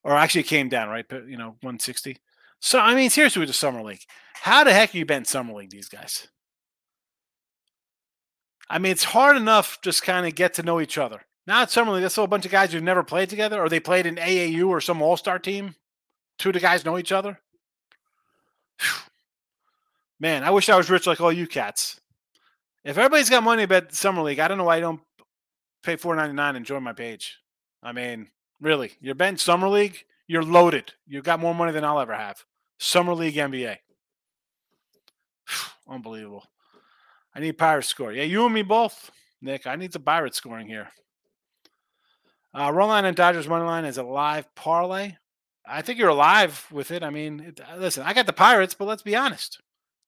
or 0.04 0.12
actually 0.12 0.42
it 0.42 0.48
came 0.48 0.68
down 0.68 0.88
right. 0.88 1.06
You 1.10 1.36
know, 1.38 1.56
one 1.62 1.78
sixty. 1.78 2.18
So 2.62 2.78
I 2.78 2.94
mean, 2.94 3.10
seriously, 3.10 3.40
with 3.40 3.48
the 3.48 3.54
summer 3.54 3.82
league, 3.82 4.04
how 4.34 4.62
the 4.62 4.72
heck 4.72 4.94
are 4.94 4.98
you 4.98 5.04
betting 5.04 5.24
summer 5.24 5.52
league? 5.52 5.70
These 5.70 5.88
guys. 5.88 6.28
I 8.70 8.78
mean, 8.78 8.92
it's 8.92 9.04
hard 9.04 9.36
enough 9.36 9.80
just 9.82 10.04
kind 10.04 10.26
of 10.26 10.34
get 10.36 10.54
to 10.54 10.62
know 10.62 10.80
each 10.80 10.96
other. 10.96 11.22
Now 11.44 11.64
it's 11.64 11.72
summer 11.72 11.92
league. 11.92 12.02
That's 12.02 12.16
a 12.16 12.26
bunch 12.26 12.46
of 12.46 12.52
guys 12.52 12.72
who've 12.72 12.82
never 12.82 13.02
played 13.02 13.28
together, 13.28 13.60
or 13.60 13.68
they 13.68 13.80
played 13.80 14.06
in 14.06 14.14
AAU 14.14 14.68
or 14.68 14.80
some 14.80 15.02
All 15.02 15.16
Star 15.16 15.40
team. 15.40 15.74
Two 16.38 16.50
of 16.50 16.52
the 16.54 16.60
guys 16.60 16.84
know 16.84 16.98
each 16.98 17.10
other. 17.10 17.40
Man, 20.20 20.44
I 20.44 20.50
wish 20.50 20.68
I 20.68 20.76
was 20.76 20.88
rich 20.88 21.08
like 21.08 21.20
all 21.20 21.32
you 21.32 21.48
cats. 21.48 22.00
If 22.84 22.96
everybody's 22.96 23.28
got 23.28 23.42
money 23.42 23.66
bet 23.66 23.92
summer 23.92 24.22
league, 24.22 24.38
I 24.38 24.46
don't 24.46 24.58
know 24.58 24.64
why 24.64 24.76
you 24.76 24.82
don't 24.82 25.00
pay 25.82 25.96
four 25.96 26.14
ninety 26.14 26.34
nine 26.34 26.54
and 26.54 26.64
join 26.64 26.84
my 26.84 26.92
page. 26.92 27.38
I 27.82 27.90
mean, 27.90 28.28
really, 28.60 28.92
you're 29.00 29.16
betting 29.16 29.36
summer 29.36 29.68
league, 29.68 30.04
you're 30.28 30.44
loaded. 30.44 30.92
You've 31.08 31.24
got 31.24 31.40
more 31.40 31.56
money 31.56 31.72
than 31.72 31.84
I'll 31.84 31.98
ever 31.98 32.14
have. 32.14 32.44
Summer 32.78 33.14
league 33.14 33.34
NBA. 33.34 33.76
Unbelievable. 35.88 36.44
I 37.34 37.40
need 37.40 37.58
Pirates 37.58 37.88
score. 37.88 38.12
Yeah, 38.12 38.24
you 38.24 38.44
and 38.44 38.54
me 38.54 38.62
both, 38.62 39.10
Nick. 39.40 39.66
I 39.66 39.76
need 39.76 39.92
the 39.92 40.00
Pirates 40.00 40.36
scoring 40.36 40.66
here. 40.66 40.88
Uh, 42.54 42.70
run 42.72 42.88
line 42.88 43.04
and 43.06 43.16
Dodgers 43.16 43.48
money 43.48 43.64
line 43.64 43.84
is 43.84 43.96
a 43.96 44.02
live 44.02 44.54
parlay. 44.54 45.16
I 45.66 45.80
think 45.80 45.98
you're 45.98 46.08
alive 46.08 46.66
with 46.70 46.90
it. 46.90 47.02
I 47.02 47.10
mean, 47.10 47.40
it, 47.40 47.60
uh, 47.60 47.76
listen, 47.76 48.02
I 48.02 48.12
got 48.12 48.26
the 48.26 48.32
Pirates, 48.32 48.74
but 48.74 48.86
let's 48.86 49.02
be 49.02 49.16
honest. 49.16 49.60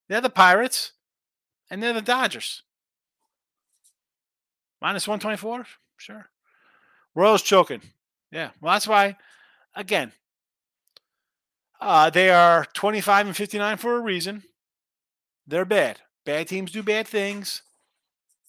They're 0.09 0.21
the 0.21 0.29
Pirates, 0.29 0.93
and 1.71 1.83
they're 1.83 1.93
the 1.93 2.03
Dodgers. 2.03 2.63
Minus 4.83 5.09
124? 5.09 5.67
Sure. 5.97 6.29
Royals 7.15 7.43
choking. 7.43 7.81
Yeah. 8.31 8.51
Well, 8.61 8.75
that's 8.75 8.89
why, 8.89 9.17
again, 9.75 10.13
uh, 11.81 12.11
they 12.11 12.31
are 12.31 12.67
25 12.75 13.27
and 13.27 13.37
59 13.37 13.77
for 13.77 13.97
a 13.97 14.01
reason. 14.01 14.43
They're 15.47 15.65
bad. 15.65 16.01
Bad 16.25 16.49
teams 16.49 16.73
do 16.73 16.83
bad 16.83 17.07
things. 17.07 17.63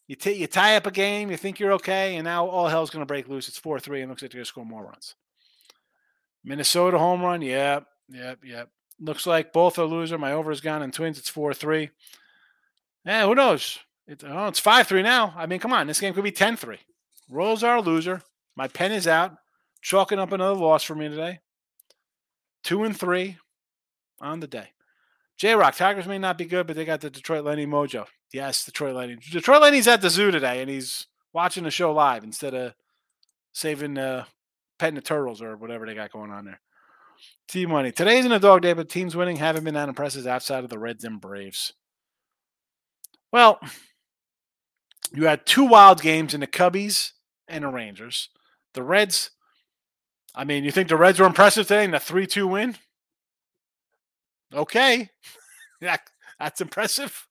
You, 0.08 0.16
t- 0.16 0.34
you 0.34 0.48
tie 0.48 0.78
up 0.78 0.86
a 0.86 0.92
game, 0.92 1.32
you 1.32 1.38
think 1.38 1.60
you're 1.60 1.74
okay, 1.74 2.16
and 2.16 2.26
now 2.26 2.48
all 2.48 2.68
hell's 2.68 2.92
going 2.92 3.02
to 3.02 3.08
break 3.08 3.28
loose. 3.28 3.48
It's 3.48 3.58
4 3.58 3.80
3 3.80 4.02
and 4.02 4.10
looks 4.10 4.22
like 4.22 4.32
they're 4.32 4.40
going 4.40 4.46
to 4.46 4.50
score 4.50 4.66
more 4.66 4.86
runs. 4.86 5.16
Minnesota 6.44 7.00
home 7.00 7.22
run. 7.22 7.42
Yep, 7.42 7.86
yep, 8.10 8.40
yep. 8.44 8.70
Looks 9.00 9.26
like 9.26 9.52
both 9.52 9.80
are 9.80 9.86
loser. 9.86 10.18
My 10.18 10.32
over 10.32 10.52
is 10.52 10.62
gone 10.62 10.84
in 10.84 10.92
Twins. 10.92 11.18
It's 11.18 11.30
4 11.30 11.54
3. 11.54 11.90
Yeah, 13.06 13.26
who 13.26 13.36
knows? 13.36 13.80
It's, 14.08 14.24
oh, 14.24 14.48
it's 14.48 14.60
5 14.60 14.88
3 14.88 15.02
now. 15.02 15.34
I 15.36 15.48
mean, 15.48 15.60
come 15.60 15.74
on. 15.74 15.88
This 15.88 16.00
game 16.00 16.14
could 16.14 16.24
be 16.24 16.32
10 16.32 16.56
3. 16.56 16.78
Royals 17.30 17.64
are 17.64 17.78
a 17.78 17.82
loser. 17.82 18.22
My 18.56 18.68
pen 18.68 18.92
is 18.92 19.08
out. 19.08 19.36
Chalking 19.82 20.20
up 20.20 20.32
another 20.32 20.60
loss 20.60 20.84
for 20.84 20.96
me 20.96 21.10
today. 21.10 21.40
Two 22.66 22.84
and 22.84 22.99
three 22.99 23.38
on 24.20 24.39
the 24.39 24.47
day. 24.47 24.70
J 25.38 25.53
Rock, 25.53 25.76
Tigers 25.76 26.07
may 26.07 26.18
not 26.18 26.38
be 26.38 26.45
good, 26.45 26.66
but 26.66 26.76
they 26.76 26.84
got 26.84 26.99
the 26.99 27.11
Detroit 27.11 27.45
Lenny 27.45 27.68
mojo. 27.68 28.07
Yes, 28.34 28.66
Detroit 28.66 28.95
Lenny. 28.95 29.18
Detroit 29.18 29.61
Lenny's 29.61 29.88
at 29.88 30.01
the 30.01 30.09
zoo 30.09 30.32
today, 30.32 30.61
and 30.61 30.70
he's 30.70 31.05
watching 31.32 31.63
the 31.63 31.70
show 31.70 31.93
live 31.93 32.24
instead 32.24 32.55
of 32.55 32.74
saving 33.53 33.99
uh, 33.99 34.26
petting 34.80 34.95
the 34.95 35.01
turtles 35.01 35.43
or 35.43 35.55
whatever 35.57 35.86
they 35.86 35.93
got 35.93 36.11
going 36.11 36.32
on 36.32 36.45
there. 36.45 36.59
Team 37.47 37.70
money. 37.70 37.91
Today 37.91 38.18
isn't 38.18 38.32
a 38.32 38.39
dog 38.39 38.63
day, 38.63 38.74
but 38.74 38.89
teams 38.89 39.16
winning 39.16 39.38
haven't 39.38 39.63
been 39.63 39.76
that 39.76 39.88
impressive 39.88 40.26
outside 40.26 40.63
of 40.63 40.72
the 40.72 40.80
Reds 40.80 41.03
and 41.03 41.22
Braves. 41.22 41.74
Well, 43.32 43.59
you 45.13 45.28
had 45.28 45.45
two 45.45 45.66
wild 45.66 46.01
games 46.01 46.34
in 46.34 46.39
the 46.39 46.47
Cubbies 46.47 47.11
and 47.47 47.63
the 47.63 47.68
Rangers. 47.68 48.30
The 48.74 48.82
Reds, 48.82 49.30
I 50.36 50.44
mean, 50.44 50.64
you 50.64 50.72
think 50.72 50.90
the 50.90 50.98
Reds 50.98 51.20
were 51.20 51.26
impressive 51.26 51.68
today 51.68 51.86
in 51.86 51.94
a 51.94 52.00
3 52.00 52.28
2 52.28 52.48
win? 52.48 52.76
Okay. 54.54 55.10
that, 55.82 56.02
that's 56.40 56.62
impressive. 56.62 57.28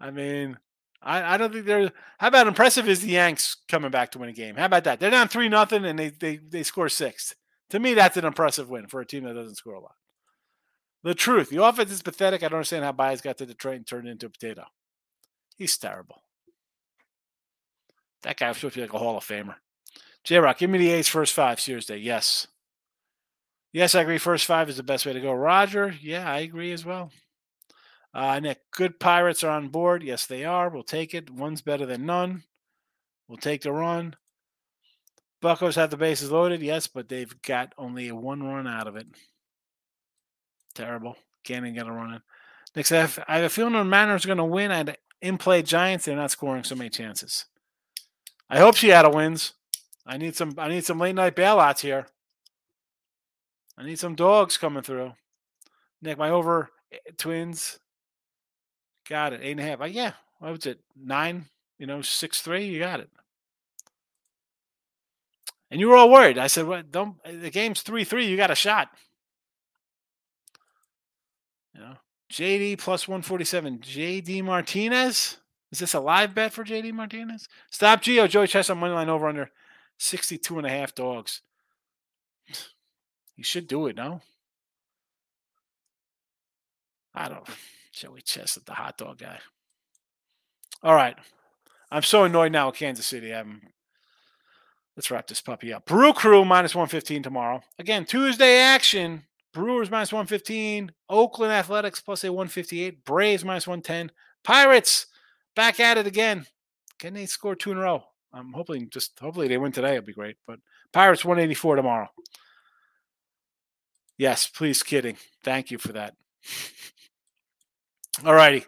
I 0.00 0.10
mean, 0.10 0.58
I, 1.02 1.34
I 1.34 1.36
don't 1.36 1.52
think 1.52 1.66
they're. 1.66 1.92
How 2.18 2.28
about 2.28 2.48
impressive 2.48 2.88
is 2.88 3.00
the 3.00 3.10
Yanks 3.10 3.56
coming 3.68 3.90
back 3.90 4.10
to 4.12 4.18
win 4.18 4.28
a 4.28 4.32
game? 4.32 4.56
How 4.56 4.66
about 4.66 4.84
that? 4.84 4.98
They're 4.98 5.10
down 5.10 5.28
3 5.28 5.48
nothing 5.48 5.84
and 5.84 5.98
they, 5.98 6.10
they, 6.10 6.36
they 6.36 6.62
score 6.62 6.88
six. 6.88 7.34
To 7.70 7.78
me, 7.78 7.94
that's 7.94 8.16
an 8.16 8.24
impressive 8.24 8.68
win 8.68 8.88
for 8.88 9.00
a 9.00 9.06
team 9.06 9.24
that 9.24 9.34
doesn't 9.34 9.56
score 9.56 9.74
a 9.74 9.80
lot. 9.80 9.94
The 11.02 11.14
truth, 11.14 11.50
the 11.50 11.62
offense 11.62 11.92
is 11.92 12.02
pathetic. 12.02 12.42
I 12.42 12.48
don't 12.48 12.58
understand 12.58 12.84
how 12.84 12.92
Baez 12.92 13.20
got 13.20 13.38
to 13.38 13.46
Detroit 13.46 13.76
and 13.76 13.86
turned 13.86 14.08
into 14.08 14.26
a 14.26 14.30
potato. 14.30 14.64
He's 15.56 15.76
terrible. 15.76 16.22
That 18.22 18.38
guy 18.38 18.48
was 18.48 18.56
supposed 18.56 18.74
to 18.74 18.78
be 18.80 18.86
like 18.86 18.94
a 18.94 18.98
Hall 18.98 19.18
of 19.18 19.24
Famer. 19.24 19.56
J 20.24 20.38
Rock, 20.38 20.58
give 20.58 20.70
me 20.70 20.78
the 20.78 20.90
A's 20.90 21.08
first 21.08 21.34
five, 21.34 21.60
Series 21.60 21.88
Yes. 21.90 22.46
Yes, 23.72 23.94
I 23.94 24.02
agree. 24.02 24.18
First 24.18 24.46
five 24.46 24.68
is 24.68 24.76
the 24.76 24.82
best 24.82 25.04
way 25.04 25.12
to 25.12 25.20
go. 25.20 25.32
Roger, 25.32 25.94
yeah, 26.00 26.30
I 26.30 26.38
agree 26.38 26.72
as 26.72 26.84
well. 26.84 27.10
Uh, 28.14 28.38
Nick, 28.40 28.60
good 28.70 29.00
Pirates 29.00 29.42
are 29.42 29.50
on 29.50 29.68
board. 29.68 30.02
Yes, 30.02 30.26
they 30.26 30.44
are. 30.44 30.68
We'll 30.68 30.84
take 30.84 31.12
it. 31.12 31.28
One's 31.28 31.60
better 31.60 31.84
than 31.84 32.06
none. 32.06 32.44
We'll 33.28 33.38
take 33.38 33.62
the 33.62 33.72
run. 33.72 34.14
Buckos 35.42 35.74
have 35.74 35.90
the 35.90 35.96
bases 35.96 36.30
loaded. 36.30 36.62
Yes, 36.62 36.86
but 36.86 37.08
they've 37.08 37.34
got 37.42 37.74
only 37.76 38.12
one 38.12 38.42
run 38.42 38.68
out 38.68 38.86
of 38.86 38.96
it. 38.96 39.08
Terrible. 40.74 41.16
Even 41.48 41.74
get 41.74 41.86
a 41.86 41.92
run 41.92 42.14
in. 42.14 42.22
Nick 42.74 42.86
said, 42.86 43.10
I 43.28 43.36
have 43.36 43.44
a 43.44 43.48
feeling 43.50 43.74
the 43.74 43.84
Mariners 43.84 44.24
are 44.24 44.28
going 44.28 44.38
to 44.38 44.44
win. 44.44 44.70
And 44.70 44.96
in 45.20 45.36
play 45.36 45.62
Giants, 45.62 46.04
they're 46.04 46.16
not 46.16 46.30
scoring 46.30 46.64
so 46.64 46.76
many 46.76 46.90
chances. 46.90 47.46
I 48.48 48.60
hope 48.60 48.76
Seattle 48.76 49.12
wins. 49.12 49.52
I 50.06 50.18
need 50.18 50.36
some. 50.36 50.54
I 50.58 50.68
need 50.68 50.84
some 50.84 50.98
late 50.98 51.14
night 51.14 51.36
bailouts 51.36 51.80
here. 51.80 52.06
I 53.76 53.84
need 53.84 53.98
some 53.98 54.14
dogs 54.14 54.58
coming 54.58 54.82
through. 54.82 55.12
Nick, 56.02 56.18
my 56.18 56.30
over 56.30 56.70
eh, 56.92 56.98
Twins. 57.16 57.78
Got 59.08 59.32
it. 59.32 59.40
Eight 59.42 59.52
and 59.52 59.60
a 59.60 59.64
half. 59.64 59.80
Uh, 59.80 59.86
yeah. 59.86 60.12
What 60.38 60.52
was 60.52 60.66
it? 60.66 60.80
Nine. 60.96 61.46
You 61.78 61.86
know, 61.86 62.02
six 62.02 62.40
three. 62.40 62.66
You 62.66 62.78
got 62.78 63.00
it. 63.00 63.10
And 65.70 65.80
you 65.80 65.88
were 65.88 65.96
all 65.96 66.10
worried. 66.10 66.38
I 66.38 66.46
said, 66.46 66.66
"Well, 66.66 66.82
don't. 66.88 67.16
Eh, 67.24 67.36
the 67.40 67.50
game's 67.50 67.82
three 67.82 68.04
three. 68.04 68.26
You 68.26 68.36
got 68.36 68.50
a 68.50 68.54
shot." 68.54 68.90
You 71.74 71.80
know, 71.80 71.96
JD 72.30 72.78
plus 72.78 73.08
one 73.08 73.22
forty 73.22 73.44
seven. 73.44 73.78
JD 73.78 74.44
Martinez. 74.44 75.38
Is 75.72 75.80
this 75.80 75.94
a 75.94 76.00
live 76.00 76.34
bet 76.34 76.52
for 76.52 76.62
JD 76.62 76.92
Martinez? 76.92 77.48
Stop 77.70 78.02
Geo. 78.02 78.28
Joey 78.28 78.46
Chestnut 78.46 78.78
money 78.78 78.94
line 78.94 79.08
over 79.08 79.26
under 79.26 79.50
62 79.98 80.58
and 80.58 80.66
a 80.66 80.70
half 80.70 80.94
dogs. 80.94 81.42
You 83.36 83.44
should 83.44 83.66
do 83.66 83.86
it, 83.86 83.96
no? 83.96 84.20
I 87.14 87.28
don't. 87.28 87.48
Joey 87.92 88.22
Chestnut 88.22 88.66
the 88.66 88.72
hot 88.72 88.98
dog 88.98 89.18
guy. 89.18 89.38
All 90.82 90.94
right. 90.94 91.16
I'm 91.90 92.02
so 92.02 92.24
annoyed 92.24 92.52
now 92.52 92.66
with 92.66 92.76
Kansas 92.76 93.06
City. 93.06 93.32
I'm. 93.32 93.62
Let's 94.96 95.10
wrap 95.10 95.26
this 95.26 95.40
puppy 95.40 95.72
up. 95.72 95.86
Brew 95.86 96.12
Crew 96.12 96.44
minus 96.44 96.74
115 96.74 97.22
tomorrow. 97.22 97.60
Again, 97.78 98.04
Tuesday 98.04 98.58
action. 98.58 99.24
Brewers 99.52 99.90
minus 99.90 100.12
115. 100.12 100.92
Oakland 101.08 101.52
Athletics 101.52 102.00
plus 102.00 102.24
a 102.24 102.32
158. 102.32 103.04
Braves 103.04 103.44
minus 103.44 103.66
110. 103.66 104.12
Pirates 104.42 105.06
back 105.56 105.80
at 105.80 105.98
it 105.98 106.06
again. 106.06 106.46
Can 106.98 107.14
they 107.14 107.26
score 107.26 107.56
two 107.56 107.72
in 107.72 107.78
a 107.78 107.80
row? 107.80 108.04
I'm 108.34 108.52
hoping 108.52 108.90
just 108.90 109.18
hopefully 109.18 109.48
they 109.48 109.58
win 109.58 109.72
today. 109.72 109.92
It'll 109.92 110.06
be 110.06 110.12
great. 110.12 110.36
But 110.46 110.58
Pirates 110.92 111.24
184 111.24 111.76
tomorrow. 111.76 112.08
Yes, 114.18 114.46
please 114.48 114.82
kidding. 114.82 115.16
Thank 115.42 115.70
you 115.70 115.78
for 115.78 115.92
that. 115.92 116.14
All 118.24 118.34
righty. 118.34 118.64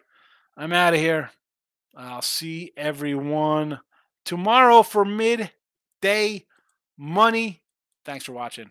I'm 0.57 0.73
out 0.73 0.95
of 0.95 1.01
here. 1.01 1.31
I'll 1.97 2.23
see 2.23 2.73
everyone 2.77 3.81
tomorrow 4.25 4.83
for 4.83 5.05
midday 5.05 6.45
money. 6.97 7.63
Thanks 8.05 8.25
for 8.25 8.33
watching. 8.33 8.71